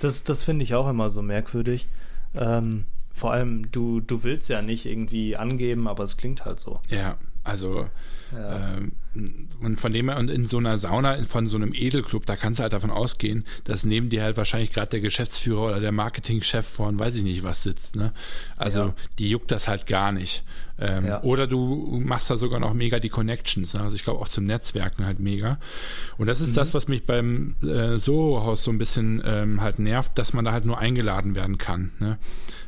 Das, 0.00 0.24
das 0.24 0.42
finde 0.42 0.62
ich 0.62 0.74
auch 0.74 0.88
immer 0.88 1.10
so 1.10 1.22
merkwürdig. 1.22 1.86
Ähm, 2.34 2.86
vor 3.12 3.32
allem, 3.32 3.70
du, 3.70 4.00
du 4.00 4.22
willst 4.24 4.48
ja 4.48 4.62
nicht 4.62 4.86
irgendwie 4.86 5.36
angeben, 5.36 5.88
aber 5.88 6.04
es 6.04 6.16
klingt 6.16 6.44
halt 6.44 6.60
so. 6.60 6.80
Ja, 6.88 7.16
also 7.50 7.86
ja. 8.32 8.76
ähm, 8.76 8.92
und 9.60 9.80
von 9.80 9.92
dem 9.92 10.08
her, 10.08 10.18
und 10.18 10.30
in 10.30 10.46
so 10.46 10.58
einer 10.58 10.78
Sauna, 10.78 11.20
von 11.24 11.48
so 11.48 11.56
einem 11.56 11.74
Edelclub, 11.74 12.26
da 12.26 12.36
kannst 12.36 12.60
du 12.60 12.62
halt 12.62 12.72
davon 12.72 12.92
ausgehen, 12.92 13.44
dass 13.64 13.84
neben 13.84 14.08
dir 14.08 14.22
halt 14.22 14.36
wahrscheinlich 14.36 14.70
gerade 14.70 14.90
der 14.90 15.00
Geschäftsführer 15.00 15.66
oder 15.66 15.80
der 15.80 15.90
Marketingchef 15.90 16.64
von 16.64 16.98
weiß 16.98 17.16
ich 17.16 17.24
nicht 17.24 17.42
was 17.42 17.64
sitzt. 17.64 17.96
Ne? 17.96 18.12
Also 18.56 18.80
ja. 18.80 18.94
die 19.18 19.30
juckt 19.30 19.50
das 19.50 19.66
halt 19.66 19.88
gar 19.88 20.12
nicht. 20.12 20.44
Ähm, 20.78 21.06
ja. 21.06 21.22
Oder 21.24 21.48
du 21.48 22.00
machst 22.02 22.30
da 22.30 22.38
sogar 22.38 22.60
noch 22.60 22.72
mega 22.72 23.00
die 23.00 23.08
Connections. 23.08 23.74
Ne? 23.74 23.80
Also 23.80 23.96
ich 23.96 24.04
glaube 24.04 24.20
auch 24.20 24.28
zum 24.28 24.46
Netzwerken 24.46 25.04
halt 25.04 25.18
mega. 25.18 25.58
Und 26.16 26.28
das 26.28 26.40
ist 26.40 26.50
mhm. 26.50 26.54
das, 26.54 26.72
was 26.72 26.86
mich 26.86 27.04
beim 27.04 27.56
äh, 27.62 27.98
Soho-Haus 27.98 28.62
so 28.62 28.70
ein 28.70 28.78
bisschen 28.78 29.20
ähm, 29.24 29.60
halt 29.60 29.80
nervt, 29.80 30.16
dass 30.16 30.32
man 30.32 30.44
da 30.44 30.52
halt 30.52 30.64
nur 30.64 30.78
eingeladen 30.78 31.34
werden 31.34 31.58
kann. 31.58 31.90
Ne? 31.98 32.16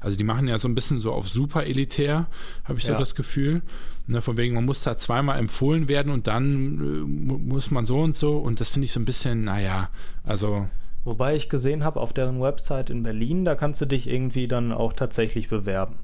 Also 0.00 0.18
die 0.18 0.24
machen 0.24 0.48
ja 0.48 0.58
so 0.58 0.66
ein 0.66 0.74
bisschen 0.74 0.98
so 0.98 1.12
auf 1.12 1.28
super 1.28 1.64
elitär, 1.64 2.26
habe 2.64 2.80
ich 2.80 2.84
ja. 2.84 2.94
so 2.94 2.98
das 2.98 3.14
Gefühl. 3.14 3.62
Ne, 4.06 4.20
von 4.20 4.36
wegen, 4.36 4.54
man 4.54 4.64
muss 4.64 4.82
da 4.82 4.98
zweimal 4.98 5.38
empfohlen 5.38 5.86
werden 5.86 6.10
und 6.10 6.26
dann 6.26 6.46
äh, 6.80 7.04
muss 7.06 7.70
man 7.70 7.86
so 7.86 8.00
und 8.00 8.16
so. 8.16 8.36
Und 8.36 8.60
das 8.60 8.70
finde 8.70 8.86
ich 8.86 8.92
so 8.92 9.00
ein 9.00 9.04
bisschen, 9.04 9.44
naja, 9.44 9.90
also. 10.24 10.66
Wobei 11.04 11.34
ich 11.36 11.48
gesehen 11.48 11.84
habe 11.84 12.00
auf 12.00 12.12
deren 12.12 12.40
Website 12.40 12.90
in 12.90 13.02
Berlin, 13.02 13.44
da 13.44 13.54
kannst 13.54 13.80
du 13.80 13.86
dich 13.86 14.08
irgendwie 14.08 14.48
dann 14.48 14.72
auch 14.72 14.92
tatsächlich 14.92 15.48
bewerben. 15.48 15.96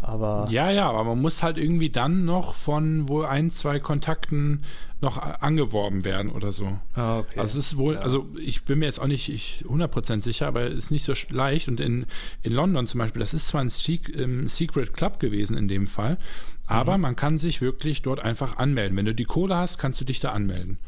Aber 0.00 0.46
ja, 0.50 0.70
ja, 0.70 0.88
aber 0.90 1.04
man 1.04 1.20
muss 1.20 1.42
halt 1.42 1.56
irgendwie 1.56 1.90
dann 1.90 2.24
noch 2.24 2.54
von 2.54 3.08
wohl 3.08 3.24
ein, 3.24 3.50
zwei 3.50 3.80
Kontakten 3.80 4.62
noch 5.00 5.18
angeworben 5.18 6.04
werden 6.04 6.30
oder 6.30 6.52
so. 6.52 6.78
Ah, 6.94 7.18
okay. 7.18 7.40
Also 7.40 7.58
es 7.58 7.72
ist 7.72 7.76
wohl, 7.76 7.94
ja. 7.94 8.00
also 8.00 8.26
ich 8.38 8.64
bin 8.64 8.78
mir 8.78 8.86
jetzt 8.86 9.00
auch 9.00 9.06
nicht 9.06 9.28
ich, 9.28 9.64
100% 9.68 10.22
sicher, 10.22 10.46
aber 10.46 10.62
es 10.62 10.84
ist 10.84 10.90
nicht 10.90 11.04
so 11.04 11.12
leicht. 11.30 11.68
Und 11.68 11.80
in, 11.80 12.06
in 12.42 12.52
London 12.52 12.86
zum 12.86 12.98
Beispiel, 12.98 13.20
das 13.20 13.34
ist 13.34 13.48
zwar 13.48 13.62
ein 13.62 13.70
Secret 13.70 14.94
Club 14.94 15.20
gewesen 15.20 15.56
in 15.56 15.68
dem 15.68 15.86
Fall, 15.86 16.18
Aber 16.66 16.96
mhm. 16.96 17.02
man 17.02 17.16
kann 17.16 17.38
sich 17.38 17.60
wirklich 17.60 18.02
dort 18.02 18.20
einfach 18.20 18.56
anmelden. 18.56 18.96
Wenn 18.96 19.06
du 19.06 19.14
die 19.14 19.24
Kohle 19.24 19.56
hast, 19.56 19.78
kannst 19.78 20.00
du 20.00 20.04
dich 20.04 20.20
da 20.20 20.32
anmelden. 20.32 20.78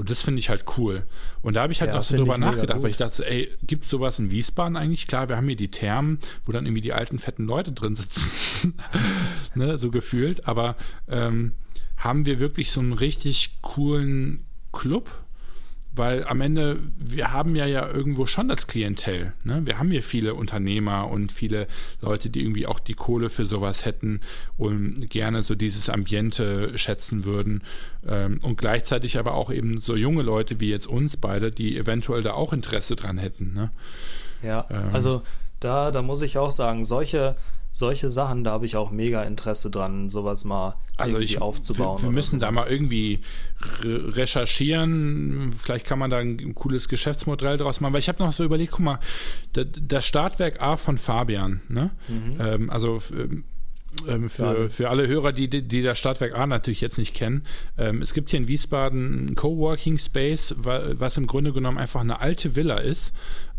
Und 0.00 0.08
das 0.08 0.22
finde 0.22 0.38
ich 0.38 0.48
halt 0.48 0.64
cool. 0.78 1.02
Und 1.42 1.56
da 1.56 1.60
habe 1.60 1.74
ich 1.74 1.82
halt 1.82 1.90
ja, 1.90 1.98
noch 1.98 2.04
so 2.04 2.16
drüber 2.16 2.38
nachgedacht, 2.38 2.82
weil 2.82 2.90
ich 2.90 2.96
dachte, 2.96 3.22
ey, 3.30 3.50
gibt 3.62 3.84
es 3.84 3.90
sowas 3.90 4.18
in 4.18 4.30
Wiesbaden 4.30 4.78
eigentlich? 4.78 5.06
Klar, 5.06 5.28
wir 5.28 5.36
haben 5.36 5.46
hier 5.46 5.56
die 5.56 5.70
Thermen, 5.70 6.20
wo 6.46 6.52
dann 6.52 6.64
irgendwie 6.64 6.80
die 6.80 6.94
alten, 6.94 7.18
fetten 7.18 7.44
Leute 7.44 7.72
drin 7.72 7.94
sitzen. 7.96 8.78
ne, 9.54 9.76
so 9.76 9.90
gefühlt. 9.90 10.48
Aber 10.48 10.76
ähm, 11.06 11.52
haben 11.98 12.24
wir 12.24 12.40
wirklich 12.40 12.72
so 12.72 12.80
einen 12.80 12.94
richtig 12.94 13.58
coolen 13.60 14.42
Club? 14.72 15.10
Weil 16.00 16.24
am 16.24 16.40
Ende, 16.40 16.78
wir 16.98 17.30
haben 17.30 17.54
ja 17.54 17.66
ja 17.66 17.86
irgendwo 17.86 18.24
schon 18.24 18.48
das 18.48 18.66
Klientel. 18.66 19.34
Ne? 19.44 19.60
Wir 19.66 19.78
haben 19.78 19.90
hier 19.90 20.02
viele 20.02 20.32
Unternehmer 20.32 21.10
und 21.10 21.30
viele 21.30 21.66
Leute, 22.00 22.30
die 22.30 22.40
irgendwie 22.40 22.66
auch 22.66 22.80
die 22.80 22.94
Kohle 22.94 23.28
für 23.28 23.44
sowas 23.44 23.84
hätten 23.84 24.22
und 24.56 25.10
gerne 25.10 25.42
so 25.42 25.54
dieses 25.54 25.90
Ambiente 25.90 26.78
schätzen 26.78 27.26
würden. 27.26 27.62
Ähm, 28.08 28.40
und 28.42 28.56
gleichzeitig 28.56 29.18
aber 29.18 29.34
auch 29.34 29.52
eben 29.52 29.82
so 29.82 29.94
junge 29.94 30.22
Leute 30.22 30.58
wie 30.58 30.70
jetzt 30.70 30.86
uns 30.86 31.18
beide, 31.18 31.52
die 31.52 31.76
eventuell 31.76 32.22
da 32.22 32.32
auch 32.32 32.54
Interesse 32.54 32.96
dran 32.96 33.18
hätten. 33.18 33.52
Ne? 33.52 33.70
Ja, 34.42 34.66
ähm, 34.70 34.88
also 34.94 35.20
da, 35.60 35.90
da 35.90 36.00
muss 36.00 36.22
ich 36.22 36.38
auch 36.38 36.50
sagen, 36.50 36.86
solche 36.86 37.36
solche 37.72 38.10
Sachen, 38.10 38.44
da 38.44 38.52
habe 38.52 38.66
ich 38.66 38.76
auch 38.76 38.90
mega 38.90 39.22
Interesse 39.22 39.70
dran, 39.70 40.08
sowas 40.08 40.44
mal 40.44 40.74
also 40.96 41.16
irgendwie 41.16 41.34
ich, 41.34 41.40
aufzubauen. 41.40 42.02
Wir, 42.02 42.08
wir 42.08 42.12
müssen 42.12 42.40
sowas. 42.40 42.54
da 42.54 42.60
mal 42.60 42.70
irgendwie 42.70 43.20
re 43.82 44.16
recherchieren. 44.16 45.52
Vielleicht 45.58 45.86
kann 45.86 45.98
man 45.98 46.10
da 46.10 46.18
ein 46.18 46.54
cooles 46.54 46.88
Geschäftsmodell 46.88 47.56
draus 47.56 47.80
machen. 47.80 47.92
Weil 47.92 48.00
ich 48.00 48.08
habe 48.08 48.22
noch 48.22 48.32
so 48.32 48.44
überlegt, 48.44 48.72
guck 48.72 48.80
mal, 48.80 48.98
das 49.52 50.04
Startwerk 50.04 50.60
A 50.60 50.76
von 50.76 50.98
Fabian, 50.98 51.62
ne? 51.68 51.90
Mhm. 52.08 52.36
Ähm, 52.38 52.70
also 52.70 53.00
ähm, 53.12 53.44
ähm 54.06 54.28
für, 54.28 54.68
für 54.68 54.90
alle 54.90 55.06
Hörer, 55.06 55.32
die, 55.32 55.48
die 55.48 55.82
das 55.82 55.98
Stadtwerk 55.98 56.36
A 56.36 56.46
natürlich 56.46 56.80
jetzt 56.80 56.98
nicht 56.98 57.14
kennen. 57.14 57.44
Ähm, 57.78 58.02
es 58.02 58.12
gibt 58.14 58.30
hier 58.30 58.38
in 58.38 58.48
Wiesbaden 58.48 59.28
einen 59.28 59.34
Coworking 59.36 59.98
Space, 59.98 60.54
was 60.58 61.16
im 61.16 61.26
Grunde 61.26 61.52
genommen 61.52 61.78
einfach 61.78 62.00
eine 62.00 62.20
alte 62.20 62.56
Villa 62.56 62.78
ist, 62.78 63.12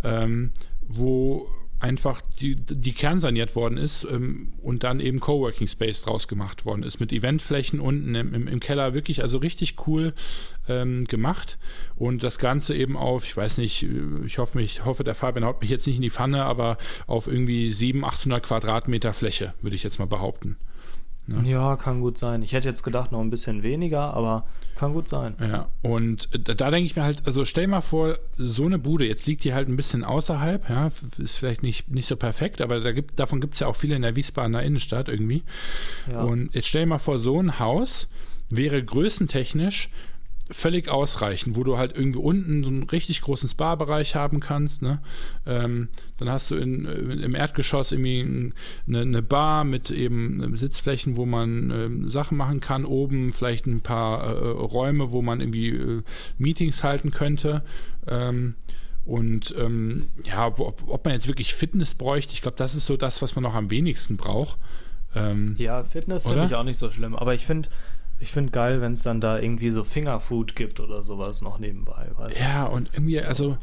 ähm, 0.04 0.52
wo 0.88 1.47
einfach 1.82 2.22
die, 2.39 2.56
die 2.56 2.94
kernsaniert 2.94 3.56
worden 3.56 3.78
ist 3.78 4.04
ähm, 4.04 4.54
und 4.62 4.84
dann 4.84 5.00
eben 5.00 5.20
Coworking 5.20 5.67
Space 5.67 6.04
draus 6.04 6.28
gemacht 6.28 6.65
worden 6.65 6.84
ist, 6.84 7.00
mit 7.00 7.12
Eventflächen 7.12 7.80
unten 7.80 8.13
im, 8.13 8.34
im, 8.34 8.48
im 8.48 8.60
Keller, 8.60 8.94
wirklich 8.94 9.24
also 9.24 9.39
richtig 9.39 9.76
cool 9.88 10.13
ähm, 10.70 11.06
gemacht 11.06 11.58
und 11.96 12.22
das 12.24 12.38
Ganze 12.38 12.76
eben 12.76 12.96
auf, 12.96 13.26
ich 13.26 13.36
weiß 13.36 13.58
nicht, 13.58 13.86
ich 14.26 14.38
hoffe, 14.38 14.58
mich, 14.58 14.86
hoffe, 14.86 15.04
der 15.04 15.15
Fabian 15.15 15.46
haut 15.46 15.62
mich 15.62 15.72
jetzt 15.72 15.88
nicht 15.88 15.96
in 15.96 16.04
die 16.04 16.12
Pfanne, 16.12 16.44
aber 16.44 16.78
auf 17.08 17.28
irgendwie 17.28 17.72
700, 17.72 18.13
800 18.13 18.44
Quadratmeter 18.44 19.13
Fläche, 19.13 19.56
würde 19.62 19.76
ich 19.76 19.84
jetzt 19.84 19.98
mal 19.98 20.06
behaupten. 20.06 20.58
Ne? 21.32 21.50
Ja, 21.50 21.76
kann 21.76 22.02
gut 22.02 22.17
sein. 22.17 22.41
Ich 22.41 22.54
hätte 22.54 22.67
jetzt 22.67 22.84
gedacht, 22.84 23.12
noch 23.12 23.22
ein 23.22 23.30
bisschen 23.30 23.63
weniger, 23.63 24.13
aber 24.13 24.46
kann 24.76 24.94
gut 24.94 25.08
sein. 25.08 25.36
Ja, 25.39 25.67
und 25.82 26.30
da, 26.32 26.54
da 26.54 26.72
denke 26.72 26.86
ich 26.86 26.96
mir 26.96 27.04
halt, 27.04 27.22
also 27.26 27.46
stell 27.46 27.67
mal 27.67 27.82
vor, 27.82 28.17
so 28.38 28.65
eine 28.65 28.80
Bude, 28.80 29.06
jetzt 29.06 29.28
liegt 29.28 29.44
die 29.44 29.54
halt 29.54 29.67
ein 29.67 29.76
bisschen 29.76 30.04
außerhalb, 30.04 30.70
ja, 30.70 30.89
ist 31.17 31.36
vielleicht 31.36 31.62
nicht, 31.62 31.89
nicht 31.89 32.08
so 32.08 32.15
perfekt, 32.15 32.62
aber 32.62 32.80
da 32.80 32.91
gibt, 32.91 33.20
davon 33.20 33.41
gibt 33.41 33.56
es 33.56 33.60
ja 33.60 33.67
auch 33.67 33.76
viele 33.76 33.96
in 33.96 34.02
der 34.02 34.15
Wiesbadener 34.15 34.63
Innenstadt 34.63 35.08
irgendwie. 35.08 35.44
Ja. 36.10 36.24
Und 36.24 36.54
jetzt 36.56 36.67
stell 36.67 36.86
mal 36.86 37.00
vor, 37.00 37.20
so 37.20 37.39
ein 37.39 37.60
Haus 37.60 38.08
wäre 38.50 38.84
größentechnisch 38.84 39.89
völlig 40.52 40.90
ausreichend, 40.90 41.56
wo 41.56 41.64
du 41.64 41.78
halt 41.78 41.96
irgendwie 41.96 42.20
unten 42.20 42.64
so 42.64 42.70
einen 42.70 42.84
richtig 42.84 43.22
großen 43.22 43.50
Spa-Bereich 43.50 44.16
haben 44.16 44.40
kannst. 44.40 44.82
Ne? 44.82 45.00
Ähm, 45.46 45.90
dann 46.18 46.30
hast 46.30 46.52
du 46.52 46.56
in, 46.56 46.86
äh, 46.86 47.24
im 47.24 47.36
Erdgeschoss 47.36 47.92
irgendwie 47.92 48.54
eine, 48.88 49.00
eine, 49.00 49.22
Bar 49.22 49.64
mit 49.64 49.92
eben 49.92 50.56
Sitzflächen, 50.56 51.16
wo 51.16 51.26
man 51.26 51.72
ähm, 51.72 52.10
Sachen 52.10 52.38
machen 52.38 52.60
kann. 52.60 52.86
Oben 52.86 53.34
vielleicht 53.34 53.66
ein 53.66 53.82
paar 53.82 54.24
äh, 54.24 54.48
Räume, 54.50 55.12
wo 55.12 55.22
man 55.22 55.40
irgendwie 55.40 55.70
äh, 55.70 56.04
Meetings 56.38 56.84
halten 56.84 57.12
könnte. 57.12 57.64
Ähm, 58.08 58.56
und 59.06 59.56
ähm, 59.58 60.10
ja, 60.26 60.48
ob, 60.48 60.88
ob, 60.88 61.06
man 61.06 61.14
jetzt 61.14 61.28
wirklich 61.28 61.56
Fitness 61.56 61.96
bräuchte, 61.96 62.34
ich 62.34 62.42
glaube, 62.42 62.58
das 62.58 62.76
ist 62.76 62.86
so 62.86 62.98
das, 62.98 63.22
was 63.22 63.36
man 63.36 63.44
noch 63.44 63.56
am 63.56 63.72
wenigsten 63.72 64.18
braucht. 64.18 64.60
Ähm, 65.16 65.56
ja, 65.58 65.84
Fitness 65.84 66.28
finde 66.28 66.46
ich 66.46 66.56
auch 66.56 66.64
nicht 66.64 66.78
so 66.78 66.90
schlimm, 66.90 67.16
aber 67.16 67.34
ich 67.34 67.46
finde, 67.46 67.70
ich 68.21 68.31
finde 68.31 68.51
geil, 68.51 68.81
wenn 68.81 68.93
es 68.93 69.03
dann 69.03 69.19
da 69.19 69.39
irgendwie 69.39 69.71
so 69.71 69.84
Fingerfood 69.84 70.55
gibt 70.55 70.79
oder 70.79 71.01
sowas 71.01 71.41
noch 71.41 71.60
nebenbei. 71.60 72.10
ja, 72.39 72.67
du? 72.67 72.75
und 72.75 72.91
irgendwie, 72.93 73.17
so. 73.19 73.25
also 73.25 73.57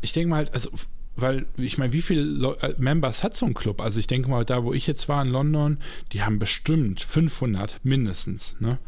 ich 0.00 0.12
denke 0.12 0.28
mal 0.28 0.36
halt, 0.36 0.54
also 0.54 0.70
weil 1.14 1.46
ich 1.56 1.78
meine, 1.78 1.92
wie 1.92 2.02
viele 2.02 2.56
äh, 2.60 2.74
Members 2.78 3.22
hat 3.22 3.36
so 3.36 3.46
ein 3.46 3.54
Club? 3.54 3.80
Also 3.80 3.98
ich 3.98 4.06
denke 4.06 4.28
mal, 4.28 4.44
da 4.44 4.64
wo 4.64 4.72
ich 4.72 4.86
jetzt 4.86 5.08
war 5.08 5.22
in 5.22 5.28
London, 5.28 5.78
die 6.12 6.22
haben 6.22 6.38
bestimmt 6.38 7.00
500 7.00 7.80
mindestens, 7.84 8.56
ne? 8.60 8.78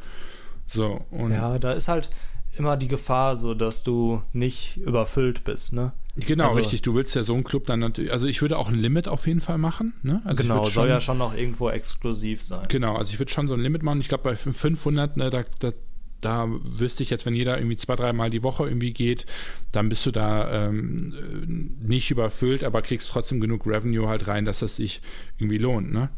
So 0.67 1.05
und 1.11 1.33
ja, 1.33 1.59
da 1.59 1.73
ist 1.73 1.89
halt 1.89 2.11
immer 2.59 2.77
die 2.77 2.89
Gefahr, 2.89 3.37
so 3.37 3.55
dass 3.55 3.83
du 3.83 4.23
nicht 4.33 4.79
überfüllt 4.79 5.45
bist, 5.45 5.73
ne? 5.73 5.93
Genau, 6.17 6.45
also, 6.45 6.59
richtig. 6.59 6.83
Du 6.83 6.95
willst 6.95 7.15
ja 7.17 7.25
so 7.25 7.35
einen 7.35 7.43
Club 7.43 7.67
dann 7.67 7.81
natürlich, 7.81 8.13
also 8.13 8.27
ich 8.29 8.41
würde 8.41 8.57
auch 8.57 8.69
ein 8.69 8.77
Limit 8.77 9.09
auf 9.09 9.27
jeden 9.27 9.41
Fall 9.41 9.59
machen. 9.59 9.95
Ne? 10.03 10.23
Also 10.25 10.43
genau, 10.43 10.63
soll 10.65 10.73
schon, 10.73 10.89
ja 10.89 11.01
schon 11.01 11.19
noch 11.19 11.35
irgendwo 11.35 11.71
exklusiv 11.71 12.43
sein. 12.43 12.67
Genau, 12.69 12.97
also 12.97 13.13
ich 13.13 13.19
würde 13.19 13.33
schon 13.33 13.49
so 13.49 13.55
ein 13.55 13.61
Limit 13.61 13.83
machen. 13.83 14.01
Ich 14.01 14.09
glaube, 14.09 14.23
bei 14.23 14.37
500, 14.37 15.17
ne, 15.17 15.31
da, 15.31 15.45
da, 15.59 15.73
da 16.21 16.49
wüsste 16.49 17.03
ich 17.03 17.11
jetzt, 17.11 17.27
wenn 17.27 17.35
jeder 17.35 17.59
irgendwie 17.59 17.77
zwei, 17.77 17.97
dreimal 17.97 18.31
die 18.31 18.45
Woche 18.45 18.65
irgendwie 18.65 18.93
geht, 18.93 19.27
dann 19.73 19.89
bist 19.89 20.07
du 20.07 20.13
da 20.13 20.69
ähm, 20.69 21.75
nicht 21.83 22.13
überfüllt, 22.13 22.63
aber 22.63 22.83
kriegst 22.83 23.11
trotzdem 23.11 23.41
genug 23.41 23.67
Revenue 23.67 24.07
halt 24.09 24.29
rein, 24.29 24.45
dass 24.45 24.61
das 24.61 24.77
sich 24.77 25.03
irgendwie 25.39 25.59
lohnt. 25.59 25.93
Ne? 25.93 26.11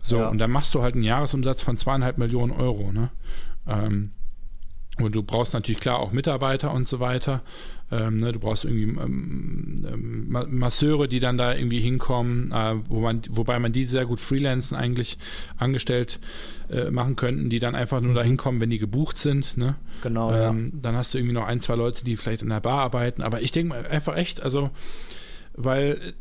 So, 0.00 0.18
ja. 0.18 0.28
und 0.28 0.38
dann 0.38 0.52
machst 0.52 0.74
du 0.76 0.82
halt 0.82 0.94
einen 0.94 1.02
Jahresumsatz 1.02 1.62
von 1.62 1.76
zweieinhalb 1.76 2.18
Millionen 2.18 2.52
Euro. 2.52 2.92
Ne? 2.92 3.10
Ähm, 3.66 4.12
und 5.02 5.14
du 5.14 5.22
brauchst 5.22 5.54
natürlich 5.54 5.80
klar 5.80 5.98
auch 5.98 6.12
Mitarbeiter 6.12 6.72
und 6.72 6.88
so 6.88 7.00
weiter. 7.00 7.42
Ähm, 7.92 8.18
ne, 8.18 8.32
du 8.32 8.38
brauchst 8.38 8.64
irgendwie 8.64 8.84
ähm, 8.84 9.84
ähm, 9.84 10.26
Masseure, 10.50 11.08
die 11.08 11.18
dann 11.18 11.36
da 11.36 11.54
irgendwie 11.54 11.80
hinkommen, 11.80 12.52
äh, 12.52 12.76
wo 12.88 13.00
man, 13.00 13.22
wobei 13.30 13.58
man 13.58 13.72
die 13.72 13.84
sehr 13.86 14.06
gut 14.06 14.20
freelancen 14.20 14.76
eigentlich 14.76 15.18
angestellt 15.56 16.20
äh, 16.70 16.90
machen 16.90 17.16
könnten, 17.16 17.50
die 17.50 17.58
dann 17.58 17.74
einfach 17.74 18.00
nur 18.00 18.12
mhm. 18.12 18.16
da 18.16 18.22
hinkommen, 18.22 18.60
wenn 18.60 18.70
die 18.70 18.78
gebucht 18.78 19.18
sind. 19.18 19.56
Ne? 19.56 19.74
Genau. 20.02 20.30
Ja. 20.30 20.50
Ähm, 20.50 20.70
dann 20.80 20.94
hast 20.94 21.14
du 21.14 21.18
irgendwie 21.18 21.34
noch 21.34 21.46
ein, 21.46 21.60
zwei 21.60 21.74
Leute, 21.74 22.04
die 22.04 22.16
vielleicht 22.16 22.42
in 22.42 22.50
der 22.50 22.60
Bar 22.60 22.80
arbeiten. 22.80 23.22
Aber 23.22 23.42
ich 23.42 23.50
denke 23.50 23.74
einfach 23.90 24.16
echt, 24.16 24.40
also, 24.40 24.70
weil 25.54 26.14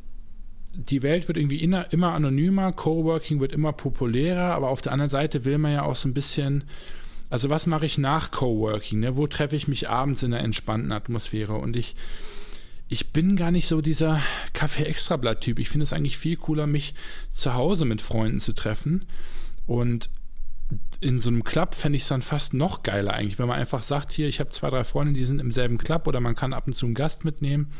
die 0.73 1.03
Welt 1.03 1.27
wird 1.27 1.37
irgendwie 1.37 1.61
immer, 1.61 1.91
immer 1.91 2.13
anonymer, 2.13 2.71
Coworking 2.71 3.39
wird 3.39 3.53
immer 3.53 3.73
populärer, 3.73 4.53
aber 4.53 4.69
auf 4.69 4.81
der 4.81 4.91
anderen 4.91 5.09
Seite 5.09 5.45
will 5.45 5.57
man 5.57 5.73
ja 5.73 5.83
auch 5.83 5.95
so 5.95 6.07
ein 6.07 6.13
bisschen 6.13 6.63
also 7.29 7.49
was 7.49 7.67
mache 7.67 7.85
ich 7.85 7.97
nach 7.97 8.31
Coworking? 8.31 8.99
Ne? 8.99 9.17
Wo 9.17 9.27
treffe 9.27 9.55
ich 9.55 9.67
mich 9.67 9.89
abends 9.89 10.23
in 10.23 10.33
einer 10.33 10.43
entspannten 10.43 10.91
Atmosphäre? 10.91 11.53
Und 11.53 11.75
ich, 11.75 11.95
ich 12.87 13.11
bin 13.11 13.35
gar 13.35 13.51
nicht 13.51 13.67
so 13.67 13.81
dieser 13.81 14.21
Kaffee-Extrablatt-Typ. 14.53 15.59
Ich 15.59 15.69
finde 15.69 15.83
es 15.83 15.93
eigentlich 15.93 16.17
viel 16.17 16.37
cooler, 16.37 16.65
mich 16.65 16.95
zu 17.31 17.53
Hause 17.53 17.85
mit 17.85 18.01
Freunden 18.01 18.39
zu 18.39 18.53
treffen. 18.53 19.05
Und 19.67 20.09
in 21.01 21.19
so 21.19 21.29
einem 21.29 21.43
Club 21.43 21.75
fände 21.75 21.95
ich 21.95 22.03
es 22.03 22.09
dann 22.09 22.21
fast 22.21 22.53
noch 22.53 22.83
geiler 22.83 23.13
eigentlich, 23.13 23.39
wenn 23.39 23.47
man 23.47 23.59
einfach 23.59 23.83
sagt, 23.83 24.11
hier, 24.11 24.27
ich 24.27 24.39
habe 24.39 24.49
zwei, 24.49 24.69
drei 24.69 24.83
Freunde, 24.83 25.13
die 25.13 25.25
sind 25.25 25.39
im 25.39 25.51
selben 25.51 25.77
Club 25.77 26.07
oder 26.07 26.19
man 26.19 26.35
kann 26.35 26.53
ab 26.53 26.67
und 26.67 26.73
zu 26.73 26.85
einen 26.85 26.95
Gast 26.95 27.25
mitnehmen 27.25 27.71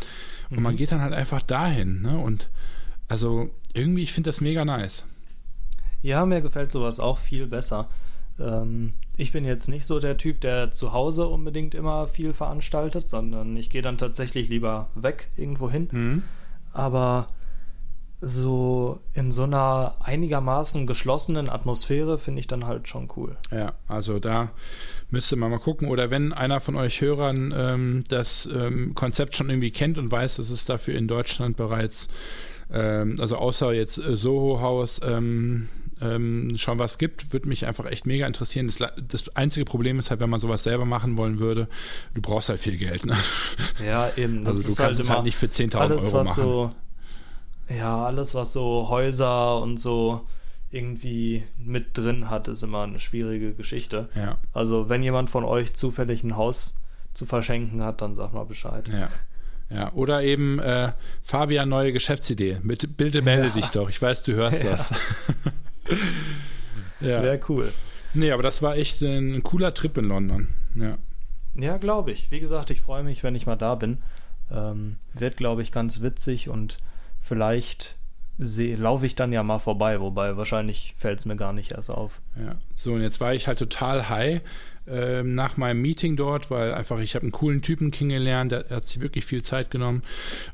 und 0.49 0.57
mhm. 0.57 0.63
man 0.63 0.75
geht 0.75 0.91
dann 0.91 1.01
halt 1.01 1.13
einfach 1.13 1.41
dahin. 1.41 2.01
Ne? 2.01 2.17
Und 2.17 2.49
also 3.07 3.49
irgendwie, 3.73 4.03
ich 4.03 4.13
finde 4.13 4.29
das 4.29 4.41
mega 4.41 4.63
nice. 4.63 5.03
Ja, 6.01 6.25
mir 6.25 6.41
gefällt 6.41 6.71
sowas 6.71 6.99
auch 6.99 7.17
viel 7.17 7.45
besser. 7.47 7.89
Ähm, 8.39 8.93
ich 9.17 9.32
bin 9.32 9.45
jetzt 9.45 9.67
nicht 9.67 9.86
so 9.86 9.99
der 9.99 10.17
Typ, 10.17 10.41
der 10.41 10.71
zu 10.71 10.93
Hause 10.93 11.28
unbedingt 11.28 11.75
immer 11.75 12.08
viel 12.08 12.34
veranstaltet, 12.34 13.10
sondern 13.10 13.56
ich 13.58 13.69
gehe 13.69 13.82
dann 13.82 13.97
tatsächlich 13.97 14.49
lieber 14.49 14.89
weg 14.95 15.30
irgendwo 15.36 15.69
hin. 15.69 15.89
Mhm. 15.91 16.23
Aber 16.71 17.30
so 18.21 18.99
in 19.13 19.32
so 19.32 19.43
einer 19.43 19.95
einigermaßen 20.02 20.88
geschlossenen 20.88 21.49
Atmosphäre 21.49 22.19
finde 22.19 22.41
ich 22.41 22.47
dann 22.47 22.65
halt 22.65 22.88
schon 22.89 23.10
cool. 23.15 23.38
Ja, 23.52 23.73
also 23.88 24.19
da 24.19 24.52
müsste 25.10 25.36
man 25.36 25.52
mal 25.52 25.60
gucken. 25.60 25.88
Oder 25.88 26.10
wenn 26.12 26.34
einer 26.34 26.60
von 26.60 26.75
euch 26.75 26.99
Hörern 27.02 27.54
ähm, 27.56 28.04
das 28.10 28.47
ähm, 28.52 28.93
Konzept 28.93 29.36
schon 29.36 29.49
irgendwie 29.49 29.71
kennt 29.71 29.97
und 29.97 30.12
weiß, 30.12 30.36
dass 30.36 30.49
es 30.49 30.65
dafür 30.65 30.95
in 30.95 31.08
Deutschland 31.08 31.56
bereits, 31.56 32.08
ähm, 32.71 33.15
also 33.19 33.38
außer 33.38 33.71
jetzt 33.71 33.97
äh, 33.97 34.17
Soho 34.17 34.60
House, 34.60 34.99
ähm, 35.04 35.69
ähm, 36.01 36.57
schon 36.57 36.79
was 36.79 36.97
gibt, 36.97 37.33
würde 37.33 37.47
mich 37.47 37.65
einfach 37.65 37.85
echt 37.85 38.05
mega 38.05 38.25
interessieren. 38.25 38.67
Das, 38.67 38.91
das, 39.07 39.35
einzige 39.35 39.65
Problem 39.65 39.99
ist 39.99 40.09
halt, 40.09 40.19
wenn 40.19 40.29
man 40.29 40.39
sowas 40.39 40.63
selber 40.63 40.85
machen 40.85 41.17
wollen 41.17 41.39
würde, 41.39 41.67
du 42.13 42.21
brauchst 42.21 42.49
halt 42.49 42.59
viel 42.59 42.77
Geld. 42.77 43.05
Ne? 43.05 43.17
Ja, 43.85 44.12
eben. 44.15 44.45
Das 44.45 44.57
also 44.57 44.69
du 44.69 44.75
kannst 44.75 44.97
halt 44.97 44.99
es 44.99 45.09
halt 45.09 45.23
nicht 45.23 45.38
für 45.38 45.47
10.000 45.47 45.75
Euro 45.75 46.23
machen. 46.23 46.33
So, 46.33 46.71
ja, 47.69 48.05
alles, 48.05 48.35
was 48.35 48.53
so 48.53 48.88
Häuser 48.89 49.62
und 49.62 49.77
so 49.77 50.25
irgendwie 50.71 51.43
mit 51.57 51.97
drin 51.97 52.29
hat, 52.29 52.47
ist 52.47 52.63
immer 52.63 52.83
eine 52.83 52.99
schwierige 52.99 53.53
Geschichte. 53.53 54.09
Ja. 54.15 54.38
Also 54.53 54.89
wenn 54.89 55.03
jemand 55.03 55.29
von 55.29 55.43
euch 55.43 55.75
zufällig 55.75 56.23
ein 56.23 56.38
Haus 56.38 56.83
zu 57.13 57.25
verschenken 57.25 57.81
hat, 57.81 58.01
dann 58.01 58.15
sag 58.15 58.33
mal 58.33 58.45
Bescheid. 58.45 58.88
Ja. 58.89 59.09
Ja, 59.71 59.93
oder 59.93 60.23
eben 60.23 60.57
äh, 60.57 60.93
Fabian, 61.21 61.69
neue 61.69 61.93
Geschäftsidee. 61.93 62.57
Mit, 62.63 62.97
bitte 62.97 63.21
melde 63.21 63.49
ja. 63.49 63.53
dich 63.53 63.67
doch. 63.67 63.89
Ich 63.89 64.01
weiß, 64.01 64.23
du 64.23 64.33
hörst 64.33 64.63
ja. 64.63 64.71
das. 64.71 64.91
Ja. 67.02 67.23
Wäre 67.23 67.39
cool. 67.47 67.71
Nee, 68.13 68.32
aber 68.32 68.43
das 68.43 68.62
war 68.62 68.75
echt 68.75 69.02
ein 69.02 69.41
cooler 69.41 69.73
Trip 69.73 69.98
in 69.98 70.06
London. 70.06 70.50
Ja. 70.75 70.98
Ja, 71.56 71.77
glaube 71.77 72.12
ich. 72.12 72.29
Wie 72.29 72.42
gesagt, 72.42 72.71
ich 72.71 72.81
freue 72.81 73.04
mich, 73.04 73.23
wenn 73.23 73.35
ich 73.35 73.46
mal 73.46 73.56
da 73.56 73.75
bin. 73.75 74.00
Ähm, 74.52 74.98
wird, 75.13 75.37
glaube 75.37 75.62
ich, 75.62 75.71
ganz 75.71 76.02
witzig 76.02 76.50
und 76.50 76.77
vielleicht 77.21 77.96
laufe 78.37 79.06
ich 79.06 79.15
dann 79.15 79.33
ja 79.33 79.44
mal 79.44 79.60
vorbei, 79.60 80.00
wobei 80.00 80.37
wahrscheinlich 80.37 80.96
fällt 80.98 81.19
es 81.19 81.25
mir 81.25 81.35
gar 81.35 81.52
nicht 81.54 81.71
erst 81.71 81.90
auf. 81.90 82.21
Ja, 82.37 82.56
so 82.75 82.94
und 82.94 83.02
jetzt 83.02 83.19
war 83.19 83.33
ich 83.33 83.48
halt 83.48 83.60
total 83.60 84.08
high 84.08 84.42
äh, 84.90 85.23
nach 85.23 85.58
meinem 85.58 85.81
Meeting 85.81 86.15
dort, 86.15 86.50
weil 86.52 86.73
einfach 86.73 87.00
ich 87.00 87.15
habe 87.15 87.23
einen 87.23 87.31
coolen 87.31 87.62
Typen 87.62 87.92
kennengelernt, 87.92 88.52
der, 88.52 88.63
der, 88.63 88.77
hat 88.77 88.87
sich 88.87 89.02
wirklich 89.02 89.25
viel 89.25 89.44
Zeit 89.44 89.71
genommen 89.71 90.04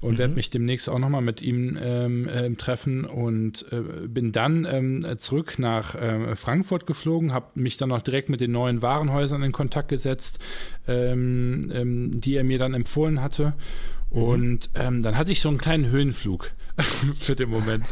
und 0.01 0.13
mhm. 0.13 0.17
werde 0.17 0.33
mich 0.35 0.49
demnächst 0.49 0.89
auch 0.89 0.99
nochmal 0.99 1.21
mit 1.21 1.41
ihm 1.41 1.77
ähm, 1.81 2.27
äh, 2.27 2.49
treffen 2.55 3.05
und 3.05 3.65
äh, 3.71 4.07
bin 4.07 4.31
dann 4.31 4.65
ähm, 4.69 5.05
zurück 5.19 5.59
nach 5.59 5.95
ähm, 5.99 6.35
Frankfurt 6.35 6.85
geflogen, 6.85 7.33
habe 7.33 7.47
mich 7.55 7.77
dann 7.77 7.91
auch 7.91 8.01
direkt 8.01 8.29
mit 8.29 8.41
den 8.41 8.51
neuen 8.51 8.81
Warenhäusern 8.81 9.43
in 9.43 9.51
Kontakt 9.51 9.89
gesetzt, 9.89 10.39
ähm, 10.87 11.71
ähm, 11.73 12.21
die 12.21 12.35
er 12.35 12.43
mir 12.43 12.59
dann 12.59 12.73
empfohlen 12.73 13.21
hatte. 13.21 13.53
Mhm. 14.11 14.21
Und 14.21 14.69
ähm, 14.75 15.03
dann 15.03 15.17
hatte 15.17 15.31
ich 15.31 15.41
so 15.41 15.49
einen 15.49 15.57
kleinen 15.57 15.89
Höhenflug 15.89 16.51
für 17.19 17.35
den 17.35 17.49
Moment. 17.49 17.85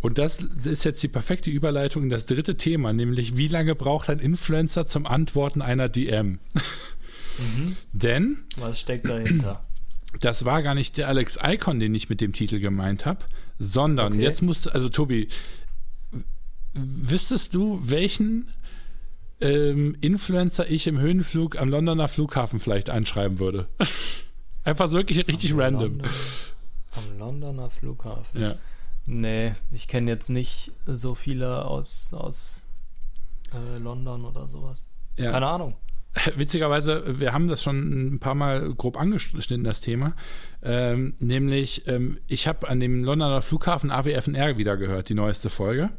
Und 0.00 0.18
das 0.18 0.40
ist 0.64 0.84
jetzt 0.84 1.02
die 1.02 1.08
perfekte 1.08 1.50
Überleitung 1.50 2.04
in 2.04 2.08
das 2.10 2.26
dritte 2.26 2.56
Thema, 2.56 2.92
nämlich 2.92 3.36
wie 3.36 3.48
lange 3.48 3.74
braucht 3.74 4.10
ein 4.10 4.18
Influencer 4.18 4.86
zum 4.86 5.06
Antworten 5.06 5.62
einer 5.62 5.88
DM? 5.88 6.38
Mhm. 7.38 7.76
Denn. 7.92 8.44
Was 8.56 8.80
steckt 8.80 9.08
dahinter? 9.08 9.64
Das 10.20 10.44
war 10.44 10.62
gar 10.62 10.74
nicht 10.74 10.96
der 10.96 11.08
Alex 11.08 11.38
Icon, 11.42 11.78
den 11.78 11.94
ich 11.94 12.08
mit 12.08 12.20
dem 12.20 12.32
Titel 12.32 12.58
gemeint 12.60 13.04
habe, 13.04 13.24
sondern 13.58 14.14
okay. 14.14 14.22
jetzt 14.22 14.42
musst 14.42 14.70
also 14.72 14.88
Tobi, 14.88 15.28
wüsstest 16.72 17.54
du, 17.54 17.80
welchen 17.82 18.48
ähm, 19.40 19.96
Influencer 20.00 20.70
ich 20.70 20.86
im 20.86 20.98
Höhenflug 20.98 21.58
am 21.58 21.68
Londoner 21.68 22.08
Flughafen 22.08 22.60
vielleicht 22.60 22.90
einschreiben 22.90 23.38
würde? 23.38 23.68
Einfach 24.64 24.88
so 24.88 24.98
wirklich 24.98 25.26
richtig 25.28 25.52
am 25.52 25.60
random. 25.60 25.98
London, 25.98 26.10
am 26.92 27.18
Londoner 27.18 27.70
Flughafen. 27.70 28.40
Ja. 28.40 28.56
Nee, 29.06 29.54
ich 29.70 29.86
kenne 29.86 30.10
jetzt 30.10 30.28
nicht 30.28 30.72
so 30.84 31.14
viele 31.14 31.64
aus, 31.64 32.12
aus 32.12 32.66
äh, 33.52 33.78
London 33.78 34.24
oder 34.24 34.48
sowas. 34.48 34.88
Ja. 35.16 35.30
Keine 35.30 35.46
Ahnung. 35.46 35.76
Witzigerweise, 36.36 37.20
wir 37.20 37.32
haben 37.32 37.48
das 37.48 37.62
schon 37.62 38.14
ein 38.14 38.18
paar 38.18 38.34
Mal 38.34 38.74
grob 38.74 38.98
angeschnitten, 38.98 39.64
das 39.64 39.80
Thema. 39.80 40.14
Ähm, 40.62 41.14
nämlich, 41.20 41.86
ähm, 41.86 42.18
ich 42.26 42.48
habe 42.48 42.68
an 42.68 42.80
dem 42.80 43.04
Londoner 43.04 43.42
Flughafen 43.42 43.90
AWFNR 43.90 44.56
wieder 44.56 44.76
gehört, 44.76 45.08
die 45.08 45.14
neueste 45.14 45.50
Folge. 45.50 45.90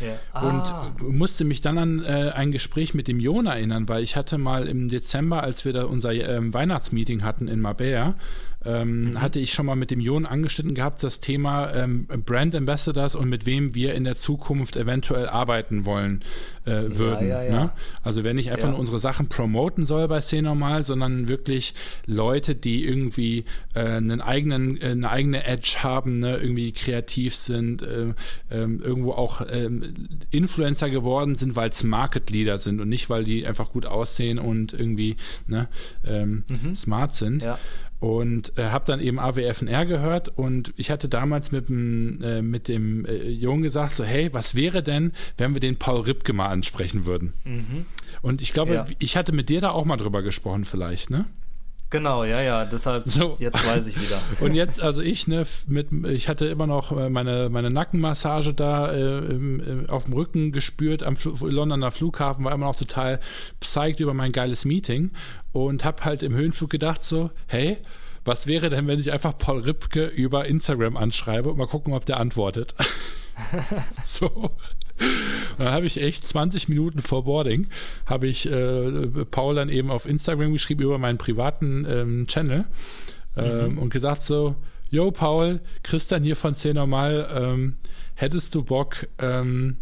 Ja. 0.00 0.18
Ah. 0.32 0.48
Und 0.48 1.16
musste 1.16 1.44
mich 1.44 1.60
dann 1.60 1.78
an 1.78 2.04
äh, 2.04 2.32
ein 2.34 2.50
Gespräch 2.50 2.92
mit 2.94 3.06
dem 3.06 3.20
Jon 3.20 3.46
erinnern, 3.46 3.88
weil 3.88 4.02
ich 4.02 4.16
hatte 4.16 4.36
mal 4.36 4.66
im 4.66 4.88
Dezember, 4.88 5.42
als 5.42 5.64
wir 5.64 5.72
da 5.72 5.84
unser 5.84 6.12
ähm, 6.12 6.52
Weihnachtsmeeting 6.52 7.22
hatten 7.22 7.46
in 7.46 7.60
Mabea, 7.60 8.16
ähm, 8.64 9.10
mhm. 9.10 9.20
hatte 9.20 9.38
ich 9.38 9.52
schon 9.52 9.66
mal 9.66 9.76
mit 9.76 9.90
dem 9.90 10.00
Jon 10.00 10.26
angeschnitten 10.26 10.74
gehabt, 10.74 11.02
das 11.02 11.20
Thema 11.20 11.72
ähm, 11.74 12.06
Brand 12.06 12.54
Ambassadors 12.54 13.14
und 13.14 13.28
mit 13.28 13.46
wem 13.46 13.74
wir 13.74 13.94
in 13.94 14.04
der 14.04 14.16
Zukunft 14.16 14.76
eventuell 14.76 15.28
arbeiten 15.28 15.84
wollen 15.84 16.22
äh, 16.64 16.96
würden. 16.96 17.28
Ja, 17.28 17.42
ja, 17.42 17.50
ja. 17.50 17.64
Ne? 17.64 17.70
Also 18.02 18.24
wenn 18.24 18.38
ich 18.38 18.50
einfach 18.50 18.70
nur 18.70 18.78
unsere 18.78 18.98
Sachen 18.98 19.28
promoten 19.28 19.84
soll 19.86 20.06
bei 20.08 20.20
C 20.20 20.42
normal, 20.42 20.84
sondern 20.84 21.28
wirklich 21.28 21.74
Leute, 22.06 22.54
die 22.54 22.84
irgendwie 22.84 23.44
äh, 23.74 23.80
einen 23.80 24.20
eigenen, 24.20 24.80
äh, 24.80 24.86
eine 24.86 25.10
eigene 25.10 25.44
Edge 25.44 25.76
haben, 25.78 26.14
ne? 26.14 26.36
irgendwie 26.36 26.72
kreativ 26.72 27.34
sind, 27.34 27.82
äh, 27.82 28.14
ähm, 28.50 28.80
irgendwo 28.82 29.12
auch 29.12 29.42
ähm, 29.50 30.18
Influencer 30.30 30.90
geworden 30.90 31.34
sind, 31.34 31.56
weil 31.56 31.70
es 31.70 31.82
Market 31.82 32.30
Leader 32.30 32.58
sind 32.58 32.80
und 32.80 32.88
nicht, 32.88 33.10
weil 33.10 33.24
die 33.24 33.46
einfach 33.46 33.70
gut 33.70 33.86
aussehen 33.86 34.38
und 34.38 34.72
irgendwie 34.72 35.16
ne, 35.46 35.68
ähm, 36.04 36.44
mhm. 36.48 36.76
smart 36.76 37.14
sind. 37.14 37.42
Ja 37.42 37.58
und 38.02 38.58
äh, 38.58 38.64
habe 38.64 38.84
dann 38.84 38.98
eben 38.98 39.20
AWFNR 39.20 39.86
gehört 39.86 40.28
und 40.28 40.74
ich 40.76 40.90
hatte 40.90 41.08
damals 41.08 41.52
mit 41.52 41.68
dem, 41.68 42.20
äh, 42.20 42.42
mit 42.42 42.66
dem 42.66 43.06
äh, 43.06 43.28
Jungen 43.28 43.62
gesagt, 43.62 43.94
so 43.94 44.02
hey, 44.02 44.32
was 44.32 44.56
wäre 44.56 44.82
denn, 44.82 45.12
wenn 45.36 45.54
wir 45.54 45.60
den 45.60 45.76
Paul 45.76 46.00
Ripke 46.00 46.32
mal 46.32 46.48
ansprechen 46.48 47.04
würden? 47.04 47.32
Mhm. 47.44 47.86
Und 48.20 48.42
ich 48.42 48.52
glaube, 48.52 48.74
ja. 48.74 48.86
ich 48.98 49.16
hatte 49.16 49.30
mit 49.30 49.48
dir 49.50 49.60
da 49.60 49.70
auch 49.70 49.84
mal 49.84 49.98
drüber 49.98 50.22
gesprochen 50.22 50.64
vielleicht, 50.64 51.10
ne? 51.10 51.26
Genau, 51.92 52.24
ja, 52.24 52.40
ja, 52.40 52.64
deshalb, 52.64 53.06
so. 53.06 53.36
jetzt 53.38 53.66
weiß 53.66 53.86
ich 53.86 54.00
wieder. 54.00 54.22
Und 54.40 54.54
jetzt, 54.54 54.80
also 54.80 55.02
ich, 55.02 55.28
ne, 55.28 55.44
mit, 55.66 55.88
ich 56.06 56.26
hatte 56.26 56.46
immer 56.46 56.66
noch 56.66 56.90
äh, 56.90 57.10
meine, 57.10 57.50
meine 57.50 57.68
Nackenmassage 57.68 58.54
da 58.54 58.90
äh, 58.90 59.18
im, 59.18 59.84
auf 59.90 60.04
dem 60.04 60.14
Rücken 60.14 60.52
gespürt 60.52 61.02
am 61.02 61.16
Fl 61.16 61.50
Londoner 61.50 61.90
Flughafen, 61.90 62.46
war 62.46 62.52
immer 62.52 62.64
noch 62.64 62.76
total 62.76 63.20
psyched 63.60 64.00
über 64.00 64.14
mein 64.14 64.32
geiles 64.32 64.64
Meeting 64.64 65.10
und 65.52 65.84
habe 65.84 66.02
halt 66.02 66.22
im 66.22 66.34
Höhenflug 66.34 66.70
gedacht 66.70 67.04
so, 67.04 67.30
hey, 67.46 67.76
was 68.24 68.46
wäre 68.46 68.70
denn, 68.70 68.86
wenn 68.86 68.98
ich 68.98 69.12
einfach 69.12 69.36
Paul 69.36 69.60
Ripke 69.60 70.06
über 70.06 70.46
Instagram 70.46 70.96
anschreibe 70.96 71.50
und 71.50 71.58
mal 71.58 71.66
gucken, 71.66 71.92
ob 71.92 72.06
der 72.06 72.18
antwortet. 72.18 72.74
so. 74.04 74.50
Und 74.98 75.64
dann 75.64 75.72
habe 75.72 75.86
ich 75.86 76.00
echt 76.00 76.26
20 76.26 76.68
Minuten 76.68 77.00
vor 77.00 77.24
Boarding, 77.24 77.68
habe 78.06 78.26
ich 78.26 78.50
äh, 78.50 79.08
Paul 79.30 79.54
dann 79.54 79.68
eben 79.68 79.90
auf 79.90 80.06
Instagram 80.06 80.52
geschrieben 80.52 80.82
über 80.82 80.98
meinen 80.98 81.18
privaten 81.18 81.86
ähm, 81.88 82.26
Channel 82.26 82.64
ähm, 83.36 83.72
mhm. 83.72 83.78
und 83.78 83.90
gesagt 83.90 84.22
so, 84.22 84.56
Yo 84.90 85.10
Paul, 85.10 85.60
Christian 85.82 86.22
hier 86.22 86.36
von 86.36 86.54
C 86.54 86.72
Normal, 86.72 87.28
ähm, 87.34 87.76
hättest 88.14 88.54
du 88.54 88.62
Bock, 88.62 89.06
ähm, 89.18 89.78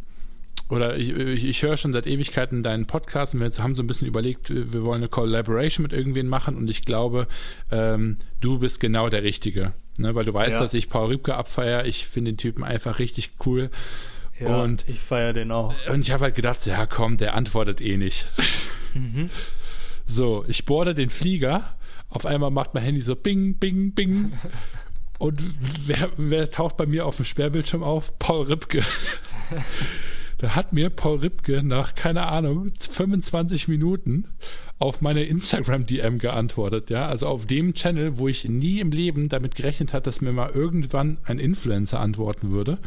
oder 0.70 0.96
ich, 0.96 1.10
ich, 1.10 1.44
ich 1.44 1.62
höre 1.62 1.76
schon 1.76 1.92
seit 1.92 2.06
Ewigkeiten 2.06 2.62
deinen 2.62 2.86
Podcast 2.86 3.34
und 3.34 3.40
wir 3.40 3.50
haben 3.62 3.74
so 3.74 3.82
ein 3.82 3.86
bisschen 3.86 4.06
überlegt, 4.06 4.50
wir 4.50 4.84
wollen 4.84 5.02
eine 5.02 5.08
Collaboration 5.08 5.82
mit 5.82 5.92
irgendwen 5.92 6.28
machen 6.28 6.56
und 6.56 6.70
ich 6.70 6.82
glaube, 6.82 7.26
ähm, 7.70 8.18
du 8.40 8.60
bist 8.60 8.78
genau 8.78 9.08
der 9.08 9.24
Richtige. 9.24 9.72
Ne? 9.98 10.14
Weil 10.14 10.24
du 10.24 10.32
weißt, 10.32 10.54
ja. 10.54 10.60
dass 10.60 10.74
ich 10.74 10.88
Paul 10.88 11.08
Rübke 11.08 11.34
abfeier. 11.34 11.86
Ich 11.86 12.06
finde 12.06 12.32
den 12.32 12.38
Typen 12.38 12.62
einfach 12.62 12.98
richtig 12.98 13.32
cool. 13.44 13.70
Ja, 14.40 14.62
und 14.62 14.88
ich 14.88 15.00
feiere 15.00 15.32
den 15.32 15.52
auch. 15.52 15.74
Und 15.88 16.00
ich 16.00 16.10
habe 16.10 16.24
halt 16.24 16.34
gedacht, 16.34 16.64
ja 16.66 16.86
komm, 16.86 17.16
der 17.16 17.34
antwortet 17.34 17.80
eh 17.80 17.96
nicht. 17.96 18.26
Mhm. 18.92 19.30
So, 20.04 20.44
ich 20.48 20.66
bohrte 20.66 20.94
den 20.94 21.10
Flieger. 21.10 21.76
Auf 22.08 22.26
einmal 22.26 22.50
macht 22.50 22.74
mein 22.74 22.82
Handy 22.82 23.02
so 23.02 23.14
bing, 23.14 23.54
bing, 23.54 23.92
bing. 23.92 24.32
Und 25.20 25.40
wer, 25.86 26.10
wer 26.16 26.50
taucht 26.50 26.76
bei 26.76 26.86
mir 26.86 27.06
auf 27.06 27.14
dem 27.14 27.24
Sperrbildschirm 27.24 27.84
auf? 27.84 28.18
Paul 28.18 28.46
Ripke. 28.46 28.82
Da 30.38 30.54
hat 30.54 30.72
mir 30.72 30.88
Paul 30.88 31.18
Ripke 31.18 31.62
nach, 31.62 31.94
keine 31.94 32.26
Ahnung, 32.26 32.72
25 32.78 33.68
Minuten 33.68 34.24
auf 34.78 35.02
meine 35.02 35.24
Instagram-DM 35.24 36.18
geantwortet, 36.18 36.88
ja. 36.88 37.06
Also 37.06 37.26
auf 37.26 37.44
dem 37.44 37.74
Channel, 37.74 38.16
wo 38.16 38.26
ich 38.26 38.48
nie 38.48 38.80
im 38.80 38.90
Leben 38.90 39.28
damit 39.28 39.54
gerechnet 39.54 39.92
hat, 39.92 40.06
dass 40.06 40.22
mir 40.22 40.32
mal 40.32 40.48
irgendwann 40.48 41.18
ein 41.24 41.38
Influencer 41.38 42.00
antworten 42.00 42.52
würde. 42.52 42.78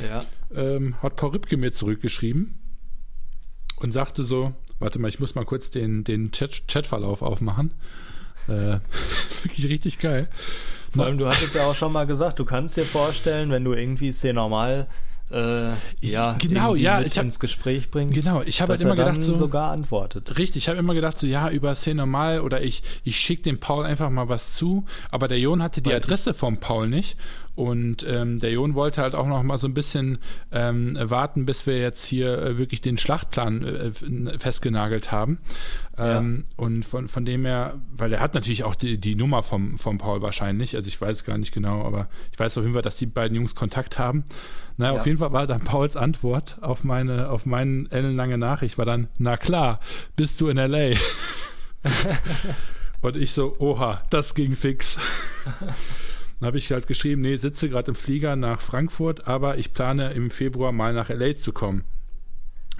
Ja. 0.00 0.24
Ähm, 0.54 0.96
hat 1.02 1.16
Paul 1.16 1.30
Ripke 1.30 1.56
mir 1.56 1.72
zurückgeschrieben 1.72 2.58
und 3.80 3.92
sagte 3.92 4.24
so, 4.24 4.54
warte 4.78 4.98
mal, 4.98 5.08
ich 5.08 5.20
muss 5.20 5.34
mal 5.34 5.44
kurz 5.44 5.70
den, 5.70 6.04
den 6.04 6.32
Chat, 6.32 6.68
Chatverlauf 6.68 7.22
aufmachen. 7.22 7.74
Äh, 8.48 8.78
wirklich 9.42 9.66
richtig 9.66 9.98
geil. 9.98 10.28
Vor 10.94 11.06
allem, 11.06 11.18
du 11.18 11.28
hattest 11.28 11.54
ja 11.54 11.64
auch 11.64 11.74
schon 11.74 11.92
mal 11.92 12.06
gesagt, 12.06 12.38
du 12.38 12.44
kannst 12.44 12.76
dir 12.76 12.84
vorstellen, 12.84 13.50
wenn 13.50 13.64
du 13.64 13.72
irgendwie 13.72 14.12
sehr 14.12 14.34
normal 14.34 14.88
äh, 15.32 15.76
ja, 16.02 16.36
genau, 16.38 16.74
ja, 16.74 17.00
ich 17.00 17.16
hab, 17.16 17.24
ins 17.24 17.40
Gespräch 17.40 17.90
bringst. 17.90 18.14
Genau, 18.14 18.42
ich 18.42 18.60
habe 18.60 18.72
halt 18.72 18.82
immer 18.82 18.94
gedacht, 18.94 19.22
so, 19.22 19.34
sogar 19.34 19.70
antwortet. 19.70 20.36
Richtig, 20.36 20.64
ich 20.64 20.68
habe 20.68 20.78
immer 20.78 20.92
gedacht, 20.92 21.18
so 21.18 21.26
ja, 21.26 21.48
über 21.48 21.74
C 21.74 21.94
normal 21.94 22.40
oder 22.40 22.62
ich, 22.62 22.82
ich 23.02 23.18
schicke 23.18 23.42
dem 23.44 23.58
Paul 23.58 23.86
einfach 23.86 24.10
mal 24.10 24.28
was 24.28 24.54
zu, 24.54 24.84
aber 25.10 25.28
der 25.28 25.38
Jon 25.38 25.62
hatte 25.62 25.80
die 25.80 25.88
Weil 25.88 25.96
Adresse 25.96 26.32
ich, 26.32 26.36
vom 26.36 26.58
Paul 26.58 26.88
nicht 26.88 27.16
und 27.54 28.04
ähm, 28.08 28.38
der 28.38 28.50
Jon 28.52 28.74
wollte 28.74 29.02
halt 29.02 29.14
auch 29.14 29.26
noch 29.26 29.42
mal 29.42 29.58
so 29.58 29.66
ein 29.66 29.74
bisschen 29.74 30.18
ähm, 30.50 30.96
warten, 31.00 31.44
bis 31.44 31.66
wir 31.66 31.78
jetzt 31.78 32.04
hier 32.04 32.38
äh, 32.38 32.58
wirklich 32.58 32.80
den 32.80 32.98
Schlachtplan 32.98 33.62
äh, 33.62 34.38
festgenagelt 34.38 35.12
haben. 35.12 35.38
Ähm, 35.98 36.44
ja. 36.48 36.64
Und 36.64 36.84
von, 36.84 37.08
von 37.08 37.24
dem 37.24 37.44
her, 37.44 37.80
weil 37.96 38.12
er 38.12 38.20
hat 38.20 38.34
natürlich 38.34 38.64
auch 38.64 38.74
die, 38.74 38.98
die 38.98 39.14
Nummer 39.14 39.42
vom, 39.42 39.78
vom 39.78 39.98
Paul 39.98 40.22
wahrscheinlich, 40.22 40.76
also 40.76 40.88
ich 40.88 41.00
weiß 41.00 41.24
gar 41.24 41.36
nicht 41.38 41.52
genau, 41.52 41.84
aber 41.84 42.08
ich 42.32 42.38
weiß 42.38 42.56
auf 42.58 42.64
jeden 42.64 42.74
Fall, 42.74 42.82
dass 42.82 42.96
die 42.96 43.06
beiden 43.06 43.36
Jungs 43.36 43.54
Kontakt 43.54 43.98
haben. 43.98 44.24
Naja, 44.78 44.94
ja. 44.94 45.00
auf 45.00 45.06
jeden 45.06 45.18
Fall 45.18 45.32
war 45.32 45.46
dann 45.46 45.60
Pauls 45.60 45.96
Antwort 45.96 46.56
auf 46.62 46.84
meine, 46.84 47.28
auf 47.28 47.44
meine 47.44 47.86
ellenlange 47.90 48.38
Nachricht 48.38 48.78
war 48.78 48.86
dann, 48.86 49.08
na 49.18 49.36
klar, 49.36 49.80
bist 50.16 50.40
du 50.40 50.48
in 50.48 50.56
L.A.? 50.56 50.96
Und 53.02 53.16
ich 53.16 53.32
so, 53.32 53.56
oha, 53.58 54.02
das 54.10 54.34
ging 54.34 54.54
fix. 54.56 54.98
Dann 56.42 56.48
habe 56.48 56.58
ich 56.58 56.72
halt 56.72 56.88
geschrieben, 56.88 57.22
nee, 57.22 57.36
sitze 57.36 57.68
gerade 57.68 57.92
im 57.92 57.94
Flieger 57.94 58.34
nach 58.34 58.60
Frankfurt, 58.60 59.28
aber 59.28 59.58
ich 59.58 59.72
plane 59.72 60.12
im 60.12 60.32
Februar 60.32 60.72
mal 60.72 60.92
nach 60.92 61.08
LA 61.08 61.36
zu 61.36 61.52
kommen. 61.52 61.84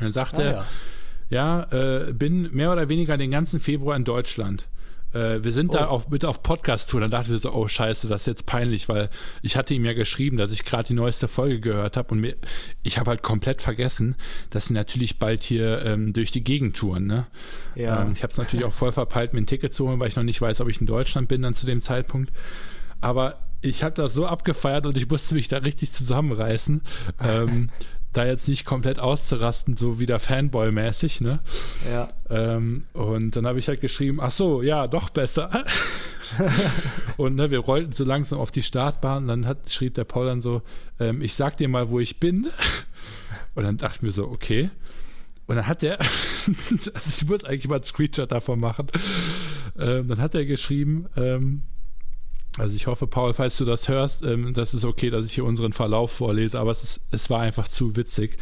Dann 0.01 0.11
sagt 0.11 0.35
ah, 0.35 0.43
er, 0.43 0.67
ja, 1.31 1.67
ja 1.71 2.09
äh, 2.09 2.13
bin 2.13 2.53
mehr 2.53 2.73
oder 2.73 2.89
weniger 2.89 3.17
den 3.17 3.31
ganzen 3.31 3.61
Februar 3.61 3.95
in 3.95 4.05
Deutschland. 4.05 4.67
äh, 5.15 5.45
wir 5.45 5.53
sind 5.53 5.71
oh. 5.71 5.75
da 5.75 5.87
auf, 5.87 6.09
mit 6.11 6.25
auf 6.25 6.43
Podcast-Tour. 6.43 7.03
Dann 7.03 7.13
dachten 7.13 7.31
wir 7.31 7.39
so, 7.39 7.53
oh 7.53 7.69
scheiße, 7.69 8.09
das 8.09 8.23
ist 8.23 8.27
jetzt 8.27 8.47
peinlich, 8.47 8.89
weil 8.89 9.11
ich 9.43 9.55
hatte 9.55 9.75
ihm 9.75 9.85
ja 9.85 9.93
geschrieben, 9.93 10.39
dass 10.39 10.51
ich 10.51 10.65
gerade 10.65 10.89
die 10.89 10.95
neueste 10.95 11.29
Folge 11.29 11.61
gehört 11.61 11.97
habe 11.97 12.09
und 12.15 12.19
mir, 12.19 12.35
ich 12.83 12.99
habe 12.99 13.11
halt 13.11 13.23
komplett 13.23 13.63
vergessen, 13.63 14.17
dass 14.51 14.67
sie 14.67 14.75
natürlich 14.75 15.21
bald 15.21 15.45
hier 15.45 15.85
ähm, 15.85 16.13
durch 16.13 16.33
die 16.33 16.43
Gegend 16.43 16.77
touren. 16.77 17.07
Ne? 17.07 17.29
Ja. 17.77 18.03
Ähm, 18.03 18.15
ich 18.17 18.25
habe 18.25 18.33
es 18.33 18.39
natürlich 18.39 18.65
auch 18.65 18.73
voll 18.73 18.91
verpeilt, 18.91 19.35
mir 19.35 19.41
ein 19.41 19.47
Ticket 19.47 19.73
zu 19.73 19.87
holen, 19.87 20.01
weil 20.01 20.09
ich 20.09 20.17
noch 20.17 20.25
nicht 20.25 20.41
weiß, 20.41 20.61
ob 20.61 20.69
ich 20.69 20.81
in 20.81 20.89
Deutschland 20.89 21.29
bin 21.29 21.43
dann 21.43 21.55
zu 21.55 21.65
dem 21.65 21.81
Zeitpunkt. 21.81 22.33
Aber 23.01 23.39
ich 23.63 23.83
habe 23.83 23.95
das 23.95 24.15
so 24.15 24.27
abgefeiert 24.27 24.87
und 24.87 24.97
ich 24.97 25.09
musste 25.09 25.35
mich 25.35 25.49
da 25.49 25.59
richtig 25.59 25.93
zusammenreißen. 25.93 26.83
ähm, 27.25 27.71
da 28.13 28.27
jetzt 28.27 28.47
nicht 28.47 28.65
komplett 28.65 28.99
auszurasten, 28.99 29.77
so 29.77 29.99
wieder 29.99 30.19
Fanboy-mäßig, 30.19 31.23
ne? 31.23 31.41
Ja. 31.91 32.11
Ähm, 32.29 32.85
und 32.93 33.37
dann 33.37 33.47
habe 33.47 33.59
ich 33.59 33.69
halt 33.69 33.81
geschrieben, 33.81 34.21
ach 34.21 34.33
so, 34.33 34.63
ja, 34.63 34.87
doch 34.87 35.09
besser. 35.09 35.65
und 37.17 37.37
ne, 37.37 37.51
wir 37.51 37.61
rollten 37.61 37.93
so 37.93 38.05
langsam 38.05 38.39
auf 38.39 38.51
die 38.51 38.63
Startbahn 38.63 39.23
und 39.23 39.29
dann 39.29 39.47
hat, 39.47 39.71
schrieb 39.71 39.95
der 39.95 40.05
Paul 40.05 40.27
dann 40.27 40.41
so, 40.43 40.63
ähm, 41.01 41.23
ich 41.23 41.35
sag 41.35 41.57
dir 41.57 41.69
mal, 41.69 41.89
wo 41.89 42.01
ich 42.01 42.21
bin. 42.21 42.49
Und 43.55 43.65
dann 43.65 43.77
dachte 43.77 43.97
ich 43.97 44.03
mir 44.03 44.13
so, 44.13 44.29
okay. 44.29 44.71
Und 45.47 45.57
dann 45.57 45.67
hat 45.67 45.83
der, 45.83 46.01
also 46.01 47.09
ich 47.09 47.27
muss 47.27 47.45
eigentlich 47.45 47.69
mal 47.69 47.77
einen 47.77 47.85
Screenshot 47.85 48.33
davon 48.33 48.61
machen. 48.61 48.87
Ähm, 49.79 50.09
dann 50.09 50.21
hat 50.21 50.35
er 50.35 50.47
geschrieben, 50.47 51.07
ähm, 51.17 51.63
also 52.59 52.77
ich 52.77 52.87
hoffe, 52.87 53.07
Paul, 53.07 53.33
falls 53.33 53.57
du 53.57 53.65
das 53.65 53.89
hörst, 53.89 54.25
ähm, 54.25 54.53
das 54.53 54.75
ist 54.75 54.85
okay, 54.85 55.09
dass 55.09 55.27
ich 55.27 55.35
hier 55.35 55.45
unseren 55.45 55.73
Verlauf 55.73 56.13
vorlese, 56.13 56.59
aber 56.59 56.71
es, 56.71 56.83
ist, 56.83 57.01
es 57.11 57.31
war 57.31 57.41
einfach 57.41 57.67
zu 57.67 57.97
witzig. 57.97 58.37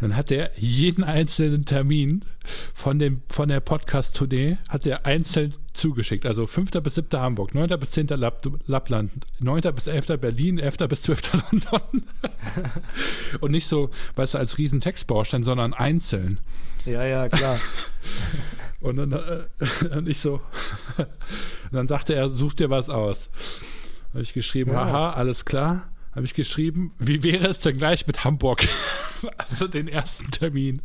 Dann 0.00 0.16
hat 0.16 0.30
er 0.30 0.52
jeden 0.56 1.04
einzelnen 1.04 1.66
Termin 1.66 2.24
von, 2.72 2.98
dem, 2.98 3.22
von 3.28 3.48
der 3.48 3.60
Podcast-Tournee 3.60 4.56
hat 4.68 4.86
er 4.86 5.04
einzeln 5.04 5.54
zugeschickt. 5.74 6.26
Also 6.26 6.46
5. 6.46 6.70
bis 6.82 6.94
7. 6.96 7.20
Hamburg, 7.20 7.54
9. 7.54 7.68
bis 7.78 7.92
10. 7.92 8.08
Lapp, 8.08 8.46
Lappland, 8.66 9.12
9. 9.38 9.62
bis 9.74 9.86
11. 9.86 10.20
Berlin, 10.20 10.58
11. 10.58 10.76
bis 10.88 11.02
12. 11.02 11.32
London. 11.52 12.04
Und 13.40 13.50
nicht 13.50 13.66
so, 13.66 13.90
weißt 14.16 14.34
du, 14.34 14.38
als 14.38 14.58
riesen 14.58 14.80
Textbaustein, 14.80 15.44
sondern 15.44 15.74
einzeln. 15.74 16.40
Ja, 16.86 17.04
ja, 17.04 17.28
klar. 17.28 17.58
Und 18.80 18.96
dann 18.96 19.12
äh, 19.12 19.88
und 19.94 20.08
ich 20.08 20.20
so, 20.20 20.40
dann 21.70 21.86
dachte 21.86 22.14
er, 22.14 22.30
such 22.30 22.54
dir 22.54 22.70
was 22.70 22.88
aus. 22.88 23.28
Habe 24.14 24.22
ich 24.22 24.32
geschrieben, 24.32 24.72
ja. 24.72 24.86
haha, 24.86 25.10
alles 25.10 25.44
klar. 25.44 25.90
Habe 26.14 26.24
ich 26.24 26.32
geschrieben, 26.32 26.92
wie 26.98 27.22
wäre 27.22 27.48
es 27.48 27.60
denn 27.60 27.76
gleich 27.76 28.06
mit 28.06 28.24
Hamburg? 28.24 28.66
also 29.36 29.68
den 29.68 29.86
ersten 29.86 30.30
Termin. 30.30 30.80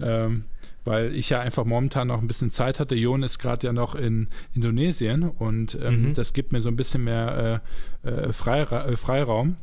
Ähm, 0.00 0.44
weil 0.88 1.14
ich 1.14 1.28
ja 1.28 1.40
einfach 1.40 1.66
momentan 1.66 2.08
noch 2.08 2.20
ein 2.20 2.26
bisschen 2.26 2.50
Zeit 2.50 2.80
hatte. 2.80 2.94
Jon 2.94 3.22
ist 3.22 3.38
gerade 3.38 3.66
ja 3.66 3.72
noch 3.74 3.94
in 3.94 4.28
Indonesien 4.54 5.22
und 5.22 5.78
ähm, 5.82 6.08
mhm. 6.08 6.14
das 6.14 6.32
gibt 6.32 6.50
mir 6.52 6.62
so 6.62 6.70
ein 6.70 6.76
bisschen 6.76 7.04
mehr 7.04 7.62
äh, 8.02 8.08
äh, 8.08 8.32
Freira 8.32 8.86
äh, 8.86 8.96
Freiraum. 8.96 9.56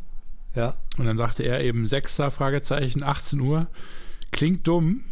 Ja. 0.53 0.76
Und 0.97 1.05
dann 1.05 1.17
sagte 1.17 1.43
er 1.43 1.63
eben 1.63 1.88
6. 1.88 2.21
Fragezeichen, 2.30 3.03
18 3.03 3.39
Uhr. 3.39 3.67
Klingt 4.32 4.67
dumm. 4.67 5.03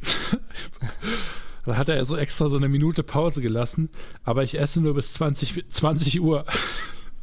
Da 1.66 1.78
hat 1.78 1.88
er 1.88 2.03
so 2.03 2.18
extra 2.18 2.49
so 2.49 2.57
eine 2.57 2.68
Minute 2.68 3.03
Pause 3.03 3.39
gelassen, 3.39 3.89
aber 4.26 4.43
ich 4.43 4.59
esse 4.59 4.82
nur 4.82 4.95
bis 4.95 5.14
20, 5.14 5.70
20 5.70 6.20
Uhr. 6.20 6.45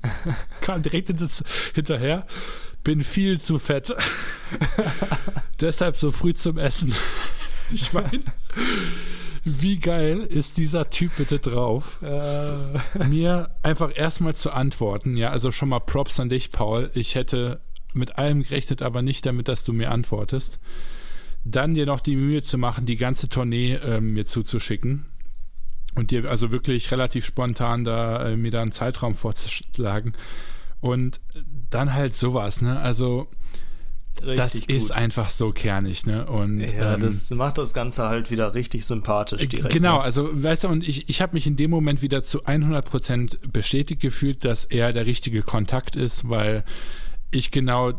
Kam 0.63 0.81
direkt 0.81 1.13
hinterher, 1.75 2.27
bin 2.83 3.05
viel 3.05 3.39
zu 3.39 3.59
fett. 3.59 3.95
Deshalb 5.61 5.97
so 5.97 6.11
früh 6.11 6.33
zum 6.33 6.57
Essen. 6.57 6.95
ich 7.71 7.93
meine, 7.93 8.23
wie 9.45 9.79
geil 9.79 10.21
ist 10.21 10.59
dieser 10.59 10.91
Typ 10.91 11.13
bitte 11.17 11.39
drauf, 11.39 12.01
äh. 12.03 13.05
mir 13.07 13.51
einfach 13.63 13.91
erstmal 13.95 14.35
zu 14.35 14.53
antworten. 14.53 15.17
Ja, 15.17 15.31
also 15.31 15.51
schon 15.51 15.71
mal 15.71 15.81
Props 15.81 16.21
an 16.21 16.29
dich, 16.29 16.53
Paul. 16.53 16.91
Ich 16.95 17.15
hätte 17.15 17.61
mit 17.93 18.19
allem 18.19 18.43
gerechnet, 18.43 18.83
aber 18.83 19.03
nicht 19.03 19.27
damit, 19.27 19.49
dass 19.49 19.65
du 19.65 19.73
mir 19.73 19.91
antwortest 19.91 20.61
dann 21.45 21.75
dir 21.75 21.87
noch 21.87 22.01
die 22.01 22.17
Mühe 22.17 22.43
zu 22.43 22.59
machen, 22.59 22.87
die 22.87 22.97
ganze 22.97 23.29
Tournee 23.29 23.75
ähm, 23.75 24.13
mir 24.13 24.27
zuzuschicken 24.27 25.07
und 25.95 26.11
dir 26.11 26.29
also 26.31 26.51
wirklich 26.51 26.91
relativ 26.91 27.25
spontan 27.25 27.85
da 27.85 28.29
äh, 28.29 28.37
mir 28.37 28.51
da 28.51 28.63
einen 28.63 28.73
Zeitraum 28.73 29.15
vorzuschlagen 29.15 30.15
und 30.81 31.21
dann 31.71 31.95
halt 31.95 32.17
sowas, 32.17 32.63
ne? 32.63 32.79
Also 32.79 33.29
Richtig 34.23 34.37
das 34.37 34.53
gut. 34.53 34.71
ist 34.71 34.91
einfach 34.93 35.31
so 35.31 35.53
kernig, 35.53 36.05
ne? 36.05 36.27
Und 36.27 36.61
ja, 36.61 36.95
ähm, 36.95 37.01
das 37.01 37.31
macht 37.31 37.57
das 37.59 37.73
Ganze 37.73 38.09
halt 38.09 38.31
wieder 38.31 38.55
richtig 38.55 38.85
sympathisch 38.85 39.49
direkt. 39.49 39.73
Genau, 39.73 39.97
ne? 39.99 40.03
also 40.03 40.29
weißt 40.31 40.65
du, 40.65 40.69
und 40.69 40.87
ich, 40.87 41.09
ich 41.09 41.23
habe 41.23 41.35
mich 41.35 41.47
in 41.47 41.57
dem 41.57 41.71
Moment 41.71 42.03
wieder 42.03 42.23
zu 42.23 42.45
100% 42.45 43.49
bestätigt 43.51 44.03
gefühlt, 44.03 44.45
dass 44.45 44.65
er 44.65 44.93
der 44.93 45.07
richtige 45.07 45.43
Kontakt 45.43 45.97
ist, 45.97 46.29
weil 46.29 46.65
ich 47.31 47.51
genau 47.51 47.93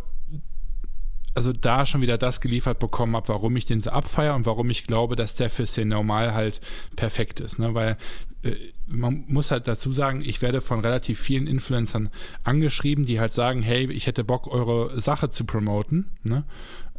also 1.33 1.53
da 1.53 1.85
schon 1.85 2.01
wieder 2.01 2.17
das 2.17 2.41
geliefert 2.41 2.79
bekommen 2.79 3.15
habe, 3.15 3.29
warum 3.29 3.55
ich 3.55 3.65
den 3.65 3.81
so 3.81 3.91
abfeiere 3.91 4.35
und 4.35 4.45
warum 4.45 4.69
ich 4.69 4.83
glaube, 4.83 5.15
dass 5.15 5.35
der 5.35 5.49
für 5.49 5.63
den 5.63 5.87
normal 5.87 6.33
halt 6.33 6.61
perfekt 6.95 7.39
ist. 7.39 7.59
Ne? 7.59 7.73
Weil 7.73 7.97
äh, 8.43 8.55
man 8.87 9.23
muss 9.27 9.51
halt 9.51 9.67
dazu 9.67 9.93
sagen, 9.93 10.21
ich 10.25 10.41
werde 10.41 10.61
von 10.61 10.81
relativ 10.81 11.19
vielen 11.19 11.47
Influencern 11.47 12.09
angeschrieben, 12.43 13.05
die 13.05 13.19
halt 13.19 13.33
sagen, 13.33 13.61
hey, 13.61 13.89
ich 13.91 14.07
hätte 14.07 14.23
Bock, 14.23 14.47
eure 14.47 14.99
Sache 15.01 15.29
zu 15.29 15.45
promoten. 15.45 16.11
Ne? 16.23 16.43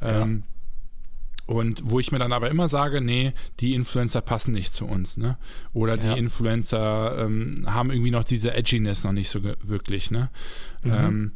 Ja. 0.01 0.23
Ähm, 0.23 0.45
und 1.47 1.83
wo 1.85 1.99
ich 1.99 2.13
mir 2.13 2.19
dann 2.19 2.33
aber 2.33 2.51
immer 2.51 2.69
sage, 2.69 3.01
nee, 3.01 3.33
die 3.61 3.75
Influencer 3.75 4.21
passen 4.21 4.53
nicht 4.53 4.75
zu 4.75 4.87
uns, 4.87 5.17
ne? 5.17 5.37
Oder 5.73 5.97
die 5.97 6.07
ja. 6.07 6.15
Influencer 6.15 7.19
ähm, 7.19 7.65
haben 7.67 7.91
irgendwie 7.91 8.13
noch 8.13 8.23
diese 8.23 8.55
Edginess 8.55 9.03
noch 9.03 9.13
nicht 9.13 9.29
so 9.29 9.43
wirklich, 9.43 10.13
ne? 10.13 10.31
Mhm. 10.85 10.93
Ähm, 10.93 11.33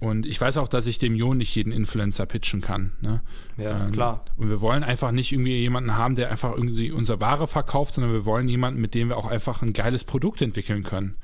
und 0.00 0.24
ich 0.24 0.40
weiß 0.40 0.56
auch, 0.56 0.68
dass 0.68 0.86
ich 0.86 0.98
dem 0.98 1.14
Jo 1.14 1.34
nicht 1.34 1.54
jeden 1.54 1.72
Influencer 1.72 2.24
pitchen 2.24 2.62
kann. 2.62 2.92
Ne? 3.02 3.20
Ja, 3.58 3.84
ähm, 3.84 3.92
klar. 3.92 4.24
Und 4.36 4.48
wir 4.48 4.62
wollen 4.62 4.82
einfach 4.82 5.10
nicht 5.12 5.30
irgendwie 5.30 5.58
jemanden 5.58 5.94
haben, 5.94 6.16
der 6.16 6.30
einfach 6.30 6.52
irgendwie 6.52 6.90
unsere 6.90 7.20
Ware 7.20 7.46
verkauft, 7.46 7.94
sondern 7.94 8.12
wir 8.14 8.24
wollen 8.24 8.48
jemanden, 8.48 8.80
mit 8.80 8.94
dem 8.94 9.10
wir 9.10 9.18
auch 9.18 9.26
einfach 9.26 9.60
ein 9.60 9.74
geiles 9.74 10.04
Produkt 10.04 10.40
entwickeln 10.40 10.84
können. 10.84 11.16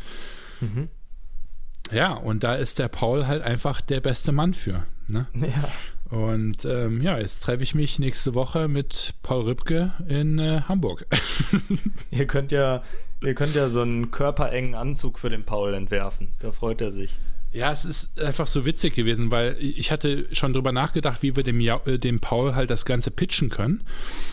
Mhm. 0.61 0.89
Ja, 1.91 2.13
und 2.13 2.45
da 2.45 2.55
ist 2.55 2.79
der 2.79 2.89
Paul 2.89 3.27
halt 3.27 3.43
einfach 3.43 3.81
der 3.81 4.01
beste 4.01 4.33
Mann 4.33 4.55
für. 4.55 4.87
Ne? 5.09 5.27
Ja. 5.35 5.69
Und 6.09 6.65
ähm, 6.65 7.03
ja, 7.03 7.19
jetzt 7.19 7.43
treffe 7.43 7.65
ich 7.65 7.75
mich 7.75 7.99
nächste 7.99 8.35
Woche 8.35 8.69
mit 8.69 9.15
Paul 9.25 9.43
Rübke 9.43 9.93
in 10.07 10.39
äh, 10.39 10.61
Hamburg. 10.61 11.05
ihr 12.13 12.29
könnt 12.29 12.53
ja, 12.53 12.85
ihr 13.25 13.35
könnt 13.35 13.57
ja 13.57 13.69
so 13.69 13.81
einen 13.81 14.13
körperengen 14.13 14.77
Anzug 14.77 15.19
für 15.19 15.31
den 15.31 15.43
Paul 15.43 15.75
entwerfen. 15.75 16.29
Da 16.39 16.53
freut 16.53 16.81
er 16.81 16.93
sich. 16.93 17.19
Ja, 17.57 17.73
es 17.73 17.87
ist 17.87 18.21
einfach 18.21 18.47
so 18.47 18.67
witzig 18.67 18.95
gewesen, 18.95 19.31
weil 19.31 19.57
ich 19.59 19.91
hatte 19.91 20.27
schon 20.33 20.53
drüber 20.53 20.73
nachgedacht, 20.73 21.23
wie 21.23 21.37
wir 21.37 21.43
dem, 21.43 21.59
ja 21.59 21.81
äh, 21.87 21.99
dem 21.99 22.21
Paul 22.21 22.55
halt 22.55 22.69
das 22.69 22.85
Ganze 22.85 23.11
pitchen 23.11 23.49
können. 23.49 23.83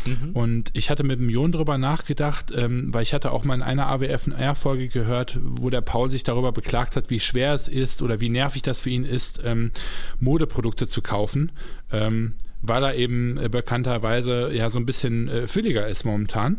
Mhm. 0.05 0.31
Und 0.33 0.71
ich 0.73 0.89
hatte 0.89 1.05
mit 1.05 1.21
dem 1.21 1.29
Jon 1.29 1.53
drüber 1.53 1.77
nachgedacht, 1.77 2.51
ähm, 2.53 2.93
weil 2.93 3.03
ich 3.03 3.13
hatte 3.13 3.31
auch 3.31 3.45
mal 3.45 3.55
in 3.55 3.61
einer 3.61 3.87
AWF-R-Folge 3.87 4.89
gehört, 4.89 5.39
wo 5.41 5.69
der 5.69 5.79
Paul 5.79 6.09
sich 6.09 6.25
darüber 6.25 6.51
beklagt 6.51 6.97
hat, 6.97 7.09
wie 7.09 7.21
schwer 7.21 7.53
es 7.53 7.69
ist 7.69 8.01
oder 8.01 8.19
wie 8.19 8.27
nervig 8.27 8.61
das 8.61 8.81
für 8.81 8.89
ihn 8.89 9.05
ist, 9.05 9.39
ähm, 9.45 9.71
Modeprodukte 10.19 10.89
zu 10.89 11.01
kaufen. 11.01 11.53
Ähm, 11.93 12.33
weil 12.61 12.83
er 12.83 12.95
eben 12.95 13.37
äh, 13.37 13.47
bekannterweise 13.47 14.53
ja 14.53 14.69
so 14.69 14.79
ein 14.79 14.85
bisschen 14.85 15.29
äh, 15.29 15.47
fülliger 15.47 15.87
ist 15.87 16.03
momentan. 16.03 16.57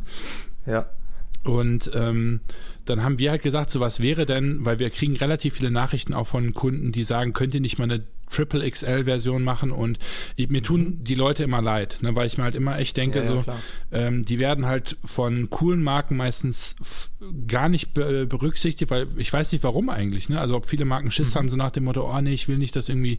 Ja. 0.64 0.86
Und 1.42 1.90
ähm, 1.94 2.40
dann 2.84 3.02
haben 3.02 3.18
wir 3.18 3.30
halt 3.30 3.42
gesagt, 3.42 3.70
so 3.70 3.80
was 3.80 4.00
wäre 4.00 4.26
denn, 4.26 4.64
weil 4.64 4.78
wir 4.78 4.90
kriegen 4.90 5.16
relativ 5.16 5.54
viele 5.54 5.70
Nachrichten 5.70 6.14
auch 6.14 6.26
von 6.26 6.54
Kunden, 6.54 6.92
die 6.92 7.04
sagen, 7.04 7.32
könnt 7.32 7.54
ihr 7.54 7.60
nicht 7.60 7.78
mal 7.78 7.84
eine 7.84 8.04
Triple 8.30 8.68
XL-Version 8.68 9.42
machen 9.42 9.70
und 9.70 9.98
ich, 10.36 10.48
mir 10.48 10.62
tun 10.62 10.80
mhm. 10.80 11.04
die 11.04 11.14
Leute 11.14 11.42
immer 11.42 11.62
leid, 11.62 11.98
ne, 12.00 12.14
weil 12.14 12.26
ich 12.26 12.38
mir 12.38 12.44
halt 12.44 12.54
immer 12.54 12.78
echt 12.78 12.96
denke, 12.96 13.18
ja, 13.18 13.24
ja, 13.24 13.42
so, 13.42 13.52
ähm, 13.92 14.24
die 14.24 14.38
werden 14.38 14.66
halt 14.66 14.96
von 15.04 15.50
coolen 15.50 15.82
Marken 15.82 16.16
meistens 16.16 16.76
gar 17.46 17.68
nicht 17.68 17.94
be 17.94 18.26
berücksichtigt, 18.26 18.90
weil 18.90 19.08
ich 19.16 19.32
weiß 19.32 19.52
nicht 19.52 19.64
warum 19.64 19.88
eigentlich, 19.88 20.28
ne? 20.28 20.40
Also 20.40 20.56
ob 20.56 20.66
viele 20.66 20.84
Marken 20.84 21.10
Schiss 21.10 21.34
mhm. 21.34 21.38
haben, 21.38 21.48
so 21.50 21.56
nach 21.56 21.70
dem 21.70 21.84
Motto, 21.84 22.10
oh 22.10 22.20
nee, 22.20 22.32
ich 22.32 22.48
will 22.48 22.58
nicht, 22.58 22.76
dass 22.76 22.88
irgendwie 22.88 23.18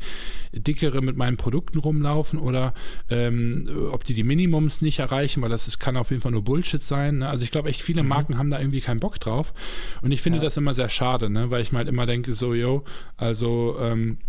dickere 0.53 1.01
mit 1.01 1.17
meinen 1.17 1.37
Produkten 1.37 1.79
rumlaufen 1.79 2.39
oder 2.39 2.73
ähm, 3.09 3.89
ob 3.91 4.03
die 4.03 4.13
die 4.13 4.23
Minimums 4.23 4.81
nicht 4.81 4.99
erreichen, 4.99 5.41
weil 5.41 5.49
das 5.49 5.67
ist, 5.67 5.79
kann 5.79 5.97
auf 5.97 6.11
jeden 6.11 6.21
Fall 6.21 6.31
nur 6.31 6.43
Bullshit 6.43 6.83
sein. 6.83 7.19
Ne? 7.19 7.29
Also 7.29 7.43
ich 7.43 7.51
glaube 7.51 7.69
echt, 7.69 7.81
viele 7.81 8.03
mhm. 8.03 8.09
Marken 8.09 8.37
haben 8.37 8.49
da 8.49 8.59
irgendwie 8.59 8.81
keinen 8.81 8.99
Bock 8.99 9.19
drauf 9.19 9.53
und 10.01 10.11
ich 10.11 10.21
finde 10.21 10.39
ja. 10.39 10.43
das 10.43 10.57
immer 10.57 10.73
sehr 10.73 10.89
schade, 10.89 11.29
ne? 11.29 11.49
Weil 11.51 11.61
ich 11.61 11.71
mir 11.71 11.79
halt 11.79 11.87
immer 11.87 12.05
denke, 12.05 12.33
so, 12.33 12.53
yo, 12.53 12.83
also 13.17 13.77
ähm, 13.79 14.19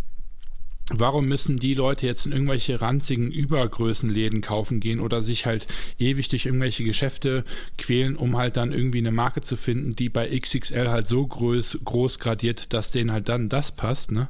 Warum 0.90 1.26
müssen 1.26 1.56
die 1.56 1.74
Leute 1.74 2.06
jetzt 2.06 2.26
in 2.26 2.32
irgendwelche 2.32 2.80
ranzigen 2.80 3.32
Übergrößenläden 3.32 4.40
kaufen 4.40 4.78
gehen 4.78 5.00
oder 5.00 5.20
sich 5.20 5.44
halt 5.44 5.66
ewig 5.98 6.28
durch 6.28 6.46
irgendwelche 6.46 6.84
Geschäfte 6.84 7.44
quälen, 7.76 8.14
um 8.14 8.36
halt 8.36 8.56
dann 8.56 8.72
irgendwie 8.72 8.98
eine 8.98 9.10
Marke 9.10 9.40
zu 9.40 9.56
finden, 9.56 9.96
die 9.96 10.08
bei 10.08 10.28
XXL 10.38 10.88
halt 10.88 11.08
so 11.08 11.26
groß, 11.26 11.80
groß 11.84 12.20
gradiert, 12.20 12.72
dass 12.72 12.92
denen 12.92 13.10
halt 13.10 13.28
dann 13.28 13.48
das 13.48 13.72
passt, 13.72 14.12
ne? 14.12 14.28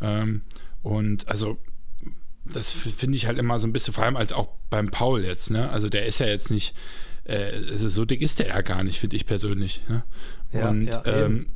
Ähm, 0.00 0.42
und 0.82 1.28
also 1.28 1.58
das 2.44 2.72
finde 2.72 3.16
ich 3.16 3.26
halt 3.26 3.38
immer 3.38 3.60
so 3.60 3.66
ein 3.68 3.72
bisschen, 3.72 3.94
vor 3.94 4.04
allem 4.04 4.18
halt 4.18 4.32
auch 4.32 4.48
beim 4.70 4.90
Paul 4.90 5.24
jetzt, 5.24 5.52
ne? 5.52 5.70
Also 5.70 5.88
der 5.88 6.06
ist 6.06 6.18
ja 6.18 6.26
jetzt 6.26 6.50
nicht 6.50 6.74
äh, 7.24 7.78
so 7.78 8.04
dick 8.04 8.20
ist 8.20 8.38
der 8.38 8.48
ja 8.48 8.60
gar 8.60 8.84
nicht, 8.84 8.98
finde 8.98 9.16
ich 9.16 9.26
persönlich. 9.26 9.80
Ne? 9.88 10.02
Ja, 10.54 10.68
und 10.68 10.86
ja, 10.86 11.02
ähm, 11.04 11.46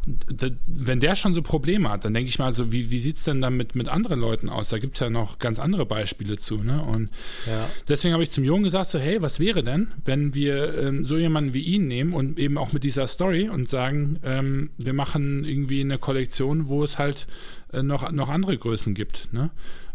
wenn 0.66 0.99
der 0.99 1.14
schon 1.14 1.32
so 1.32 1.40
Probleme 1.40 1.88
hat, 1.88 2.05
dann 2.05 2.14
denke 2.14 2.28
ich 2.28 2.38
mal, 2.38 2.53
so, 2.53 2.72
wie, 2.72 2.90
wie 2.90 2.99
sieht 2.99 3.18
es 3.18 3.24
denn 3.24 3.40
dann 3.40 3.57
mit, 3.57 3.76
mit 3.76 3.88
anderen 3.88 4.18
Leuten 4.18 4.49
aus? 4.49 4.70
Da 4.70 4.78
gibt 4.78 4.94
es 4.94 5.01
ja 5.01 5.09
noch 5.09 5.38
ganz 5.38 5.61
andere 5.61 5.86
Beispiele 5.86 6.38
zu. 6.38 6.57
Ne? 6.59 6.82
Und 6.82 7.11
ja. 7.46 7.70
deswegen 7.86 8.12
habe 8.12 8.24
ich 8.24 8.32
zum 8.32 8.42
Jungen 8.42 8.64
gesagt, 8.64 8.90
so, 8.90 8.99
hey, 8.99 9.22
was 9.22 9.38
wäre 9.38 9.62
denn, 9.62 9.92
wenn 10.05 10.34
wir 10.34 10.76
ähm, 10.78 11.05
so 11.05 11.16
jemanden 11.16 11.55
wie 11.55 11.62
ihn 11.62 11.86
nehmen 11.86 12.12
und 12.12 12.40
eben 12.40 12.59
auch 12.59 12.72
mit 12.72 12.82
dieser 12.82 13.07
Story 13.07 13.49
und 13.49 13.68
sagen, 13.68 14.18
ähm, 14.24 14.70
wir 14.78 14.92
machen 14.92 15.44
irgendwie 15.44 15.80
eine 15.80 15.99
Kollektion, 15.99 16.66
wo 16.66 16.82
es 16.82 16.99
halt 16.99 17.28
äh, 17.72 17.82
noch, 17.82 18.11
noch 18.11 18.28
andere 18.28 18.59
Größen 18.59 18.94
gibt. 18.94 19.28
Ne? 19.32 19.51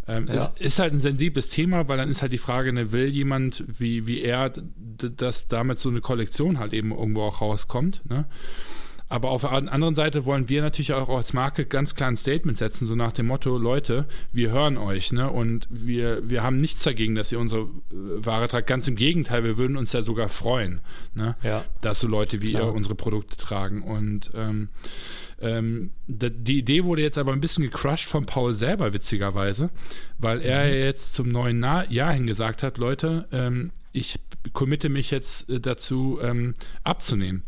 Ähm, 0.07 0.27
ja. 0.27 0.53
Ist 0.59 0.79
halt 0.79 0.93
ein 0.93 0.99
sensibles 0.99 1.49
Thema, 1.49 1.87
weil 1.87 1.97
dann 1.97 2.09
ist 2.09 2.21
halt 2.21 2.33
die 2.33 2.37
Frage, 2.37 2.73
ne, 2.73 2.91
will 2.91 3.07
jemand 3.07 3.63
wie, 3.67 4.05
wie 4.05 4.21
er, 4.21 4.51
dass 4.97 5.47
damit 5.47 5.79
so 5.79 5.89
eine 5.89 6.01
Kollektion 6.01 6.59
halt 6.59 6.73
eben 6.73 6.91
irgendwo 6.91 7.21
auch 7.21 7.41
rauskommt. 7.41 8.01
Ne? 8.09 8.25
Aber 9.09 9.29
auf 9.29 9.41
der 9.41 9.51
anderen 9.51 9.95
Seite 9.95 10.25
wollen 10.25 10.49
wir 10.49 10.61
natürlich 10.61 10.93
auch 10.93 11.09
als 11.09 11.33
Marke 11.33 11.65
ganz 11.65 11.93
klar 11.93 12.09
ein 12.09 12.17
Statement 12.17 12.57
setzen, 12.57 12.87
so 12.87 12.95
nach 12.95 13.11
dem 13.11 13.27
Motto, 13.27 13.57
Leute, 13.57 14.07
wir 14.31 14.51
hören 14.51 14.77
euch, 14.77 15.11
ne? 15.11 15.29
Und 15.29 15.67
wir, 15.69 16.27
wir 16.27 16.41
haben 16.41 16.59
nichts 16.61 16.83
dagegen, 16.83 17.15
dass 17.15 17.31
ihr 17.31 17.39
unsere 17.39 17.61
äh, 17.61 17.67
Ware 17.91 18.47
tragt. 18.47 18.67
Ganz 18.67 18.87
im 18.87 18.95
Gegenteil, 18.95 19.43
wir 19.43 19.57
würden 19.57 19.77
uns 19.77 19.93
ja 19.93 20.01
sogar 20.01 20.29
freuen, 20.29 20.81
ne? 21.13 21.35
Ja. 21.43 21.65
Dass 21.81 21.99
so 21.99 22.07
Leute 22.07 22.41
wie 22.41 22.51
klar. 22.51 22.63
ihr 22.63 22.73
unsere 22.73 22.95
Produkte 22.95 23.37
tragen. 23.37 23.83
Und 23.83 24.31
ähm, 24.33 24.69
ähm, 25.43 25.91
die 26.07 26.57
Idee 26.57 26.85
wurde 26.85 27.01
jetzt 27.01 27.17
aber 27.17 27.33
ein 27.33 27.41
bisschen 27.41 27.63
gecrushed 27.65 28.07
von 28.09 28.25
Paul 28.25 28.55
selber, 28.55 28.93
witzigerweise, 28.93 29.69
weil 30.17 30.41
er 30.41 30.65
mhm. 30.65 30.73
jetzt 30.85 31.13
zum 31.13 31.29
neuen 31.29 31.61
Jahr 31.61 32.13
hingesagt 32.13 32.63
hat, 32.63 32.77
Leute, 32.77 33.27
ähm, 33.31 33.71
ich 33.91 34.19
committe 34.53 34.89
mich 34.89 35.11
jetzt 35.11 35.49
äh, 35.49 35.59
dazu, 35.59 36.19
ähm, 36.21 36.55
abzunehmen. 36.83 37.43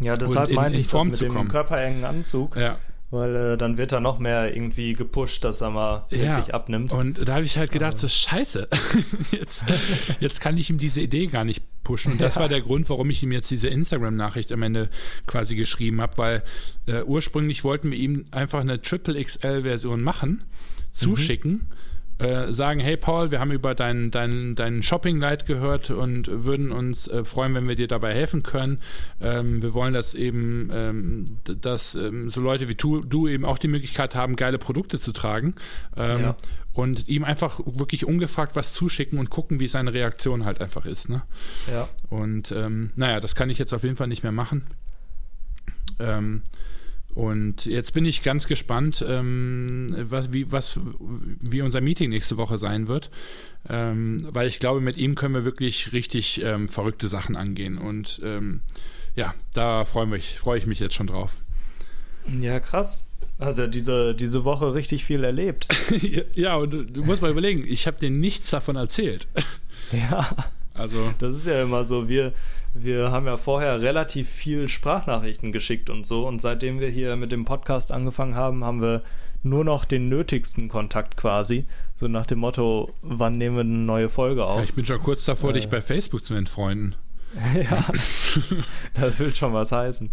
Ja, 0.00 0.16
deshalb 0.16 0.52
meinte 0.52 0.80
ich 0.80 0.88
das 0.88 1.04
mit 1.04 1.20
dem 1.20 1.34
kommen. 1.34 1.48
körperengen 1.48 2.04
Anzug. 2.04 2.56
Ja. 2.56 2.78
Weil 3.10 3.34
äh, 3.34 3.56
dann 3.56 3.78
wird 3.78 3.92
er 3.92 4.00
noch 4.00 4.18
mehr 4.18 4.54
irgendwie 4.54 4.92
gepusht, 4.92 5.42
dass 5.42 5.62
er 5.62 5.70
mal 5.70 6.06
ja. 6.10 6.36
wirklich 6.36 6.54
abnimmt. 6.54 6.92
Und 6.92 7.26
da 7.26 7.36
habe 7.36 7.44
ich 7.44 7.56
halt 7.56 7.72
gedacht, 7.72 7.96
so 7.96 8.06
scheiße, 8.06 8.68
jetzt, 9.30 9.64
jetzt 10.20 10.42
kann 10.42 10.58
ich 10.58 10.68
ihm 10.68 10.76
diese 10.76 11.00
Idee 11.00 11.26
gar 11.26 11.44
nicht 11.44 11.62
pushen. 11.84 12.12
Und 12.12 12.20
das 12.20 12.34
ja. 12.34 12.42
war 12.42 12.48
der 12.48 12.60
Grund, 12.60 12.90
warum 12.90 13.08
ich 13.08 13.22
ihm 13.22 13.32
jetzt 13.32 13.50
diese 13.50 13.68
Instagram-Nachricht 13.68 14.52
am 14.52 14.62
Ende 14.62 14.90
quasi 15.26 15.56
geschrieben 15.56 16.02
habe, 16.02 16.18
weil 16.18 16.42
äh, 16.86 17.02
ursprünglich 17.02 17.64
wollten 17.64 17.90
wir 17.90 17.98
ihm 17.98 18.26
einfach 18.30 18.60
eine 18.60 18.82
Triple 18.82 19.24
XL-Version 19.24 20.02
machen, 20.02 20.44
zuschicken. 20.92 21.52
Mhm 21.52 21.77
äh, 22.18 22.52
sagen, 22.52 22.80
hey 22.80 22.96
Paul, 22.96 23.30
wir 23.30 23.38
haben 23.38 23.52
über 23.52 23.74
deinen 23.74 24.10
dein, 24.10 24.56
dein 24.56 24.82
Shopping-Light 24.82 25.46
gehört 25.46 25.90
und 25.90 26.28
würden 26.28 26.72
uns 26.72 27.06
äh, 27.06 27.24
freuen, 27.24 27.54
wenn 27.54 27.68
wir 27.68 27.76
dir 27.76 27.86
dabei 27.86 28.12
helfen 28.12 28.42
können. 28.42 28.80
Ähm, 29.20 29.62
wir 29.62 29.72
wollen, 29.72 29.94
dass 29.94 30.14
eben, 30.14 30.68
ähm, 30.72 31.26
dass 31.44 31.94
ähm, 31.94 32.28
so 32.28 32.40
Leute 32.40 32.68
wie 32.68 32.74
du, 32.74 33.02
du 33.02 33.28
eben 33.28 33.44
auch 33.44 33.58
die 33.58 33.68
Möglichkeit 33.68 34.16
haben, 34.16 34.34
geile 34.34 34.58
Produkte 34.58 34.98
zu 34.98 35.12
tragen. 35.12 35.54
Ähm, 35.96 36.22
ja. 36.22 36.36
Und 36.72 37.08
ihm 37.08 37.24
einfach 37.24 37.60
wirklich 37.64 38.04
ungefragt 38.04 38.54
was 38.54 38.72
zuschicken 38.72 39.18
und 39.18 39.30
gucken, 39.30 39.58
wie 39.58 39.68
seine 39.68 39.92
Reaktion 39.92 40.44
halt 40.44 40.60
einfach 40.60 40.86
ist. 40.86 41.08
Ne? 41.08 41.22
Ja. 41.70 41.88
Und 42.08 42.52
ähm, 42.52 42.90
naja, 42.96 43.20
das 43.20 43.34
kann 43.34 43.50
ich 43.50 43.58
jetzt 43.58 43.72
auf 43.72 43.82
jeden 43.82 43.96
Fall 43.96 44.08
nicht 44.08 44.22
mehr 44.22 44.32
machen. 44.32 44.66
Ähm, 45.98 46.42
und 47.14 47.64
jetzt 47.64 47.94
bin 47.94 48.04
ich 48.04 48.22
ganz 48.22 48.46
gespannt, 48.46 49.04
ähm, 49.06 49.94
was, 50.08 50.32
wie, 50.32 50.50
was, 50.52 50.78
wie 51.40 51.62
unser 51.62 51.80
Meeting 51.80 52.10
nächste 52.10 52.36
Woche 52.36 52.58
sein 52.58 52.86
wird. 52.86 53.10
Ähm, 53.68 54.28
weil 54.30 54.46
ich 54.46 54.60
glaube, 54.60 54.80
mit 54.80 54.96
ihm 54.96 55.14
können 55.14 55.34
wir 55.34 55.44
wirklich 55.44 55.92
richtig 55.92 56.40
ähm, 56.42 56.68
verrückte 56.68 57.08
Sachen 57.08 57.34
angehen. 57.36 57.76
Und 57.76 58.20
ähm, 58.24 58.60
ja, 59.16 59.34
da 59.52 59.84
freue 59.84 60.06
mich, 60.06 60.38
freu 60.38 60.56
ich 60.56 60.66
mich 60.66 60.78
jetzt 60.78 60.94
schon 60.94 61.08
drauf. 61.08 61.36
Ja, 62.40 62.60
krass. 62.60 63.10
Hast 63.40 63.58
ja 63.58 63.66
diese, 63.66 64.14
diese 64.14 64.44
Woche 64.44 64.74
richtig 64.74 65.04
viel 65.04 65.24
erlebt. 65.24 65.68
ja, 66.34 66.56
und 66.56 66.70
du, 66.70 66.84
du 66.84 67.04
musst 67.04 67.22
mal 67.22 67.30
überlegen, 67.30 67.64
ich 67.66 67.86
habe 67.86 67.96
dir 67.96 68.10
nichts 68.10 68.50
davon 68.50 68.76
erzählt. 68.76 69.28
Ja. 69.92 70.28
Also. 70.74 71.12
Das 71.18 71.34
ist 71.34 71.46
ja 71.46 71.62
immer 71.62 71.82
so, 71.82 72.08
wir, 72.08 72.32
wir 72.74 73.10
haben 73.10 73.26
ja 73.26 73.36
vorher 73.36 73.80
relativ 73.80 74.28
viel 74.28 74.68
Sprachnachrichten 74.68 75.52
geschickt 75.52 75.90
und 75.90 76.06
so. 76.06 76.26
Und 76.26 76.40
seitdem 76.40 76.80
wir 76.80 76.88
hier 76.88 77.16
mit 77.16 77.32
dem 77.32 77.44
Podcast 77.44 77.92
angefangen 77.92 78.34
haben, 78.34 78.64
haben 78.64 78.80
wir 78.80 79.02
nur 79.42 79.64
noch 79.64 79.84
den 79.84 80.08
nötigsten 80.08 80.68
Kontakt 80.68 81.16
quasi. 81.16 81.66
So 81.94 82.08
nach 82.08 82.26
dem 82.26 82.38
Motto, 82.40 82.92
wann 83.02 83.38
nehmen 83.38 83.56
wir 83.56 83.60
eine 83.60 83.70
neue 83.70 84.08
Folge 84.08 84.44
auf? 84.44 84.58
Ja, 84.58 84.64
ich 84.64 84.74
bin 84.74 84.86
schon 84.86 85.00
kurz 85.00 85.24
davor, 85.24 85.50
äh, 85.50 85.54
dich 85.54 85.68
bei 85.68 85.80
Facebook 85.80 86.24
zu 86.24 86.34
entfreunden. 86.34 86.96
ja, 87.54 87.84
das 88.94 89.18
will 89.18 89.34
schon 89.34 89.52
was 89.52 89.72
heißen. 89.72 90.10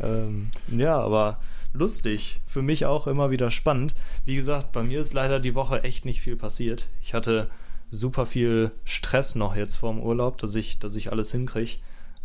Ähm, 0.00 0.50
ja, 0.68 0.98
aber 0.98 1.40
lustig. 1.72 2.40
Für 2.46 2.62
mich 2.62 2.86
auch 2.86 3.06
immer 3.06 3.30
wieder 3.30 3.50
spannend. 3.50 3.94
Wie 4.24 4.36
gesagt, 4.36 4.72
bei 4.72 4.82
mir 4.82 5.00
ist 5.00 5.14
leider 5.14 5.40
die 5.40 5.54
Woche 5.54 5.84
echt 5.84 6.04
nicht 6.04 6.20
viel 6.20 6.36
passiert. 6.36 6.88
Ich 7.02 7.14
hatte 7.14 7.48
super 7.90 8.26
viel 8.26 8.72
Stress 8.84 9.34
noch 9.34 9.56
jetzt 9.56 9.76
vorm 9.76 10.00
Urlaub, 10.00 10.38
dass 10.38 10.54
ich, 10.54 10.78
dass 10.78 10.94
ich 10.96 11.10
alles 11.12 11.32
hinkriege 11.32 11.78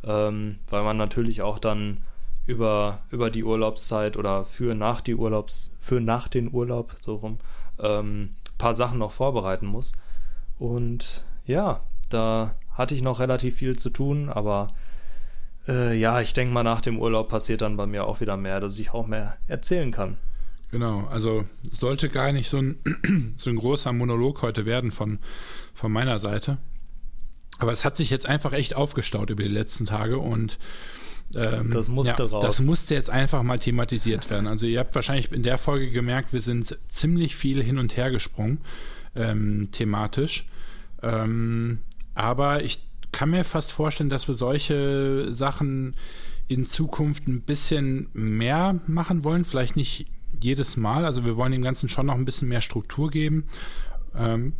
ähm, 0.04 0.60
weil 0.70 0.84
man 0.84 0.98
natürlich 0.98 1.42
auch 1.42 1.60
dann 1.60 2.00
über, 2.46 3.00
über 3.10 3.30
die 3.30 3.44
Urlaubszeit 3.44 4.18
oder 4.18 4.46
für 4.46 4.76
nach 4.76 5.02
die 5.02 5.16
Urlaubs, 5.16 5.72
für 5.80 6.02
nach 6.02 6.28
den 6.28 6.54
Urlaub, 6.54 6.96
so 7.00 7.16
rum, 7.16 7.40
ähm, 7.80 8.36
paar 8.58 8.74
Sachen 8.74 9.00
noch 9.00 9.12
vorbereiten 9.12 9.66
muss. 9.66 9.94
Und 10.60 11.24
ja, 11.46 11.82
da 12.10 12.56
hatte 12.72 12.96
ich 12.96 13.02
noch 13.02 13.20
relativ 13.20 13.56
viel 13.56 13.78
zu 13.78 13.90
tun, 13.90 14.30
aber 14.30 14.74
äh, 15.68 15.98
ja, 15.98 16.20
ich 16.20 16.34
denke 16.34 16.54
mal, 16.54 16.64
nach 16.64 16.82
dem 16.82 17.00
Urlaub 17.00 17.30
passiert 17.30 17.62
dann 17.62 17.78
bei 17.78 17.86
mir 17.86 18.06
auch 18.06 18.20
wieder 18.20 18.36
mehr, 18.36 18.60
dass 18.60 18.78
ich 18.80 18.92
auch 18.92 19.08
mehr 19.08 19.38
erzählen 19.48 19.92
kann. 19.92 20.18
Genau, 20.74 21.06
also 21.12 21.46
es 21.72 21.80
sollte 21.80 22.10
gar 22.10 22.32
nicht 22.32 22.50
so 22.50 22.58
ein, 22.58 23.36
so 23.38 23.52
ein 23.52 23.58
großer 23.58 23.94
Monolog 23.94 24.42
heute 24.42 24.66
werden 24.66 24.92
von, 24.92 25.20
von 25.76 25.92
meiner 25.92 26.18
Seite. 26.18 26.58
Aber 27.60 27.72
es 27.72 27.86
hat 27.86 27.96
sich 27.96 28.10
jetzt 28.10 28.26
einfach 28.26 28.54
echt 28.54 28.76
aufgestaut 28.76 29.30
über 29.30 29.44
die 29.44 29.50
letzten 29.50 29.86
Tage 29.86 30.18
und 30.18 30.58
ähm, 31.36 31.70
das 31.70 31.90
musste 31.90 32.24
ja, 32.24 32.30
raus. 32.30 32.44
Das 32.44 32.60
musste 32.60 32.96
jetzt 32.96 33.12
einfach 33.12 33.44
mal 33.44 33.60
thematisiert 33.60 34.32
werden. 34.32 34.48
Also 34.48 34.66
ihr 34.66 34.80
habt 34.80 34.96
wahrscheinlich 34.96 35.32
in 35.32 35.44
der 35.44 35.60
Folge 35.60 35.92
gemerkt, 35.92 36.34
wir 36.34 36.42
sind 36.42 36.76
ziemlich 36.90 37.36
viel 37.36 37.62
hin 37.62 37.78
und 37.78 37.96
her 37.96 38.10
gesprungen, 38.10 38.62
ähm, 39.16 39.70
thematisch. 39.72 40.48
Ähm, 41.04 41.82
aber 42.16 42.64
ich 42.64 42.80
kann 43.12 43.30
mir 43.30 43.44
fast 43.44 43.72
vorstellen, 43.72 44.10
dass 44.10 44.28
wir 44.28 44.34
solche 44.34 45.32
Sachen 45.32 45.96
in 46.48 46.66
Zukunft 46.66 47.28
ein 47.28 47.42
bisschen 47.42 48.10
mehr 48.14 48.80
machen 48.88 49.24
wollen. 49.24 49.46
Vielleicht 49.46 49.76
nicht 49.76 50.08
jedes 50.44 50.78
Mal. 50.78 51.06
Also 51.06 51.26
wir 51.26 51.38
wollen 51.38 51.52
dem 51.52 51.62
Ganzen 51.62 51.90
schon 51.90 52.06
noch 52.06 52.16
ein 52.16 52.26
bisschen 52.26 52.48
mehr 52.48 52.62
Struktur 52.62 53.10
geben. 53.10 53.46
Ähm, 54.16 54.54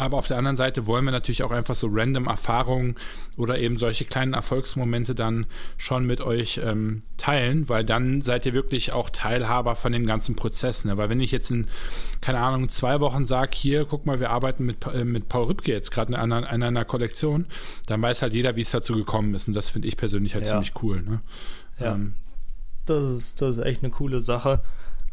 aber 0.00 0.16
auf 0.16 0.28
der 0.28 0.38
anderen 0.38 0.56
Seite 0.56 0.86
wollen 0.86 1.04
wir 1.04 1.10
natürlich 1.10 1.42
auch 1.42 1.50
einfach 1.50 1.74
so 1.74 1.86
random 1.90 2.26
Erfahrungen 2.26 2.94
oder 3.36 3.58
eben 3.58 3.76
solche 3.76 4.06
kleinen 4.06 4.32
Erfolgsmomente 4.32 5.14
dann 5.14 5.44
schon 5.76 6.06
mit 6.06 6.22
euch 6.22 6.58
ähm, 6.64 7.02
teilen, 7.18 7.68
weil 7.68 7.84
dann 7.84 8.22
seid 8.22 8.46
ihr 8.46 8.54
wirklich 8.54 8.92
auch 8.92 9.10
Teilhaber 9.10 9.76
von 9.76 9.92
dem 9.92 10.06
ganzen 10.06 10.36
Prozess. 10.36 10.86
Ne? 10.86 10.96
Weil 10.96 11.10
wenn 11.10 11.20
ich 11.20 11.32
jetzt 11.32 11.50
in, 11.50 11.66
keine 12.22 12.38
Ahnung, 12.38 12.70
zwei 12.70 13.00
Wochen 13.00 13.26
sage, 13.26 13.50
hier, 13.54 13.84
guck 13.84 14.06
mal, 14.06 14.20
wir 14.20 14.30
arbeiten 14.30 14.64
mit, 14.64 14.86
äh, 14.86 15.04
mit 15.04 15.28
Paul 15.28 15.48
Rübke 15.48 15.70
jetzt 15.70 15.90
gerade 15.90 16.18
an, 16.18 16.32
an, 16.32 16.62
einer 16.62 16.84
Kollektion, 16.86 17.44
dann 17.84 18.00
weiß 18.00 18.22
halt 18.22 18.32
jeder, 18.32 18.56
wie 18.56 18.62
es 18.62 18.70
dazu 18.70 18.94
gekommen 18.94 19.34
ist. 19.34 19.48
Und 19.48 19.54
das 19.54 19.68
finde 19.68 19.88
ich 19.88 19.98
persönlich 19.98 20.34
halt 20.34 20.46
ja. 20.46 20.52
ziemlich 20.52 20.72
cool. 20.82 21.02
Ne? 21.02 21.20
Ja. 21.78 21.94
Ähm, 21.94 22.14
das, 22.86 23.10
ist, 23.10 23.42
das 23.42 23.58
ist 23.58 23.64
echt 23.64 23.82
eine 23.82 23.90
coole 23.90 24.22
Sache. 24.22 24.62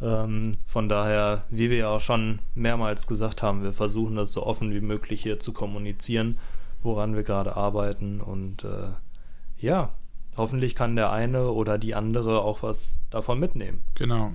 Ähm, 0.01 0.57
von 0.65 0.89
daher, 0.89 1.45
wie 1.49 1.69
wir 1.69 1.77
ja 1.77 1.89
auch 1.89 2.01
schon 2.01 2.39
mehrmals 2.53 3.07
gesagt 3.07 3.41
haben, 3.41 3.63
wir 3.63 3.73
versuchen 3.73 4.15
das 4.15 4.33
so 4.33 4.45
offen 4.45 4.73
wie 4.73 4.81
möglich 4.81 5.23
hier 5.23 5.39
zu 5.39 5.53
kommunizieren, 5.53 6.37
woran 6.83 7.15
wir 7.15 7.23
gerade 7.23 7.55
arbeiten. 7.55 8.21
Und 8.21 8.63
äh, 8.63 8.91
ja, 9.59 9.89
hoffentlich 10.35 10.75
kann 10.75 10.95
der 10.95 11.11
eine 11.11 11.49
oder 11.49 11.77
die 11.77 11.95
andere 11.95 12.41
auch 12.41 12.61
was 12.63 12.99
davon 13.09 13.39
mitnehmen. 13.39 13.83
Genau. 13.95 14.33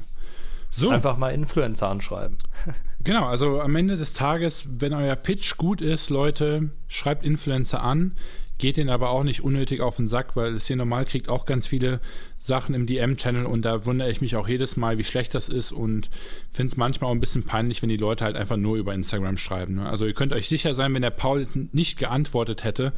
So. 0.75 0.89
Einfach 0.89 1.19
mal 1.19 1.31
Influencer 1.31 1.89
anschreiben. 1.89 2.39
genau, 3.05 3.27
also 3.27 3.61
am 3.61 3.77
Ende 3.77 3.97
des 3.97 4.15
Tages, 4.15 4.65
wenn 4.67 4.95
euer 4.95 5.17
Pitch 5.17 5.59
gut 5.59 5.83
ist, 5.83 6.09
Leute, 6.09 6.71
schreibt 6.89 7.25
Influencer 7.25 7.83
an. 7.83 8.17
Geht 8.57 8.79
den 8.79 8.89
aber 8.89 9.11
auch 9.11 9.23
nicht 9.23 9.43
unnötig 9.43 9.81
auf 9.81 9.97
den 9.97 10.09
Sack, 10.09 10.35
weil 10.35 10.55
es 10.55 10.67
hier 10.67 10.77
normal 10.77 11.05
kriegt 11.05 11.29
auch 11.29 11.45
ganz 11.47 11.67
viele 11.67 12.01
Sachen 12.43 12.75
im 12.75 12.87
DM-Channel 12.87 13.47
und 13.47 13.63
da 13.63 13.87
wundere 13.87 14.11
ich 14.11 14.21
mich 14.21 14.35
auch 14.35 14.49
jedes 14.49 14.77
Mal, 14.77 14.99
wie 14.99 15.05
schlecht 15.05 15.33
das 15.33 15.49
ist 15.49 15.71
und 15.71 16.11
finde 16.51 16.73
es 16.73 16.77
manchmal 16.77 17.09
auch 17.09 17.15
ein 17.15 17.21
bisschen 17.21 17.45
peinlich, 17.45 17.83
wenn 17.83 17.89
die 17.89 17.97
Leute 17.97 18.25
halt 18.25 18.35
einfach 18.35 18.57
nur 18.57 18.77
über 18.77 18.93
Instagram 18.93 19.39
schreiben. 19.39 19.77
Ne? 19.77 19.89
Also 19.89 20.07
ihr 20.07 20.13
könnt 20.13 20.33
euch 20.33 20.49
sicher 20.49 20.75
sein, 20.75 20.93
wenn 20.93 21.03
der 21.03 21.11
Paul 21.11 21.47
nicht 21.71 22.01
geantwortet 22.01 22.65
hätte, 22.65 22.95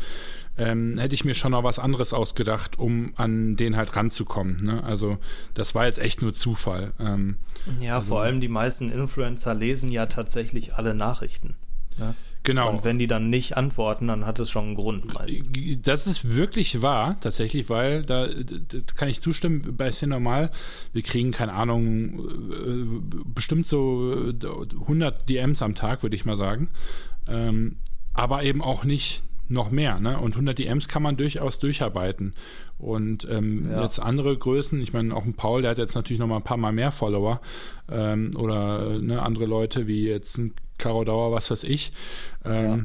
ähm, 0.57 0.97
hätte 0.97 1.15
ich 1.15 1.27
mir 1.27 1.35
schon 1.35 1.53
noch 1.53 1.63
was 1.63 1.79
anderes 1.79 2.15
ausgedacht, 2.15 2.79
um 2.79 3.13
an 3.17 3.57
den 3.57 3.77
halt 3.77 3.95
ranzukommen. 3.95 4.57
Ne? 4.63 4.83
Also 4.83 5.19
das 5.53 5.75
war 5.75 5.85
jetzt 5.85 5.99
echt 5.99 6.23
nur 6.23 6.33
Zufall. 6.33 6.95
Ähm, 6.99 7.37
ja, 7.81 7.97
also, 7.97 8.09
vor 8.09 8.23
allem 8.23 8.41
die 8.41 8.49
meisten 8.49 8.91
Influencer 8.91 9.53
lesen 9.53 9.93
ja 9.93 10.07
tatsächlich 10.07 10.75
alle 10.75 10.95
Nachrichten. 10.95 11.55
Ne? 11.99 12.15
Genau. 12.45 12.71
Und 12.71 12.85
wenn 12.85 12.99
die 12.99 13.07
dann 13.07 13.31
nicht 13.31 13.57
antworten, 13.57 14.09
dann 14.09 14.27
hat 14.27 14.39
es 14.39 14.51
schon 14.51 14.65
einen 14.67 14.75
Grund 14.75 15.13
meist. 15.15 15.45
Das 15.83 16.07
ist 16.07 16.37
wirklich 16.37 16.83
wahr, 16.83 17.17
tatsächlich, 17.21 17.71
weil 17.71 18.05
da, 18.05 18.27
da 18.27 18.79
kann 18.95 19.09
ich 19.09 19.23
zustimmen, 19.23 19.75
bei 19.77 19.91
Sin 19.91 20.11
Normal, 20.11 20.51
wir 20.93 21.03
kriegen, 21.03 21.33
keine 21.33 21.55
Ahnung, 21.55 22.19
äh, 22.21 23.21
bestimmt 23.25 23.67
so 23.67 24.31
100 24.81 25.29
DMs 25.29 25.63
am 25.63 25.75
Tag, 25.75 26.03
würde 26.03 26.17
ich 26.17 26.27
mal 26.27 26.37
sagen. 26.37 26.69
Ähm, 27.27 27.77
aber 28.13 28.45
eben 28.45 28.63
auch 28.63 28.85
nicht 28.85 29.23
noch 29.49 29.71
mehr. 29.71 30.01
Ne? 30.01 30.19
Und 30.19 30.33
100 30.33 30.59
DMs 30.59 30.89
kann 30.89 31.03
man 31.03 31.17
durchaus 31.17 31.59
durcharbeiten. 31.59 32.35
Und 32.79 33.27
ähm, 33.31 33.71
ja. 33.71 33.85
jetzt 33.85 34.01
andere 34.01 34.37
Größen, 34.37 34.81
ich 34.81 34.93
meine, 34.93 35.15
auch 35.15 35.25
ein 35.25 35.35
Paul, 35.35 35.63
der 35.63 35.73
hat 35.73 35.79
jetzt 35.79 35.95
natürlich 35.95 36.21
noch 36.21 36.27
mal 36.27 36.37
ein 36.37 36.43
paar 36.43 36.57
Mal 36.57 36.73
mehr 36.73 36.93
Follower 36.93 37.41
ähm, 37.91 38.33
oder 38.37 38.99
ne, 38.99 39.23
andere 39.23 39.47
Leute 39.47 39.87
wie 39.87 40.07
jetzt 40.07 40.39
ein 40.39 40.55
Caro 40.79 41.05
Dauer, 41.05 41.33
was 41.33 41.51
weiß 41.51 41.65
ich. 41.65 41.93
Ähm, 42.45 42.65
ja. 42.65 42.85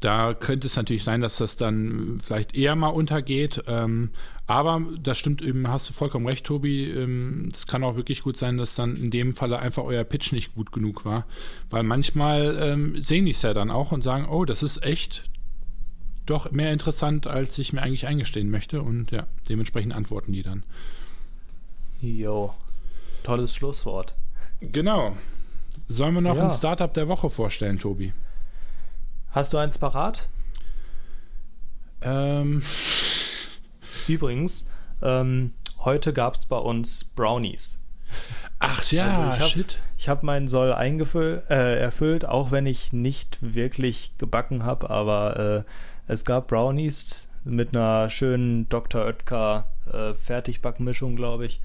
Da 0.00 0.32
könnte 0.32 0.66
es 0.66 0.76
natürlich 0.76 1.04
sein, 1.04 1.20
dass 1.20 1.36
das 1.36 1.56
dann 1.56 2.18
vielleicht 2.22 2.54
eher 2.54 2.74
mal 2.74 2.88
untergeht. 2.88 3.62
Ähm, 3.66 4.10
aber 4.46 4.82
das 4.98 5.18
stimmt 5.18 5.42
eben, 5.42 5.68
hast 5.68 5.88
du 5.88 5.92
vollkommen 5.92 6.26
recht, 6.26 6.46
Tobi. 6.46 6.90
Ähm, 6.90 7.50
es 7.54 7.66
kann 7.66 7.84
auch 7.84 7.96
wirklich 7.96 8.22
gut 8.22 8.38
sein, 8.38 8.56
dass 8.56 8.74
dann 8.74 8.96
in 8.96 9.10
dem 9.10 9.34
Falle 9.34 9.58
einfach 9.58 9.84
euer 9.84 10.04
Pitch 10.04 10.32
nicht 10.32 10.54
gut 10.54 10.72
genug 10.72 11.04
war. 11.04 11.26
Weil 11.68 11.82
manchmal 11.82 12.58
ähm, 12.60 13.02
sehen 13.02 13.26
die 13.26 13.32
es 13.32 13.42
ja 13.42 13.52
dann 13.52 13.70
auch 13.70 13.92
und 13.92 14.02
sagen, 14.02 14.26
oh, 14.26 14.46
das 14.46 14.62
ist 14.62 14.82
echt 14.82 15.24
doch 16.24 16.50
mehr 16.50 16.72
interessant, 16.72 17.26
als 17.26 17.58
ich 17.58 17.72
mir 17.74 17.82
eigentlich 17.82 18.06
eingestehen 18.06 18.50
möchte. 18.50 18.80
Und 18.80 19.10
ja, 19.10 19.26
dementsprechend 19.50 19.92
antworten 19.92 20.32
die 20.32 20.42
dann. 20.42 20.62
Jo, 22.00 22.54
tolles 23.22 23.54
Schlusswort. 23.54 24.14
Genau. 24.60 25.16
Sollen 25.88 26.14
wir 26.14 26.22
noch 26.22 26.36
ja. 26.36 26.48
ein 26.48 26.56
Startup 26.56 26.92
der 26.92 27.08
Woche 27.08 27.28
vorstellen, 27.28 27.78
Tobi? 27.78 28.14
Hast 29.30 29.52
du 29.52 29.58
eins 29.58 29.78
parat? 29.78 30.28
Ähm. 32.02 32.62
Übrigens, 34.08 34.70
ähm, 35.02 35.52
heute 35.78 36.12
gab 36.12 36.34
es 36.34 36.46
bei 36.46 36.56
uns 36.56 37.04
Brownies. 37.04 37.84
Ach 38.58 38.84
ja, 38.90 39.06
also 39.06 39.36
ich 39.36 39.40
hab, 39.40 39.48
shit. 39.48 39.78
Ich 39.96 40.08
habe 40.08 40.26
meinen 40.26 40.48
Soll 40.48 40.72
eingefüllt, 40.72 41.48
äh, 41.48 41.78
erfüllt, 41.78 42.26
auch 42.26 42.50
wenn 42.50 42.66
ich 42.66 42.92
nicht 42.92 43.38
wirklich 43.40 44.12
gebacken 44.18 44.64
habe, 44.64 44.90
aber 44.90 45.64
äh, 45.66 46.12
es 46.12 46.24
gab 46.24 46.48
Brownies 46.48 47.28
mit 47.44 47.74
einer 47.74 48.10
schönen 48.10 48.68
Dr. 48.68 49.04
Oetker 49.04 49.70
äh, 49.90 50.14
Fertigbackmischung, 50.14 51.16
glaube 51.16 51.46
ich 51.46 51.60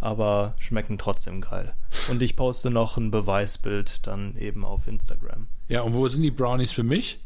aber 0.00 0.54
schmecken 0.58 0.98
trotzdem 0.98 1.40
geil. 1.40 1.74
Und 2.08 2.22
ich 2.22 2.36
poste 2.36 2.70
noch 2.70 2.96
ein 2.96 3.10
Beweisbild 3.10 4.06
dann 4.06 4.36
eben 4.36 4.64
auf 4.64 4.86
Instagram. 4.86 5.46
Ja, 5.70 5.82
und 5.82 5.94
wo 5.94 6.08
sind 6.08 6.22
die 6.22 6.32
Brownies 6.32 6.72
für 6.72 6.82
mich? 6.82 7.20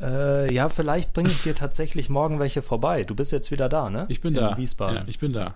Äh, 0.00 0.52
ja, 0.54 0.68
vielleicht 0.68 1.12
bringe 1.12 1.28
ich 1.28 1.40
dir 1.40 1.54
tatsächlich 1.54 2.08
morgen 2.08 2.38
welche 2.38 2.62
vorbei. 2.62 3.02
Du 3.02 3.16
bist 3.16 3.32
jetzt 3.32 3.50
wieder 3.50 3.68
da, 3.68 3.90
ne? 3.90 4.06
Ich 4.08 4.20
bin 4.20 4.34
In 4.34 4.40
da. 4.40 4.56
Wiesbaden. 4.56 4.96
Ja, 4.98 5.04
ich 5.08 5.18
bin 5.18 5.32
da. 5.32 5.54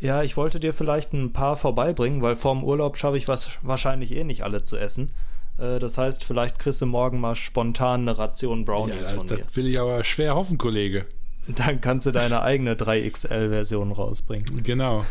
Ja, 0.00 0.22
ich 0.22 0.36
wollte 0.38 0.60
dir 0.60 0.72
vielleicht 0.72 1.12
ein 1.12 1.34
paar 1.34 1.56
vorbeibringen, 1.56 2.22
weil 2.22 2.36
vorm 2.36 2.64
Urlaub 2.64 2.96
schaffe 2.96 3.18
ich 3.18 3.28
was 3.28 3.50
wahrscheinlich 3.62 4.16
eh 4.16 4.24
nicht 4.24 4.44
alle 4.44 4.62
zu 4.62 4.78
essen. 4.78 5.12
Äh, 5.58 5.78
das 5.78 5.98
heißt, 5.98 6.24
vielleicht 6.24 6.58
kriegst 6.58 6.80
du 6.80 6.86
morgen 6.86 7.20
mal 7.20 7.36
spontan 7.36 8.02
eine 8.02 8.16
Ration 8.16 8.64
Brownies 8.64 9.10
ja, 9.10 9.16
von 9.16 9.26
das 9.26 9.36
mir. 9.36 9.44
Das 9.44 9.56
will 9.56 9.66
ich 9.66 9.78
aber 9.78 10.02
schwer 10.04 10.36
hoffen, 10.36 10.56
Kollege. 10.56 11.04
Dann 11.48 11.82
kannst 11.82 12.06
du 12.06 12.12
deine 12.12 12.42
eigene 12.42 12.74
3XL-Version 12.74 13.92
rausbringen. 13.92 14.62
Genau. 14.62 15.04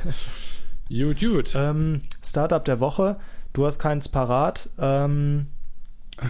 Gut, 0.90 1.20
gut. 1.20 1.52
Ähm, 1.54 2.00
Startup 2.24 2.64
der 2.64 2.80
Woche. 2.80 3.18
Du 3.54 3.66
hast 3.66 3.78
keins 3.80 4.08
parat. 4.08 4.70
Ähm, 4.80 5.48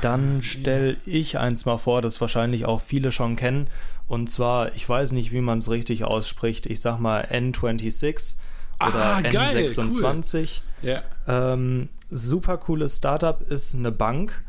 dann 0.01 0.41
stelle 0.41 0.97
ich 1.05 1.37
eins 1.37 1.65
mal 1.65 1.77
vor, 1.77 2.01
das 2.01 2.19
wahrscheinlich 2.19 2.65
auch 2.65 2.81
viele 2.81 3.11
schon 3.11 3.35
kennen. 3.35 3.67
Und 4.07 4.29
zwar, 4.29 4.73
ich 4.75 4.87
weiß 4.87 5.11
nicht, 5.11 5.31
wie 5.31 5.41
man 5.41 5.57
es 5.59 5.69
richtig 5.69 6.03
ausspricht. 6.03 6.65
Ich 6.65 6.81
sag 6.81 6.99
mal 6.99 7.25
N26 7.25 8.37
oder 8.79 9.05
ah, 9.05 9.17
N26. 9.19 10.61
Cool. 10.83 10.89
Ja. 10.89 11.03
Ähm, 11.27 11.89
super 12.09 12.57
cooles 12.57 12.97
Startup 12.97 13.41
ist 13.41 13.75
eine 13.75 13.91
Bank. 13.91 14.43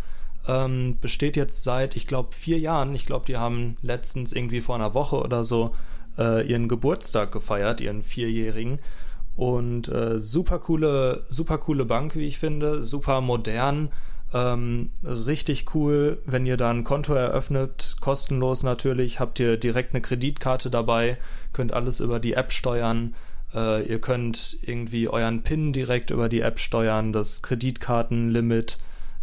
Ähm, 0.47 0.97
besteht 1.01 1.37
jetzt 1.37 1.65
seit, 1.65 1.97
ich 1.97 2.07
glaube, 2.07 2.35
vier 2.35 2.59
Jahren. 2.59 2.95
Ich 2.95 3.07
glaube, 3.07 3.27
die 3.27 3.37
haben 3.37 3.77
letztens 3.83 4.33
irgendwie 4.33 4.61
vor 4.61 4.77
einer 4.77 4.95
Woche 4.95 5.17
oder 5.17 5.45
so 5.45 5.75
äh, 6.19 6.47
ihren 6.47 6.69
Geburtstag 6.69 7.33
gefeiert, 7.33 7.81
ihren 7.81 8.03
vierjährigen. 8.03 8.79
Und 9.37 9.89
äh, 9.89 10.19
super 10.19 10.59
coole, 10.59 11.25
super 11.29 11.59
coole 11.59 11.85
Bank, 11.85 12.17
wie 12.17 12.27
ich 12.27 12.39
finde, 12.39 12.83
super 12.83 13.21
modern. 13.21 13.91
Ähm, 14.35 14.91
richtig 15.05 15.75
cool, 15.75 16.21
wenn 16.27 16.45
ihr 16.45 16.59
da 16.59 16.71
ein 16.71 16.85
Konto 16.85 17.15
eröffnet, 17.15 17.97
kostenlos 18.01 18.63
natürlich, 18.63 19.21
habt 19.21 19.41
ihr 19.41 19.57
direkt 19.57 19.95
eine 19.95 20.03
Kreditkarte 20.03 20.71
dabei, 20.71 21.17
könnt 21.53 21.73
alles 21.73 22.01
über 22.01 22.21
die 22.21 22.35
App 22.35 22.53
steuern. 22.53 23.15
Äh, 23.55 23.89
ihr 23.89 24.01
könnt 24.01 24.59
irgendwie 24.61 25.09
euren 25.09 25.43
PIN 25.43 25.73
direkt 25.73 26.11
über 26.11 26.29
die 26.29 26.41
App 26.41 26.59
steuern, 26.59 27.13
das 27.13 27.43
Kreditkartenlimit. 27.43 28.77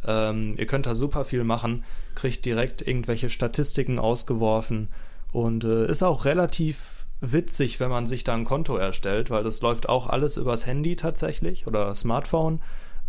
Ähm, 0.07 0.55
ihr 0.57 0.65
könnt 0.65 0.87
da 0.87 0.95
super 0.95 1.23
viel 1.23 1.43
machen, 1.43 1.83
kriegt 2.15 2.45
direkt 2.45 2.87
irgendwelche 2.87 3.29
Statistiken 3.29 3.99
ausgeworfen 3.99 4.89
und 5.31 5.63
äh, 5.65 5.85
ist 5.87 6.01
auch 6.01 6.25
relativ 6.25 7.05
witzig, 7.21 7.79
wenn 7.79 7.89
man 7.89 8.07
sich 8.07 8.23
da 8.23 8.33
ein 8.33 8.45
Konto 8.45 8.75
erstellt, 8.75 9.29
weil 9.29 9.43
das 9.43 9.61
läuft 9.61 9.87
auch 9.87 10.07
alles 10.07 10.37
übers 10.37 10.65
Handy 10.65 10.95
tatsächlich 10.95 11.67
oder 11.67 11.93
Smartphone. 11.93 12.59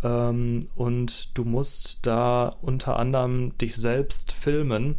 Ähm, 0.03 0.66
und 0.74 1.36
du 1.36 1.44
musst 1.44 2.07
da 2.07 2.57
unter 2.61 2.99
anderem 2.99 3.57
dich 3.59 3.76
selbst 3.76 4.32
filmen 4.32 4.97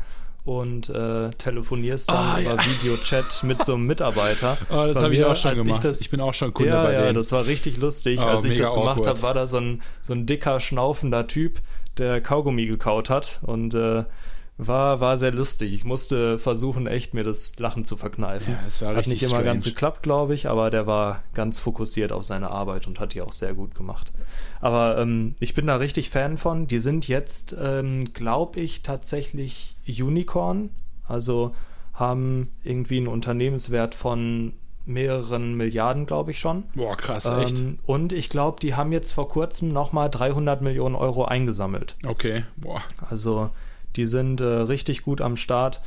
und 0.47 0.89
äh, 0.89 1.31
telefonierst 1.31 2.09
dann 2.09 2.37
oh, 2.37 2.39
über 2.39 2.55
ja. 2.55 2.65
Videochat 2.65 3.43
mit 3.43 3.65
so 3.65 3.73
einem 3.73 3.85
Mitarbeiter. 3.87 4.57
Oh, 4.69 4.85
das 4.87 5.03
habe 5.03 5.13
ich 5.13 5.23
auch 5.25 5.35
schon 5.35 5.57
gemacht. 5.57 5.83
Ich, 5.83 5.89
das, 5.89 6.01
ich, 6.01 6.09
bin 6.09 6.21
auch 6.21 6.33
schon 6.33 6.53
Kunde 6.53 6.71
ja, 6.71 6.83
bei 6.83 6.93
ja, 6.93 7.01
denen. 7.01 7.15
das 7.15 7.33
war 7.33 7.45
richtig 7.45 7.77
lustig. 7.77 8.21
Oh, 8.23 8.27
als 8.27 8.45
ich 8.45 8.55
das 8.55 8.73
gemacht 8.73 9.05
habe, 9.05 9.21
war 9.21 9.33
da 9.33 9.45
so 9.45 9.57
ein, 9.57 9.81
so 10.01 10.13
ein 10.13 10.25
dicker, 10.25 10.61
schnaufender 10.61 11.27
Typ, 11.27 11.59
der 11.97 12.21
Kaugummi 12.21 12.65
gekaut 12.65 13.09
hat 13.09 13.41
und 13.43 13.73
äh, 13.73 14.05
war, 14.57 14.99
war 14.99 15.17
sehr 15.17 15.31
lustig. 15.31 15.73
Ich 15.73 15.83
musste 15.83 16.39
versuchen, 16.39 16.87
echt 16.87 17.13
mir 17.13 17.23
das 17.23 17.59
Lachen 17.59 17.85
zu 17.85 17.95
verkneifen. 17.95 18.53
Ja, 18.53 18.59
es 18.67 18.81
war 18.81 18.95
hat 18.95 19.07
nicht 19.07 19.21
immer 19.21 19.31
strange. 19.31 19.45
ganz 19.45 19.63
geklappt, 19.65 20.01
glaube 20.01 20.33
ich, 20.33 20.47
aber 20.47 20.71
der 20.71 20.87
war 20.87 21.23
ganz 21.33 21.59
fokussiert 21.59 22.11
auf 22.11 22.23
seine 22.23 22.49
Arbeit 22.49 22.87
und 22.87 22.99
hat 22.99 23.13
die 23.13 23.21
auch 23.21 23.33
sehr 23.33 23.53
gut 23.53 23.75
gemacht. 23.75 24.11
Aber 24.59 24.97
ähm, 24.97 25.35
ich 25.39 25.53
bin 25.53 25.67
da 25.67 25.75
richtig 25.77 26.09
Fan 26.09 26.37
von. 26.37 26.67
Die 26.67 26.79
sind 26.79 27.07
jetzt, 27.07 27.55
ähm, 27.61 28.03
glaube 28.13 28.59
ich, 28.59 28.83
tatsächlich 28.83 29.75
Unicorn. 29.87 30.69
Also 31.05 31.53
haben 31.93 32.51
irgendwie 32.63 32.97
einen 32.97 33.07
Unternehmenswert 33.07 33.95
von 33.95 34.53
mehreren 34.85 35.55
Milliarden, 35.55 36.05
glaube 36.05 36.31
ich 36.31 36.39
schon. 36.39 36.63
Boah, 36.73 36.95
krass, 36.95 37.25
echt. 37.25 37.59
Ähm, 37.59 37.79
und 37.85 38.13
ich 38.13 38.29
glaube, 38.29 38.59
die 38.61 38.75
haben 38.75 38.91
jetzt 38.91 39.11
vor 39.11 39.27
kurzem 39.27 39.69
nochmal 39.69 40.09
300 40.09 40.61
Millionen 40.61 40.95
Euro 40.95 41.25
eingesammelt. 41.25 41.95
Okay, 42.05 42.45
boah. 42.55 42.81
Also 43.09 43.49
die 43.95 44.05
sind 44.05 44.41
äh, 44.41 44.45
richtig 44.45 45.03
gut 45.03 45.21
am 45.21 45.35
Start. 45.35 45.81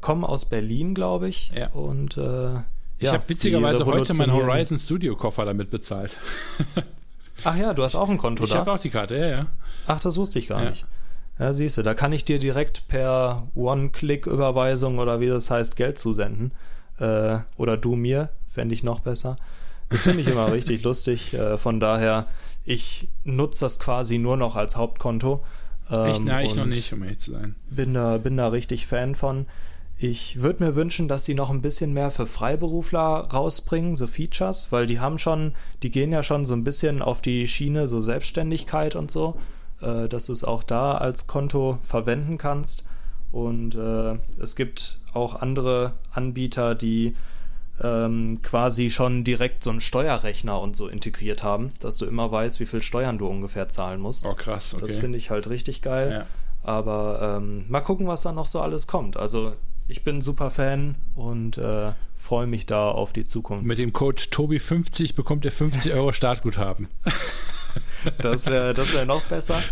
Kommen 0.00 0.24
aus 0.24 0.44
Berlin, 0.44 0.94
glaube 0.94 1.28
ich. 1.28 1.50
Ja. 1.54 1.68
Und 1.70 2.16
äh, 2.16 2.54
ich 2.98 3.06
ja, 3.06 3.14
habe 3.14 3.24
witzigerweise 3.28 3.84
heute 3.86 4.14
meinen 4.14 4.32
Horizon 4.32 4.78
Studio 4.78 5.16
Koffer 5.16 5.44
damit 5.44 5.70
bezahlt. 5.70 6.16
Ach 7.44 7.56
ja, 7.56 7.74
du 7.74 7.82
hast 7.82 7.94
auch 7.94 8.08
ein 8.08 8.18
Konto 8.18 8.44
ich 8.44 8.50
da. 8.50 8.56
Ich 8.56 8.60
habe 8.60 8.72
auch 8.72 8.78
die 8.78 8.90
Karte, 8.90 9.16
ja, 9.16 9.26
ja. 9.28 9.46
Ach, 9.86 10.00
das 10.00 10.16
wusste 10.16 10.38
ich 10.38 10.48
gar 10.48 10.62
ja. 10.62 10.70
nicht. 10.70 10.86
Ja, 11.38 11.52
siehst 11.52 11.78
du, 11.78 11.82
da 11.82 11.94
kann 11.94 12.12
ich 12.12 12.24
dir 12.24 12.38
direkt 12.38 12.86
per 12.88 13.48
One-Click-Überweisung 13.54 14.98
oder 14.98 15.20
wie 15.20 15.28
das 15.28 15.50
heißt, 15.50 15.74
Geld 15.74 15.98
zusenden. 15.98 16.52
Äh, 16.98 17.38
oder 17.56 17.76
du 17.76 17.96
mir, 17.96 18.28
fände 18.50 18.74
ich 18.74 18.82
noch 18.82 19.00
besser. 19.00 19.36
Das 19.88 20.02
finde 20.02 20.20
ich 20.20 20.28
immer 20.28 20.52
richtig 20.52 20.82
lustig. 20.82 21.32
Äh, 21.32 21.56
von 21.56 21.80
daher, 21.80 22.26
ich 22.64 23.08
nutze 23.24 23.64
das 23.64 23.80
quasi 23.80 24.18
nur 24.18 24.36
noch 24.36 24.56
als 24.56 24.76
Hauptkonto. 24.76 25.42
Echt? 25.90 26.22
Nein, 26.22 26.46
ich 26.46 26.54
noch 26.54 26.66
nicht, 26.66 26.92
um 26.92 27.02
ehrlich 27.02 27.18
zu 27.18 27.32
sein. 27.32 27.56
Bin 27.68 27.94
da, 27.94 28.18
bin 28.18 28.36
da 28.36 28.48
richtig 28.48 28.86
Fan 28.86 29.14
von. 29.14 29.46
Ich 30.02 30.40
würde 30.40 30.64
mir 30.64 30.74
wünschen, 30.76 31.08
dass 31.08 31.26
sie 31.26 31.34
noch 31.34 31.50
ein 31.50 31.60
bisschen 31.60 31.92
mehr 31.92 32.10
für 32.10 32.24
Freiberufler 32.24 33.28
rausbringen, 33.30 33.96
so 33.96 34.06
Features, 34.06 34.72
weil 34.72 34.86
die 34.86 34.98
haben 34.98 35.18
schon, 35.18 35.52
die 35.82 35.90
gehen 35.90 36.10
ja 36.10 36.22
schon 36.22 36.46
so 36.46 36.54
ein 36.54 36.64
bisschen 36.64 37.02
auf 37.02 37.20
die 37.20 37.46
Schiene, 37.46 37.86
so 37.86 38.00
Selbstständigkeit 38.00 38.96
und 38.96 39.10
so, 39.10 39.38
äh, 39.82 40.08
dass 40.08 40.24
du 40.24 40.32
es 40.32 40.42
auch 40.42 40.62
da 40.62 40.94
als 40.94 41.26
Konto 41.26 41.80
verwenden 41.82 42.38
kannst. 42.38 42.84
Und 43.30 43.74
äh, 43.74 44.16
es 44.40 44.56
gibt 44.56 45.00
auch 45.12 45.34
andere 45.34 45.92
Anbieter, 46.12 46.74
die 46.74 47.14
ähm, 47.82 48.40
quasi 48.40 48.88
schon 48.88 49.22
direkt 49.22 49.62
so 49.64 49.68
einen 49.68 49.82
Steuerrechner 49.82 50.58
und 50.62 50.76
so 50.76 50.88
integriert 50.88 51.42
haben, 51.42 51.72
dass 51.80 51.98
du 51.98 52.06
immer 52.06 52.32
weißt, 52.32 52.58
wie 52.58 52.66
viel 52.66 52.80
Steuern 52.80 53.18
du 53.18 53.26
ungefähr 53.26 53.68
zahlen 53.68 54.00
musst. 54.00 54.24
Oh, 54.24 54.32
krass, 54.32 54.72
okay. 54.72 54.80
Das 54.80 54.96
finde 54.96 55.18
ich 55.18 55.28
halt 55.28 55.50
richtig 55.50 55.82
geil. 55.82 56.10
Ja. 56.10 56.26
Aber 56.62 57.36
ähm, 57.36 57.66
mal 57.68 57.80
gucken, 57.82 58.06
was 58.06 58.22
da 58.22 58.32
noch 58.32 58.48
so 58.48 58.60
alles 58.60 58.86
kommt. 58.86 59.18
Also 59.18 59.52
ich 59.90 60.04
bin 60.04 60.20
super 60.20 60.50
Fan 60.50 60.94
und 61.16 61.58
äh, 61.58 61.92
freue 62.16 62.46
mich 62.46 62.66
da 62.66 62.90
auf 62.90 63.12
die 63.12 63.24
Zukunft. 63.24 63.66
Mit 63.66 63.78
dem 63.78 63.92
Code 63.92 64.22
Tobi50 64.22 65.14
bekommt 65.14 65.44
ihr 65.44 65.52
50 65.52 65.92
Euro 65.92 66.12
Startguthaben. 66.12 66.88
Das 68.18 68.46
wäre 68.46 68.74
das 68.74 68.92
wär 68.92 69.04
noch 69.04 69.22
besser. 69.26 69.62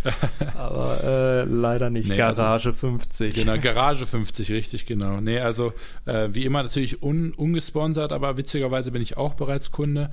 Aber 0.55 1.03
äh, 1.03 1.43
leider 1.43 1.91
nicht. 1.91 2.09
Nee, 2.09 2.21
also 2.21 2.43
Garage 2.43 2.69
also, 2.69 2.79
50. 2.79 3.35
Genau, 3.35 3.59
Garage 3.61 4.07
50, 4.07 4.53
richtig, 4.53 4.87
genau. 4.87 5.21
Nee, 5.21 5.41
also 5.41 5.73
äh, 6.05 6.29
wie 6.31 6.45
immer 6.45 6.63
natürlich 6.63 7.03
un, 7.03 7.33
ungesponsert, 7.33 8.13
aber 8.13 8.37
witzigerweise 8.37 8.93
bin 8.93 9.03
ich 9.03 9.17
auch 9.17 9.35
bereits 9.35 9.73
Kunde. 9.73 10.13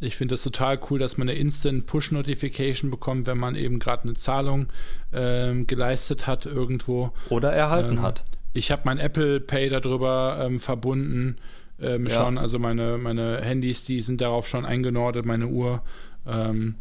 Ich 0.00 0.16
finde 0.16 0.36
es 0.36 0.42
total 0.42 0.78
cool, 0.88 0.98
dass 0.98 1.18
man 1.18 1.28
eine 1.28 1.38
Instant 1.38 1.84
Push-Notification 1.84 2.90
bekommt, 2.90 3.26
wenn 3.26 3.36
man 3.36 3.54
eben 3.54 3.80
gerade 3.80 4.04
eine 4.04 4.14
Zahlung 4.14 4.68
ähm, 5.12 5.66
geleistet 5.66 6.26
hat 6.26 6.46
irgendwo. 6.46 7.12
Oder 7.28 7.52
erhalten 7.52 7.98
ähm, 7.98 8.02
hat. 8.02 8.24
Ich 8.56 8.70
habe 8.70 8.82
mein 8.84 8.98
Apple 8.98 9.40
Pay 9.40 9.68
darüber 9.68 10.38
ähm, 10.40 10.60
verbunden 10.60 11.36
ähm, 11.80 12.06
ja. 12.06 12.14
schon. 12.14 12.38
Also 12.38 12.58
meine, 12.58 12.98
meine 12.98 13.40
Handys, 13.40 13.84
die 13.84 14.00
sind 14.00 14.20
darauf 14.20 14.48
schon 14.48 14.64
eingenordet, 14.64 15.26
meine 15.26 15.48
Uhr. 15.48 15.82
Ähm, 16.26 16.76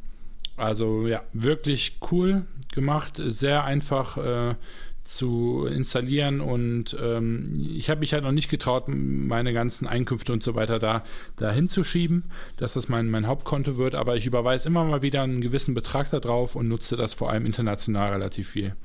also 0.57 1.07
ja, 1.07 1.23
wirklich 1.34 1.97
cool 2.11 2.45
gemacht, 2.73 3.21
sehr 3.26 3.65
einfach 3.65 4.17
äh, 4.17 4.55
zu 5.03 5.67
installieren 5.67 6.41
und 6.41 6.97
ähm, 6.99 7.67
ich 7.76 7.89
habe 7.89 7.99
mich 7.99 8.13
halt 8.13 8.23
noch 8.23 8.32
nicht 8.32 8.49
getraut, 8.49 8.86
meine 8.88 9.53
ganzen 9.53 9.86
Einkünfte 9.86 10.34
und 10.34 10.41
so 10.41 10.55
weiter 10.55 10.80
da, 10.80 11.03
da 11.38 11.51
hinzuschieben, 11.51 12.23
dass 12.57 12.73
das 12.73 12.89
mein, 12.89 13.09
mein 13.09 13.28
Hauptkonto 13.28 13.78
wird, 13.78 13.93
aber 13.93 14.15
ich 14.15 14.26
überweise 14.26 14.67
immer 14.67 14.84
mal 14.84 15.03
wieder 15.03 15.21
einen 15.21 15.41
gewissen 15.41 15.76
Betrag 15.76 16.09
da 16.09 16.19
drauf 16.19 16.55
und 16.55 16.67
nutze 16.67 16.95
das 16.95 17.13
vor 17.13 17.30
allem 17.30 17.45
international 17.45 18.13
relativ 18.13 18.49
viel. 18.49 18.76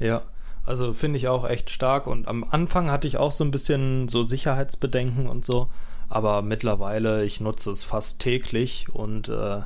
Ja, 0.00 0.24
also 0.64 0.92
finde 0.92 1.18
ich 1.18 1.28
auch 1.28 1.48
echt 1.48 1.70
stark 1.70 2.06
und 2.06 2.28
am 2.28 2.44
Anfang 2.44 2.90
hatte 2.90 3.06
ich 3.06 3.16
auch 3.16 3.32
so 3.32 3.44
ein 3.44 3.50
bisschen 3.50 4.08
so 4.08 4.22
Sicherheitsbedenken 4.22 5.26
und 5.26 5.44
so, 5.44 5.68
aber 6.08 6.42
mittlerweile, 6.42 7.24
ich 7.24 7.40
nutze 7.40 7.70
es 7.70 7.84
fast 7.84 8.20
täglich 8.20 8.88
und 8.92 9.28
äh, 9.28 9.62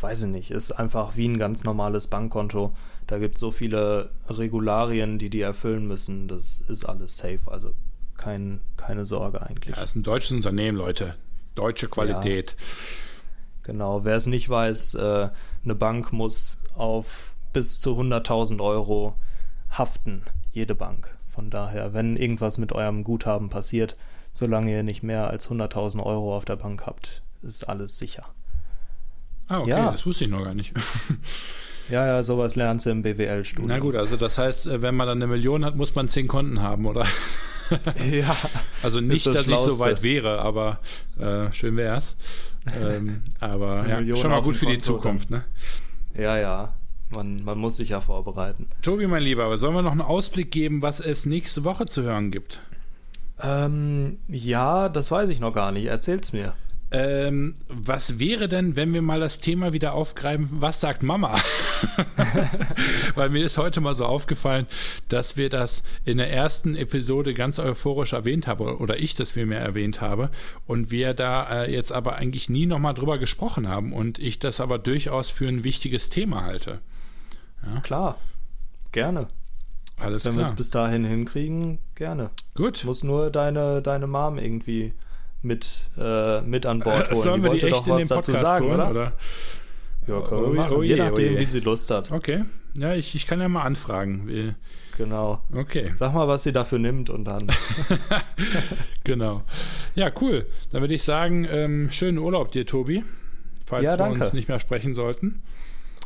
weiß 0.00 0.24
ich 0.24 0.28
nicht, 0.28 0.50
ist 0.50 0.72
einfach 0.72 1.16
wie 1.16 1.28
ein 1.28 1.38
ganz 1.38 1.64
normales 1.64 2.06
Bankkonto 2.06 2.72
da 3.06 3.18
gibt 3.18 3.34
es 3.36 3.40
so 3.40 3.50
viele 3.50 4.10
Regularien, 4.28 5.18
die 5.18 5.30
die 5.30 5.40
erfüllen 5.40 5.86
müssen. 5.86 6.28
Das 6.28 6.60
ist 6.62 6.84
alles 6.84 7.18
safe. 7.18 7.40
Also 7.46 7.74
kein, 8.16 8.60
keine 8.76 9.04
Sorge 9.04 9.42
eigentlich. 9.42 9.76
Ja, 9.76 9.82
ist 9.82 9.96
ein 9.96 10.02
deutsches 10.02 10.32
Unternehmen, 10.32 10.78
Leute. 10.78 11.16
Deutsche 11.54 11.88
Qualität. 11.88 12.56
Ja, 12.58 12.64
genau. 13.64 14.04
Wer 14.04 14.16
es 14.16 14.26
nicht 14.26 14.48
weiß, 14.48 14.94
äh, 14.94 15.28
eine 15.64 15.74
Bank 15.74 16.12
muss 16.12 16.62
auf 16.74 17.34
bis 17.52 17.80
zu 17.80 17.98
100.000 18.00 18.62
Euro 18.62 19.14
haften. 19.72 20.22
Jede 20.52 20.74
Bank. 20.74 21.16
Von 21.28 21.50
daher, 21.50 21.94
wenn 21.94 22.16
irgendwas 22.16 22.58
mit 22.58 22.72
eurem 22.72 23.04
Guthaben 23.04 23.48
passiert, 23.48 23.96
solange 24.32 24.70
ihr 24.72 24.82
nicht 24.82 25.02
mehr 25.02 25.28
als 25.28 25.50
100.000 25.50 26.02
Euro 26.02 26.36
auf 26.36 26.44
der 26.44 26.56
Bank 26.56 26.86
habt, 26.86 27.22
ist 27.42 27.68
alles 27.68 27.98
sicher. 27.98 28.26
Ah, 29.48 29.60
okay, 29.60 29.70
ja. 29.70 29.92
das 29.92 30.06
wusste 30.06 30.24
ich 30.24 30.30
noch 30.30 30.44
gar 30.44 30.54
nicht. 30.54 30.72
Ja, 31.88 32.06
ja, 32.06 32.22
sowas 32.22 32.56
lernst 32.56 32.86
du 32.86 32.90
im 32.90 33.02
BWL-Studium. 33.02 33.68
Na 33.68 33.78
gut, 33.78 33.96
also 33.96 34.16
das 34.16 34.38
heißt, 34.38 34.66
äh, 34.66 34.82
wenn 34.82 34.94
man 34.94 35.06
dann 35.06 35.18
eine 35.18 35.26
Million 35.26 35.64
hat, 35.64 35.76
muss 35.76 35.94
man 35.94 36.08
zehn 36.08 36.28
Konten 36.28 36.62
haben, 36.62 36.86
oder? 36.86 37.06
ja. 38.10 38.36
Also 38.82 39.00
nicht, 39.00 39.26
das 39.26 39.34
dass 39.34 39.44
Schlauste. 39.44 39.68
ich 39.68 39.74
so 39.74 39.78
weit 39.80 40.02
wäre, 40.02 40.40
aber 40.40 40.80
äh, 41.18 41.52
schön 41.52 41.76
wär's. 41.76 42.16
Ähm, 42.80 43.22
aber 43.38 43.86
ja, 43.86 44.16
schon 44.16 44.30
mal 44.30 44.42
gut 44.42 44.56
für 44.56 44.66
die 44.66 44.78
Zukunft, 44.78 45.30
ne? 45.30 45.44
Ja, 46.16 46.36
ja. 46.36 46.74
Man, 47.14 47.44
man 47.44 47.58
muss 47.58 47.76
sich 47.76 47.90
ja 47.90 48.00
vorbereiten. 48.00 48.68
Tobi, 48.82 49.06
mein 49.06 49.22
Lieber, 49.22 49.56
sollen 49.58 49.74
wir 49.74 49.82
noch 49.82 49.92
einen 49.92 50.00
Ausblick 50.00 50.50
geben, 50.50 50.82
was 50.82 51.00
es 51.00 51.26
nächste 51.26 51.64
Woche 51.64 51.86
zu 51.86 52.02
hören 52.02 52.30
gibt? 52.30 52.60
Ähm, 53.40 54.18
ja, 54.28 54.88
das 54.88 55.10
weiß 55.10 55.28
ich 55.28 55.40
noch 55.40 55.52
gar 55.52 55.72
nicht. 55.72 55.86
Erzähl's 55.86 56.32
mir. 56.32 56.54
Ähm, 56.94 57.54
was 57.68 58.18
wäre 58.18 58.48
denn, 58.48 58.76
wenn 58.76 58.92
wir 58.92 59.00
mal 59.00 59.18
das 59.18 59.40
Thema 59.40 59.72
wieder 59.72 59.94
aufgreifen, 59.94 60.48
was 60.50 60.80
sagt 60.80 61.02
Mama? 61.02 61.40
Weil 63.14 63.30
mir 63.30 63.46
ist 63.46 63.56
heute 63.56 63.80
mal 63.80 63.94
so 63.94 64.04
aufgefallen, 64.04 64.66
dass 65.08 65.38
wir 65.38 65.48
das 65.48 65.82
in 66.04 66.18
der 66.18 66.30
ersten 66.30 66.76
Episode 66.76 67.32
ganz 67.32 67.58
euphorisch 67.58 68.12
erwähnt 68.12 68.46
haben, 68.46 68.76
oder 68.76 69.00
ich 69.00 69.14
das 69.14 69.32
vielmehr 69.32 69.60
erwähnt 69.60 70.02
habe, 70.02 70.30
und 70.66 70.90
wir 70.90 71.14
da 71.14 71.64
äh, 71.64 71.72
jetzt 71.72 71.92
aber 71.92 72.16
eigentlich 72.16 72.50
nie 72.50 72.66
nochmal 72.66 72.92
drüber 72.92 73.16
gesprochen 73.16 73.68
haben 73.68 73.94
und 73.94 74.18
ich 74.18 74.38
das 74.38 74.60
aber 74.60 74.78
durchaus 74.78 75.30
für 75.30 75.48
ein 75.48 75.64
wichtiges 75.64 76.10
Thema 76.10 76.44
halte. 76.44 76.80
Ja? 77.66 77.80
Klar, 77.80 78.18
gerne. 78.92 79.28
Alles 79.98 80.24
Wenn 80.24 80.36
wir 80.36 80.42
es 80.42 80.52
bis 80.52 80.70
dahin 80.70 81.04
hinkriegen, 81.04 81.78
gerne. 81.94 82.30
Gut. 82.54 82.84
Muss 82.84 83.04
nur 83.04 83.30
deine, 83.30 83.82
deine 83.82 84.06
Mom 84.06 84.38
irgendwie 84.38 84.94
mit, 85.42 85.90
äh, 85.96 86.40
mit 86.40 86.66
an 86.66 86.80
Bord 86.80 87.10
holen. 87.10 87.22
Sollen 87.22 87.42
die 87.42 87.48
wollte 87.48 87.68
doch 87.68 87.86
was 87.86 88.06
dazu 88.08 88.32
sagen, 88.32 88.66
holen, 88.66 88.74
oder? 88.74 88.90
oder? 88.90 89.12
Ja, 90.06 90.20
können 90.20 90.44
oh, 90.44 90.52
machen. 90.52 90.76
Oh, 90.76 90.82
je, 90.82 90.96
je 90.96 90.96
nachdem, 90.96 91.34
oh, 91.34 91.38
wie 91.38 91.44
sie 91.44 91.60
Lust 91.60 91.90
hat. 91.90 92.10
Okay. 92.10 92.44
Ja, 92.74 92.94
ich, 92.94 93.14
ich 93.14 93.26
kann 93.26 93.40
ja 93.40 93.48
mal 93.48 93.62
anfragen. 93.62 94.26
Wie... 94.26 94.54
Genau. 94.96 95.42
Okay. 95.54 95.92
Sag 95.94 96.12
mal, 96.14 96.28
was 96.28 96.42
sie 96.42 96.52
dafür 96.52 96.78
nimmt 96.78 97.08
und 97.10 97.24
dann. 97.24 97.50
genau. 99.04 99.42
Ja, 99.94 100.10
cool. 100.20 100.46
Dann 100.70 100.82
würde 100.82 100.94
ich 100.94 101.02
sagen, 101.02 101.46
ähm, 101.48 101.90
schönen 101.90 102.18
Urlaub 102.18 102.52
dir, 102.52 102.66
Tobi. 102.66 103.04
Falls 103.64 103.84
ja, 103.84 103.98
wir 103.98 104.06
uns 104.06 104.32
nicht 104.32 104.48
mehr 104.48 104.60
sprechen 104.60 104.94
sollten. 104.94 105.42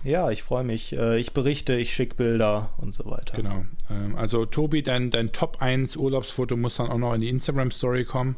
Ja, 0.06 0.30
ich 0.30 0.44
freue 0.44 0.62
mich. 0.62 0.96
Äh, 0.96 1.18
ich 1.18 1.32
berichte, 1.32 1.74
ich 1.74 1.92
schicke 1.92 2.14
Bilder 2.14 2.70
und 2.78 2.94
so 2.94 3.06
weiter. 3.06 3.36
Genau. 3.36 3.64
Ähm, 3.90 4.14
also 4.14 4.46
Tobi, 4.46 4.84
dein, 4.84 5.10
dein 5.10 5.32
Top 5.32 5.60
1 5.60 5.96
Urlaubsfoto 5.96 6.56
muss 6.56 6.76
dann 6.76 6.90
auch 6.90 6.98
noch 6.98 7.12
in 7.12 7.22
die 7.22 7.28
Instagram-Story 7.28 8.04
kommen. 8.04 8.36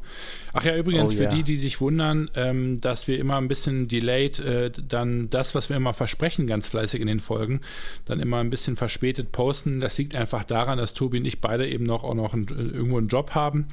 Ach 0.55 0.65
ja, 0.65 0.75
übrigens, 0.75 1.13
oh, 1.13 1.17
für 1.17 1.25
yeah. 1.25 1.35
die, 1.35 1.43
die 1.43 1.59
sich 1.59 1.79
wundern, 1.83 2.31
ähm, 2.37 2.81
dass 2.81 3.07
wir 3.07 3.19
immer 3.19 3.37
ein 3.37 3.49
bisschen 3.49 3.87
delayed 3.87 4.39
äh, 4.39 4.71
dann 4.71 5.29
das, 5.29 5.55
was 5.55 5.69
wir 5.69 5.77
immer 5.77 5.93
versprechen, 5.93 6.47
ganz 6.47 6.69
fleißig 6.69 7.03
in 7.03 7.07
den 7.07 7.21
Folgen, 7.21 7.61
dann 8.07 8.19
immer 8.19 8.39
ein 8.39 8.49
bisschen 8.49 8.77
verspätet 8.77 9.31
posten. 9.31 9.81
Das 9.81 9.99
liegt 9.99 10.17
einfach 10.17 10.45
daran, 10.45 10.79
dass 10.79 10.95
Tobi 10.95 11.19
und 11.19 11.27
ich 11.27 11.43
beide 11.43 11.69
eben 11.69 11.85
noch 11.85 12.03
auch 12.03 12.15
noch 12.15 12.33
ein, 12.33 12.47
irgendwo 12.49 12.97
einen 12.97 13.09
Job 13.09 13.33
haben 13.33 13.67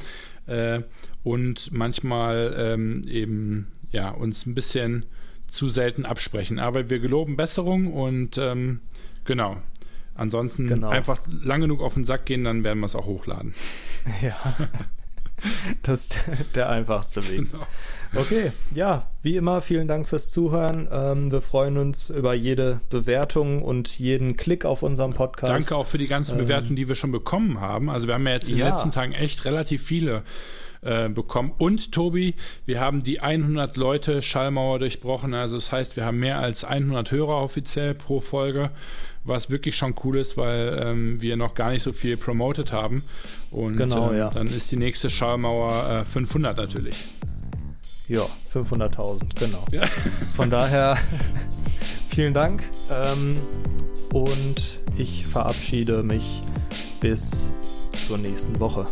äh, 0.47 0.81
und 1.23 1.71
manchmal 1.71 2.53
ähm, 2.57 3.03
eben 3.07 3.71
ja 3.91 4.09
uns 4.09 4.45
ein 4.45 4.53
bisschen 4.53 5.05
zu 5.47 5.69
selten 5.69 6.05
absprechen. 6.05 6.59
Aber 6.59 6.89
wir 6.89 6.99
geloben 6.99 7.35
Besserung 7.35 7.93
und 7.93 8.37
ähm, 8.37 8.81
genau. 9.23 9.57
Ansonsten 10.15 10.67
genau. 10.67 10.89
einfach 10.89 11.19
lang 11.27 11.61
genug 11.61 11.81
auf 11.81 11.95
den 11.95 12.05
Sack 12.05 12.25
gehen, 12.25 12.45
dann 12.45 12.63
werden 12.63 12.79
wir 12.79 12.85
es 12.85 12.95
auch 12.95 13.05
hochladen. 13.05 13.53
Ja. 14.21 14.35
Das 15.83 15.99
ist 16.01 16.19
der 16.55 16.69
einfachste 16.69 17.27
Weg. 17.27 17.51
Genau. 17.51 17.67
Okay, 18.15 18.53
ja, 18.73 19.07
wie 19.21 19.35
immer, 19.35 19.61
vielen 19.61 19.87
Dank 19.87 20.07
fürs 20.07 20.31
Zuhören. 20.31 20.87
Ähm, 20.91 21.31
wir 21.31 21.41
freuen 21.41 21.77
uns 21.77 22.09
über 22.09 22.33
jede 22.33 22.79
Bewertung 22.89 23.61
und 23.61 23.99
jeden 23.99 24.37
Klick 24.37 24.63
auf 24.63 24.81
unserem 24.81 25.13
Podcast. 25.13 25.53
Danke 25.53 25.75
auch 25.75 25.87
für 25.87 25.97
die 25.97 26.07
ganzen 26.07 26.33
ähm, 26.33 26.45
Bewertungen, 26.45 26.77
die 26.77 26.87
wir 26.87 26.95
schon 26.95 27.11
bekommen 27.11 27.59
haben. 27.59 27.89
Also 27.89 28.07
wir 28.07 28.13
haben 28.13 28.25
ja 28.25 28.33
jetzt 28.33 28.49
in 28.49 28.57
ja. 28.57 28.65
den 28.65 28.75
letzten 28.75 28.91
Tagen 28.91 29.11
echt 29.11 29.43
relativ 29.45 29.83
viele 29.83 30.23
äh, 30.82 31.09
bekommen. 31.09 31.53
Und 31.57 31.91
Tobi, 31.91 32.36
wir 32.65 32.80
haben 32.80 33.03
die 33.03 33.19
100 33.19 33.78
Leute 33.78 34.21
Schallmauer 34.21 34.80
durchbrochen. 34.80 35.34
Also 35.34 35.55
das 35.55 35.71
heißt, 35.71 35.95
wir 35.95 36.05
haben 36.05 36.19
mehr 36.19 36.39
als 36.39 36.63
100 36.63 37.11
Hörer 37.11 37.41
offiziell 37.41 37.93
pro 37.93 38.21
Folge, 38.21 38.71
was 39.23 39.49
wirklich 39.49 39.76
schon 39.76 39.95
cool 40.03 40.17
ist, 40.17 40.38
weil 40.38 40.80
ähm, 40.82 41.21
wir 41.21 41.38
noch 41.38 41.55
gar 41.55 41.71
nicht 41.71 41.84
so 41.84 41.93
viel 41.93 42.17
promoted 42.17 42.71
haben. 42.71 43.03
Und 43.51 43.78
genau, 43.78 44.11
ähm, 44.11 44.17
ja. 44.17 44.30
dann 44.30 44.47
ist 44.47 44.71
die 44.71 44.78
nächste 44.78 45.09
Schallmauer 45.09 46.01
äh, 46.01 46.03
500 46.03 46.57
natürlich. 46.57 46.95
Ja, 48.07 48.26
500.000, 48.53 49.39
genau. 49.39 49.65
Ja. 49.71 49.88
Von 50.36 50.51
daher 50.51 50.97
vielen 52.09 52.36
Dank 52.36 52.63
ähm, 52.91 53.36
und 54.13 54.80
ich 54.95 55.26
verabschiede 55.26 56.03
mich 56.03 56.41
bis 57.01 57.47
zur 57.95 58.17
nächsten 58.17 58.59
Woche. 58.59 58.85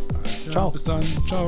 Ja, 0.46 0.52
Ciao. 0.52 0.70
Bis 0.70 0.84
dann. 0.84 1.02
Ciao. 1.28 1.46